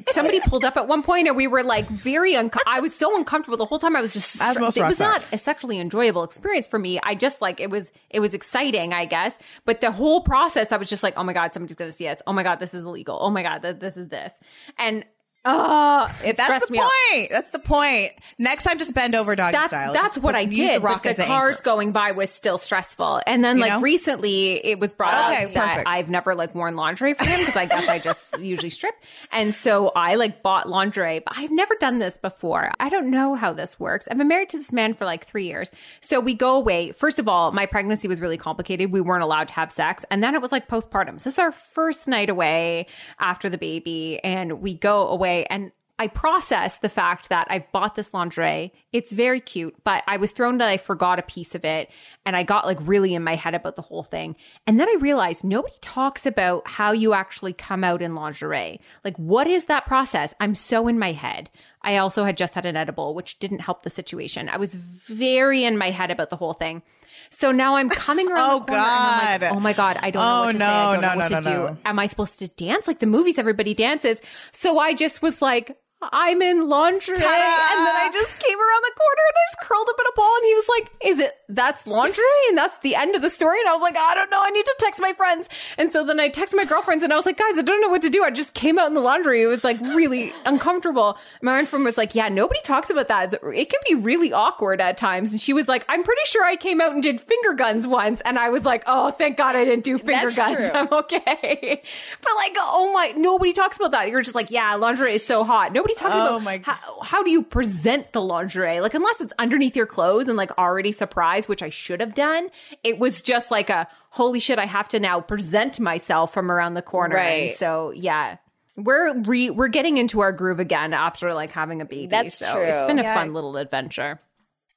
somebody 0.09 0.41
pulled 0.41 0.64
up 0.64 0.76
at 0.76 0.89
one 0.89 1.03
point, 1.03 1.28
and 1.28 1.37
we 1.37 1.47
were 1.47 1.62
like 1.62 1.87
very. 1.89 2.35
Un- 2.35 2.51
I 2.66 2.80
was 2.80 2.95
so 2.95 3.14
uncomfortable 3.16 3.59
the 3.59 3.66
whole 3.66 3.78
time. 3.78 3.95
I 3.95 4.01
was 4.01 4.14
just. 4.14 4.41
It 4.41 4.59
was 4.89 5.01
are. 5.01 5.12
not 5.12 5.24
a 5.32 5.39
sexually 5.39 5.78
enjoyable 5.78 6.24
experience 6.24 6.66
for 6.66 6.78
me. 6.78 6.99
I 7.03 7.14
just 7.14 7.43
like 7.43 7.61
it 7.61 7.68
was. 7.68 7.93
It 8.09 8.20
was 8.20 8.32
exciting, 8.32 8.95
I 8.95 9.05
guess, 9.05 9.39
but 9.66 9.80
the 9.82 9.91
whole 9.91 10.22
process, 10.22 10.72
I 10.72 10.78
was 10.78 10.89
just 10.89 11.03
like, 11.03 11.14
oh 11.18 11.24
my 11.24 11.35
god, 11.35 11.53
somebody's 11.53 11.76
gonna 11.76 11.93
see 11.93 12.09
us. 12.09 12.22
Oh 12.26 12.32
my 12.32 12.43
god, 12.43 12.61
this 12.61 12.72
is 12.72 12.85
illegal. 12.85 13.18
Oh 13.20 13.30
my 13.30 13.43
god, 13.43 13.62
th- 13.62 13.80
this 13.80 13.97
is 13.97 14.09
this, 14.09 14.41
and. 14.78 15.05
Uh, 15.45 16.11
it 16.25 16.37
That's 16.37 16.47
stressed 16.47 16.67
the 16.69 16.73
me 16.73 16.79
out. 16.79 16.91
point. 17.13 17.31
That's 17.31 17.51
the 17.51 17.59
point. 17.59 18.13
Next 18.39 18.65
time, 18.65 18.79
just 18.79 18.95
bend 18.95 19.15
over 19.15 19.37
doggy 19.37 19.53
that's 19.53 19.69
style. 19.69 19.93
that's 19.93 20.15
Just 20.15 20.23
what 20.23 20.33
put- 20.35 20.39
I 20.39 20.45
did. 20.47 20.77
The 20.77 20.85
rock 20.85 21.03
but 21.03 21.17
the 21.17 21.23
the 21.23 21.27
cars 21.27 21.57
anchor. 21.57 21.65
going 21.65 21.93
by 21.93 22.13
was 22.13 22.31
still 22.31 22.57
stressful. 22.59 23.21
And 23.27 23.45
then 23.45 23.57
You 23.59 23.63
like 23.65 23.73
know? 23.73 23.81
recently 23.81 24.65
it 24.65 24.79
was 24.81 24.95
brought 24.95 25.13
Okay, 25.33 25.45
up 25.45 25.53
that 25.55 25.69
perfect. 25.69 25.89
I've 25.89 26.09
never 26.09 26.35
like 26.35 26.55
worn 26.55 26.77
lingerie 26.77 27.15
for 27.15 27.25
him 27.25 27.39
because 27.41 27.57
I 27.57 27.67
guess 27.67 27.89
I 27.89 27.99
just 27.99 28.25
usually 28.39 28.71
strip. 28.71 28.95
And 29.33 29.55
so 29.55 29.89
I 29.95 30.15
like 30.15 30.43
bought 30.43 30.69
lingerie, 30.69 31.19
but 31.21 31.35
I've 31.37 31.51
never 31.51 31.75
done 31.75 31.99
this 31.99 32.17
before. 32.17 32.71
I 32.81 32.89
don't 32.89 33.11
know 33.11 33.35
how 33.35 33.53
this 33.53 33.79
works. 33.79 34.09
I've 34.11 34.17
been 34.19 34.29
married 34.29 34.49
to 34.51 34.57
this 34.59 34.73
man 34.73 34.95
for 34.95 35.05
like 35.05 35.27
three 35.27 35.47
years. 35.47 35.71
So 36.01 36.21
we 36.21 36.35
go 36.35 36.57
away. 36.57 36.93
First 36.93 37.19
of 37.19 37.29
all, 37.29 37.53
my 37.53 37.67
pregnancy 37.67 38.09
was 38.09 38.21
really 38.21 38.39
complicated. 38.39 38.93
We 38.93 39.01
weren't 39.03 39.23
allowed 39.23 39.49
to 39.49 39.55
have 39.55 39.71
sex. 39.71 40.05
And 40.11 40.23
then 40.23 40.35
it 40.35 40.41
was 40.41 40.53
like 40.53 40.69
postpartum. 40.69 41.21
So 41.21 41.25
this 41.25 41.35
is 41.35 41.39
our 41.39 41.53
first 41.53 42.09
night 42.09 42.31
away 42.31 42.87
after 43.19 43.51
the 43.51 43.59
baby. 43.59 44.21
And 44.25 44.61
we 44.63 44.73
go 44.75 45.07
away 45.09 45.34
and 45.43 45.72
I 45.97 46.09
processed 46.09 46.82
the 46.82 46.89
fact 46.89 47.28
that 47.28 47.47
I've 47.51 47.70
bought 47.70 47.95
this 47.95 48.12
lingerie. 48.12 48.72
It's 48.93 49.12
very 49.12 49.41
cute, 49.41 49.76
but 49.85 50.03
I 50.09 50.16
was 50.16 50.32
thrown 50.32 50.59
that 50.59 50.68
I 50.68 50.76
forgot 50.76 51.20
a 51.20 51.22
piece 51.22 51.55
of 51.55 51.64
it 51.64 51.89
and 52.26 52.35
I 52.35 52.43
got 52.43 52.66
like 52.66 52.78
really 52.80 53.14
in 53.14 53.22
my 53.22 53.37
head 53.37 53.55
about 53.55 53.76
the 53.76 53.82
whole 53.82 54.03
thing. 54.03 54.35
And 54.66 54.80
then 54.80 54.89
I 54.89 54.97
realized 54.99 55.45
nobody 55.45 55.74
talks 55.80 56.26
about 56.26 56.68
how 56.68 56.91
you 56.91 57.14
actually 57.14 57.53
come 57.53 57.85
out 57.85 58.03
in 58.03 58.16
lingerie. 58.16 58.80
Like, 59.05 59.16
what 59.18 59.47
is 59.47 59.66
that 59.66 59.87
process? 59.87 60.35
I'm 60.41 60.57
so 60.57 60.89
in 60.89 60.99
my 60.99 61.12
head. 61.12 61.49
I 61.82 61.99
also 61.99 62.24
had 62.24 62.37
just 62.37 62.55
had 62.55 62.66
an 62.66 62.76
edible, 62.76 63.14
which 63.14 63.39
didn't 63.39 63.61
help 63.61 63.82
the 63.82 63.91
situation. 63.91 64.49
I 64.49 64.57
was 64.57 64.74
very 64.74 65.62
in 65.64 65.78
my 65.78 65.91
head 65.91 66.11
about 66.11 66.30
the 66.30 66.37
whole 66.37 66.55
thing. 66.55 66.82
So 67.31 67.53
now 67.53 67.77
I'm 67.77 67.89
coming 67.89 68.31
around 68.31 68.51
Oh, 68.51 68.59
the 68.61 68.65
corner 68.67 68.83
and 68.83 68.91
I'm 68.91 69.31
like, 69.31 69.41
God. 69.41 69.57
oh 69.57 69.61
my 69.61 69.73
God, 69.73 69.99
I 70.03 70.11
don't 70.11 70.23
know 70.23 70.43
Oh, 70.43 70.45
what 70.47 70.53
to 70.53 70.59
say. 70.59 70.65
no, 70.65 70.67
I 70.67 70.93
don't 70.93 71.01
no, 71.03 71.09
know 71.09 71.17
what 71.17 71.31
no, 71.31 71.41
to 71.41 71.51
no, 71.51 71.57
do 71.69 71.73
no. 71.75 71.79
am 71.85 71.99
I 71.99 72.07
supposed 72.07 72.39
to 72.41 72.49
dance 72.49 72.87
like 72.87 73.01
the 73.01 73.07
movies 73.07 73.39
everybody 73.39 73.75
dances? 73.75 74.21
So 74.53 74.79
I 74.79 74.95
just 74.95 75.23
was 75.23 75.41
like, 75.43 75.77
I'm 76.12 76.43
in 76.43 76.69
lingerie. 76.69 77.17
Ta-da! 77.17 77.25
And 77.25 77.87
then 77.87 77.97
I 77.97 78.11
just 78.12 78.39
came 78.43 78.59
around 78.59 78.83
the 78.83 78.93
corner 78.95 79.23
and 79.27 79.35
I 79.37 79.43
just 79.51 79.69
curled 79.69 79.89
up 79.89 79.97
in 79.99 80.07
a 80.07 80.15
ball 80.17 80.37
and 80.37 80.45
he 80.45 80.55
was 80.55 80.69
like, 80.69 80.91
Is 81.03 81.19
it 81.19 81.33
that's 81.49 81.87
laundry 81.87 82.25
And 82.49 82.57
that's 82.57 82.79
the 82.79 82.95
end 82.95 83.15
of 83.15 83.23
the 83.23 83.29
story. 83.31 83.59
And 83.61 83.69
I 83.69 83.73
was 83.75 83.83
like, 83.83 83.97
I 83.97 84.15
don't 84.15 84.31
know. 84.31 84.41
I 84.43 84.51
need 84.51 84.65
to 84.65 84.75
text 84.79 85.01
my 85.01 85.13
friends. 85.13 85.49
And 85.77 85.91
so 85.91 86.05
then 86.05 86.19
I 86.19 86.29
text 86.29 86.55
my 86.57 86.65
girlfriends 86.65 87.05
and 87.05 87.13
I 87.13 87.17
was 87.17 87.27
like, 87.27 87.37
guys, 87.39 87.59
I 87.59 87.63
don't 87.63 87.81
know 87.81 87.89
what 87.89 88.03
to 88.03 88.11
do. 88.11 88.25
I 88.25 88.31
just 88.31 88.55
came 88.55 88.79
out 88.79 88.89
in 88.89 88.95
the 88.95 89.01
laundry. 89.01 89.43
It 89.43 89.47
was 89.47 89.63
like 89.65 89.79
really 89.81 90.33
uncomfortable. 90.47 91.19
My 91.43 91.57
one 91.57 91.67
friend 91.67 91.85
was 91.85 91.97
like, 91.99 92.15
Yeah, 92.15 92.29
nobody 92.29 92.61
talks 92.63 92.89
about 92.91 93.09
that. 93.09 93.35
It 93.35 93.69
can 93.71 93.81
be 93.89 93.95
really 93.95 94.33
awkward 94.33 94.81
at 94.81 94.97
times. 94.97 95.33
And 95.33 95.41
she 95.41 95.53
was 95.53 95.69
like, 95.69 95.85
I'm 95.89 96.03
pretty 96.03 96.23
sure 96.25 96.45
I 96.45 96.57
came 96.57 96.81
out 96.81 96.93
and 96.93 97.03
did 97.03 97.21
finger 97.21 97.53
guns 97.53 97.87
once. 97.87 98.21
And 98.23 98.39
I 98.39 98.49
was 98.51 98.65
like, 98.65 98.83
Oh, 98.87 99.11
thank 99.11 99.37
God 99.37 99.55
I 99.57 99.65
didn't 99.65 99.85
do 99.85 99.99
finger 99.99 100.31
That's 100.31 100.37
guns. 100.37 100.57
true. 100.57 100.71
I'm 100.73 100.93
okay. 100.93 101.83
But 102.23 102.33
like, 102.37 102.55
oh 102.59 102.91
my, 102.95 103.13
nobody 103.17 103.53
talks 103.53 103.77
about 103.77 103.91
that. 103.93 104.09
You're 104.09 104.23
just 104.23 104.35
like, 104.35 104.51
yeah, 104.51 104.75
lingerie 104.77 105.15
is 105.15 105.27
so 105.27 105.45
hot. 105.45 105.73
Nobody 105.73 105.95
talks 105.95 106.15
Oh 106.15 106.37
about 106.37 106.43
my 106.43 106.61
how, 106.63 107.01
how 107.03 107.23
do 107.23 107.31
you 107.31 107.43
present 107.43 108.13
the 108.13 108.21
lingerie? 108.23 108.81
Like, 108.81 108.95
unless 108.95 109.21
it's 109.21 109.33
underneath 109.39 109.77
your 109.77 109.87
clothes 109.87 110.29
and 110.29 110.37
like 110.37 110.57
already 110.59 110.93
surprised, 110.93 111.44
which 111.49 111.63
I 111.63 111.69
should 111.71 112.01
have 112.01 112.15
done. 112.15 112.49
It 112.83 112.99
was 112.99 113.23
just 113.23 113.51
like 113.51 113.71
a 113.71 113.87
holy 114.11 114.41
shit, 114.41 114.59
I 114.59 114.67
have 114.67 114.89
to 114.89 115.01
now 115.01 115.21
present 115.21 115.79
myself 115.81 116.33
from 116.33 116.51
around 116.51 116.75
the 116.75 116.83
corner. 116.83 117.17
Right. 117.17 117.49
And 117.51 117.57
so, 117.57 117.91
yeah. 117.91 118.37
We're 118.77 119.17
re- 119.23 119.51
we're 119.51 119.69
getting 119.69 119.99
into 119.99 120.19
our 120.21 120.33
groove 120.33 120.59
again 120.59 120.93
after 120.95 121.33
like 121.33 121.53
having 121.53 121.81
a 121.81 121.85
baby. 121.85 122.07
That's 122.09 122.37
so 122.39 122.53
true. 122.55 122.63
It's 122.65 122.87
been 122.89 122.99
a 122.99 123.03
Yeah. 123.05 123.15
fun 123.15 123.33
little 123.33 123.57
adventure. 123.57 124.19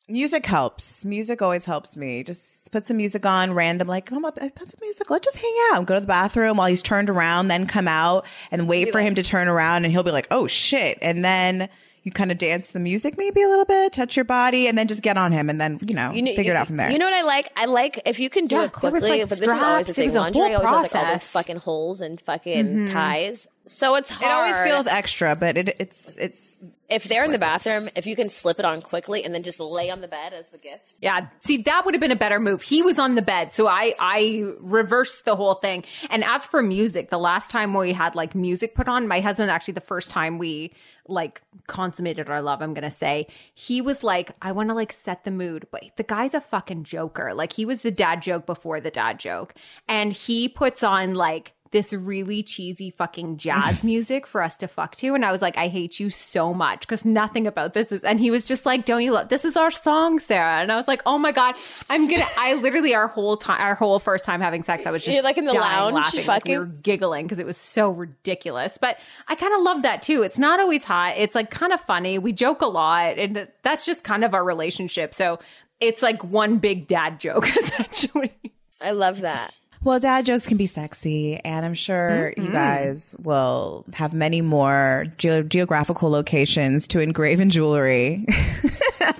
Music 0.09 0.45
helps. 0.45 1.03
Music 1.03 1.41
always 1.41 1.65
helps 1.65 1.97
me. 1.97 2.24
Just 2.24 2.72
put 2.72 2.86
some 2.86 2.95
music 2.95 3.26
on 3.26 3.53
random, 3.53 3.88
like, 3.89 4.05
come 4.05 4.24
up, 4.24 4.36
put 4.38 4.72
some 4.72 4.80
music. 4.82 5.09
Let's 5.09 5.26
just 5.26 5.38
hang 5.38 5.55
out. 5.74 5.86
Go 5.86 5.95
to 5.95 5.99
the 5.99 6.07
bathroom 6.07 6.57
while 6.57 6.68
he's 6.68 6.82
turned 6.84 7.09
around, 7.09 7.49
then 7.49 7.68
come 7.68 7.88
out 7.89 8.26
and 8.51 8.70
wait 8.70 8.91
for 8.91 9.01
him 9.01 9.15
to 9.15 9.24
turn 9.24 9.47
around 9.49 9.84
and 9.84 9.91
he'll 9.91 10.03
be 10.03 10.11
like, 10.11 10.28
oh 10.32 10.47
shit. 10.47 10.97
And 11.01 11.26
then 11.26 11.68
you 12.07 12.11
kind 12.11 12.31
of 12.31 12.37
dance 12.37 12.71
the 12.71 12.79
music 12.79 13.17
maybe 13.17 13.43
a 13.43 13.49
little 13.49 13.65
bit, 13.65 13.91
touch 13.91 14.15
your 14.15 14.23
body, 14.23 14.67
and 14.67 14.77
then 14.77 14.87
just 14.87 15.01
get 15.01 15.17
on 15.17 15.33
him 15.33 15.49
and 15.49 15.59
then, 15.59 15.77
you 15.85 15.93
know, 15.93 16.11
You 16.11 16.21
know, 16.21 16.31
figure 16.31 16.45
you, 16.45 16.51
it 16.51 16.55
out 16.55 16.67
from 16.67 16.77
there. 16.77 16.89
You 16.89 16.97
know 16.97 17.05
what 17.05 17.13
I 17.13 17.21
like? 17.21 17.51
I 17.57 17.65
like 17.65 17.99
if 18.05 18.19
you 18.19 18.29
can 18.29 18.47
do 18.47 18.55
Yeah, 18.55 18.63
it 18.63 18.73
there 18.81 18.91
was, 18.91 19.01
quickly, 19.01 19.19
like, 19.19 19.29
but 19.29 19.37
this 19.37 19.41
is 19.41 19.47
always 19.49 19.87
the 19.87 19.93
straps. 19.93 19.97
It 19.97 20.01
thing. 20.01 20.05
was 20.05 20.15
a 20.15 20.19
Lingerie 20.21 20.53
whole 20.53 20.65
always 20.65 20.85
has 20.85 20.93
like 20.93 21.03
all 21.03 21.11
those 21.11 21.23
fucking 21.25 21.57
holes 21.57 22.01
and 22.01 22.21
fucking 22.21 22.65
mm-hmm. 22.65 22.93
ties. 22.93 23.47
So 23.68 23.95
it's 23.95 24.09
hard. 24.09 24.32
it 24.32 24.34
always 24.34 24.59
feels 24.59 24.88
extra, 24.88 25.36
but 25.36 25.57
it, 25.57 25.76
it's, 25.80 26.18
it's, 26.18 26.70
if 26.89 27.03
they're 27.03 27.26
in 27.26 27.32
the 27.32 27.39
bathroom, 27.39 27.89
if 27.95 28.05
you 28.05 28.15
can 28.15 28.30
slip 28.30 28.59
it 28.59 28.65
on 28.65 28.82
quickly 28.82 29.24
and 29.24 29.34
then 29.34 29.43
just 29.43 29.59
lay 29.59 29.89
on 29.89 30.01
the 30.01 30.07
bed 30.07 30.34
as 30.34 30.47
the 30.47 30.57
gift. 30.57 30.93
Yeah, 31.01 31.28
see, 31.39 31.57
that 31.63 31.86
would 31.86 31.93
have 31.93 32.01
been 32.01 32.11
a 32.11 32.15
better 32.15 32.39
move. 32.39 32.61
He 32.61 32.82
was 32.82 32.97
on 32.97 33.15
the 33.15 33.22
bed, 33.22 33.51
so 33.51 33.68
I 33.68 33.93
I 33.99 34.53
reversed 34.59 35.26
the 35.26 35.36
whole 35.36 35.55
thing. 35.55 35.84
And 36.09 36.24
as 36.24 36.45
for 36.45 36.63
music, 36.63 37.09
the 37.09 37.20
last 37.20 37.51
time 37.51 37.74
we 37.74 37.91
had 37.91 38.15
like 38.15 38.36
music 38.36 38.74
put 38.74 38.88
on, 38.88 39.07
my 39.07 39.20
husband 39.20 39.51
actually 39.51 39.74
the 39.74 39.82
first 39.82 40.09
time 40.09 40.38
we 40.38 40.74
like 41.09 41.41
consummated 41.68 42.30
our 42.30 42.41
love, 42.41 42.61
I'm 42.61 42.74
gonna 42.74 42.91
say, 42.91 43.28
he 43.53 43.82
was 43.82 44.03
like, 44.03 44.32
I 44.41 44.51
want 44.51 44.70
to 44.70 44.76
like 44.76 44.93
set 44.93 45.24
the 45.24 45.32
mood, 45.32 45.68
but 45.72 45.84
the 45.97 46.03
guy's 46.03 46.34
a 46.34 46.41
fucking 46.41 46.84
joker. 46.84 47.34
Like 47.34 47.53
he 47.53 47.65
was 47.65 47.82
the 47.82 47.91
dad 47.91 48.22
joke 48.22 48.45
before 48.45 48.80
the 48.80 48.91
dad 48.91 49.20
joke, 49.20 49.53
and 49.88 50.13
he 50.13 50.47
puts 50.47 50.84
on 50.84 51.15
like 51.15 51.53
this 51.72 51.93
really 51.93 52.43
cheesy 52.43 52.91
fucking 52.91 53.38
jazz 53.38 53.84
music 53.84 54.26
for 54.28 54.41
us 54.41 54.57
to 54.57 54.68
fuck 54.68 54.95
to. 54.95 55.13
And 55.13 55.26
I 55.26 55.32
was 55.32 55.41
like, 55.41 55.57
I 55.57 55.68
hate 55.68 55.99
you 55.99 56.09
so 56.09 56.53
much 56.53 56.82
because 56.82 57.05
nothing 57.05 57.47
about 57.47 57.74
this 57.74 57.91
is. 57.91 58.03
And 58.03 58.20
he 58.20 58.32
was 58.32 58.45
just 58.45 58.65
like, 58.65 58.86
Don't 58.86 59.03
you 59.03 59.11
love 59.11 59.30
this? 59.30 59.45
Is 59.45 59.57
our 59.57 59.72
song, 59.72 60.20
Sarah? 60.20 60.61
And 60.61 60.72
I 60.72 60.76
was 60.76 60.88
like, 60.88 61.01
Oh 61.05 61.18
my 61.18 61.32
god, 61.32 61.55
I'm 61.89 62.07
gonna. 62.07 62.26
I 62.38 62.53
literally 62.55 62.93
our 62.95 63.07
whole 63.07 63.38
time, 63.38 63.61
our 63.61 63.76
whole 63.76 63.99
first 63.99 64.24
time 64.26 64.41
having 64.41 64.63
sex, 64.63 64.86
I 64.86 64.91
was 64.91 65.03
just 65.03 65.13
You're, 65.13 65.24
like, 65.24 65.38
in 65.38 65.45
the 65.45 65.53
dying 65.53 65.93
lounge, 65.93 65.95
laughing, 65.95 66.26
like, 66.28 66.45
we 66.45 66.53
fucking? 66.53 66.59
were 66.59 66.65
giggling 66.65 67.26
because 67.26 67.39
it 67.39 67.45
was 67.45 67.57
so 67.57 67.89
ridiculous. 67.89 68.78
But 68.78 68.97
I 69.28 69.36
kind 69.36 69.53
of 69.53 69.61
love 69.61 69.82
that 69.84 70.01
too. 70.01 70.24
It's 70.24 70.39
not 70.39 70.59
always 70.59 70.84
hot. 70.84 71.15
It's 71.18 71.36
like 71.36 71.51
kind 71.51 71.74
of 71.74 71.82
funny. 71.82 72.18
We 72.20 72.34
joke 72.34 72.61
a 72.61 72.68
lot, 72.68 73.18
and 73.18 73.47
that's 73.63 73.86
just 73.86 74.03
kind 74.03 74.24
of 74.24 74.34
our 74.34 74.43
relationship. 74.43 75.13
So 75.13 75.39
it's 75.80 76.01
like 76.01 76.24
one 76.24 76.57
big 76.57 76.88
dad 76.88 77.20
joke 77.20 77.47
essentially. 77.57 78.34
I 78.82 78.91
love 78.91 79.22
that. 79.22 79.53
Well, 79.88 80.01
dad 80.01 80.25
jokes 80.25 80.45
can 80.45 80.57
be 80.57 80.67
sexy, 80.67 81.38
and 81.45 81.65
I'm 81.65 81.73
sure 81.73 82.33
you 82.35 82.49
guys 82.49 83.15
will 83.19 83.85
have 83.93 84.13
many 84.13 84.41
more 84.41 85.05
ge- 85.17 85.47
geographical 85.47 86.09
locations 86.09 86.88
to 86.88 86.99
engrave 86.99 87.39
in 87.39 87.49
jewelry. 87.49 88.25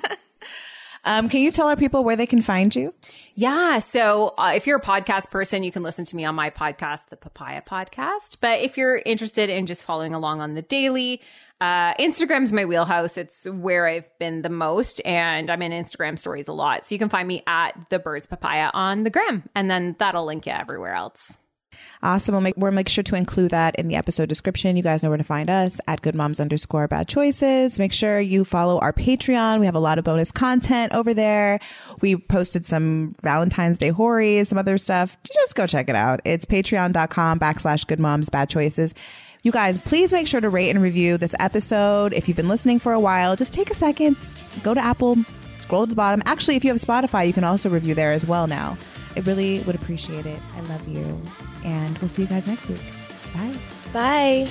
um, 1.06 1.30
can 1.30 1.40
you 1.40 1.52
tell 1.52 1.70
our 1.70 1.78
people 1.78 2.04
where 2.04 2.18
they 2.18 2.26
can 2.26 2.42
find 2.42 2.76
you? 2.76 2.94
Yeah. 3.34 3.80
So 3.80 4.34
uh, 4.38 4.52
if 4.58 4.68
you're 4.68 4.80
a 4.80 4.82
podcast 4.82 5.32
person, 5.32 5.64
you 5.64 5.72
can 5.72 5.84
listen 5.84 6.04
to 6.04 6.18
me 6.18 6.26
on 6.26 6.36
my 6.36 6.50
podcast, 6.50 7.08
the 7.12 7.16
Papaya 7.16 7.62
Podcast. 7.62 8.36
But 8.42 8.60
if 8.60 8.76
you're 8.76 8.98
interested 8.98 9.50
in 9.50 9.68
just 9.68 9.86
following 9.86 10.14
along 10.14 10.42
on 10.42 10.54
the 10.54 10.64
daily, 10.64 11.22
uh, 11.60 11.94
Instagram's 11.96 12.54
my 12.54 12.66
wheelhouse. 12.66 13.18
It's 13.18 13.46
where 13.46 13.88
I've 13.88 14.10
been 14.20 14.42
the 14.42 14.50
most, 14.50 15.02
and 15.06 15.50
I'm 15.50 15.62
in 15.62 15.72
Instagram 15.72 16.20
stories 16.20 16.48
a 16.48 16.54
lot. 16.54 16.86
So 16.86 16.96
you 16.96 17.00
can 17.00 17.10
find 17.10 17.28
me 17.28 17.44
at 17.48 17.72
the 17.90 18.00
Birds 18.00 18.28
Papaya 18.28 18.70
on 18.74 19.04
the 19.04 19.10
gram, 19.10 19.44
and 19.56 19.70
then 19.70 19.96
that'll 20.00 20.26
link 20.26 20.46
you 20.46 20.52
everywhere 20.52 20.94
else. 20.94 21.38
Awesome. 22.02 22.34
We'll 22.34 22.42
make, 22.42 22.56
we'll 22.58 22.72
make 22.72 22.90
sure 22.90 23.04
to 23.04 23.16
include 23.16 23.52
that 23.52 23.76
in 23.76 23.88
the 23.88 23.96
episode 23.96 24.30
description. 24.30 24.78
You 24.78 24.84
guys 24.84 25.04
know 25.04 25.10
where 25.10 25.18
to 25.18 25.24
find 25.24 25.50
us 25.50 25.80
at 25.88 26.02
good 26.02 26.16
moms 26.16 26.40
underscore 26.40 26.88
bad 26.88 27.08
choices. 27.08 27.80
Make 27.80 27.94
sure 27.94 28.20
you 28.20 28.46
follow 28.46 28.80
our 28.80 28.94
Patreon. 28.94 29.60
We 29.60 29.66
have 29.66 29.76
a 29.76 29.80
lot 29.80 29.98
of 29.98 30.06
bonus 30.06 30.32
content 30.32 30.94
over 30.94 31.14
there. 31.14 31.60
We 32.02 32.16
posted 32.16 32.66
some 32.66 33.12
Valentine's 33.22 33.78
Day 33.78 33.90
hories, 33.90 34.50
some 34.50 34.58
other 34.58 34.78
stuff. 34.78 35.18
Just 35.24 35.56
go 35.56 35.68
check 35.68 35.90
it 35.90 35.96
out. 35.96 36.22
It's 36.24 36.46
patreon.com 36.46 37.40
backslash 37.40 37.86
good 37.88 38.00
moms 38.00 38.30
bad 38.30 38.50
choices. 38.50 38.94
You 39.48 39.54
guys, 39.54 39.78
please 39.78 40.12
make 40.12 40.28
sure 40.28 40.42
to 40.42 40.50
rate 40.50 40.72
and 40.72 40.82
review 40.82 41.18
this 41.18 41.34
episode. 41.40 42.12
If 42.12 42.28
you've 42.28 42.36
been 42.36 42.50
listening 42.50 42.80
for 42.80 42.92
a 42.92 43.00
while, 43.00 43.38
just 43.38 43.54
take 43.54 43.70
a 43.70 43.74
second, 43.74 44.18
go 44.62 44.74
to 44.74 44.82
Apple, 44.82 45.16
scroll 45.56 45.86
to 45.86 45.90
the 45.90 45.96
bottom. 45.96 46.22
Actually, 46.26 46.58
if 46.58 46.66
you 46.66 46.70
have 46.70 46.82
Spotify, 46.82 47.26
you 47.26 47.32
can 47.32 47.46
also 47.46 47.70
review 47.70 47.96
there 47.96 48.12
as 48.12 48.26
well 48.26 48.46
now. 48.46 48.78
I 49.16 49.22
really 49.22 49.62
would 49.62 49.76
appreciate 49.76 50.26
it. 50.26 50.42
I 50.58 50.62
love 50.64 50.86
you. 50.86 51.22
And 51.64 51.98
we'll 52.00 52.10
see 52.10 52.24
you 52.24 52.28
guys 52.28 52.46
next 52.46 52.70
week. 52.70 52.82
Bye. 53.94 53.94
Bye. 53.94 54.48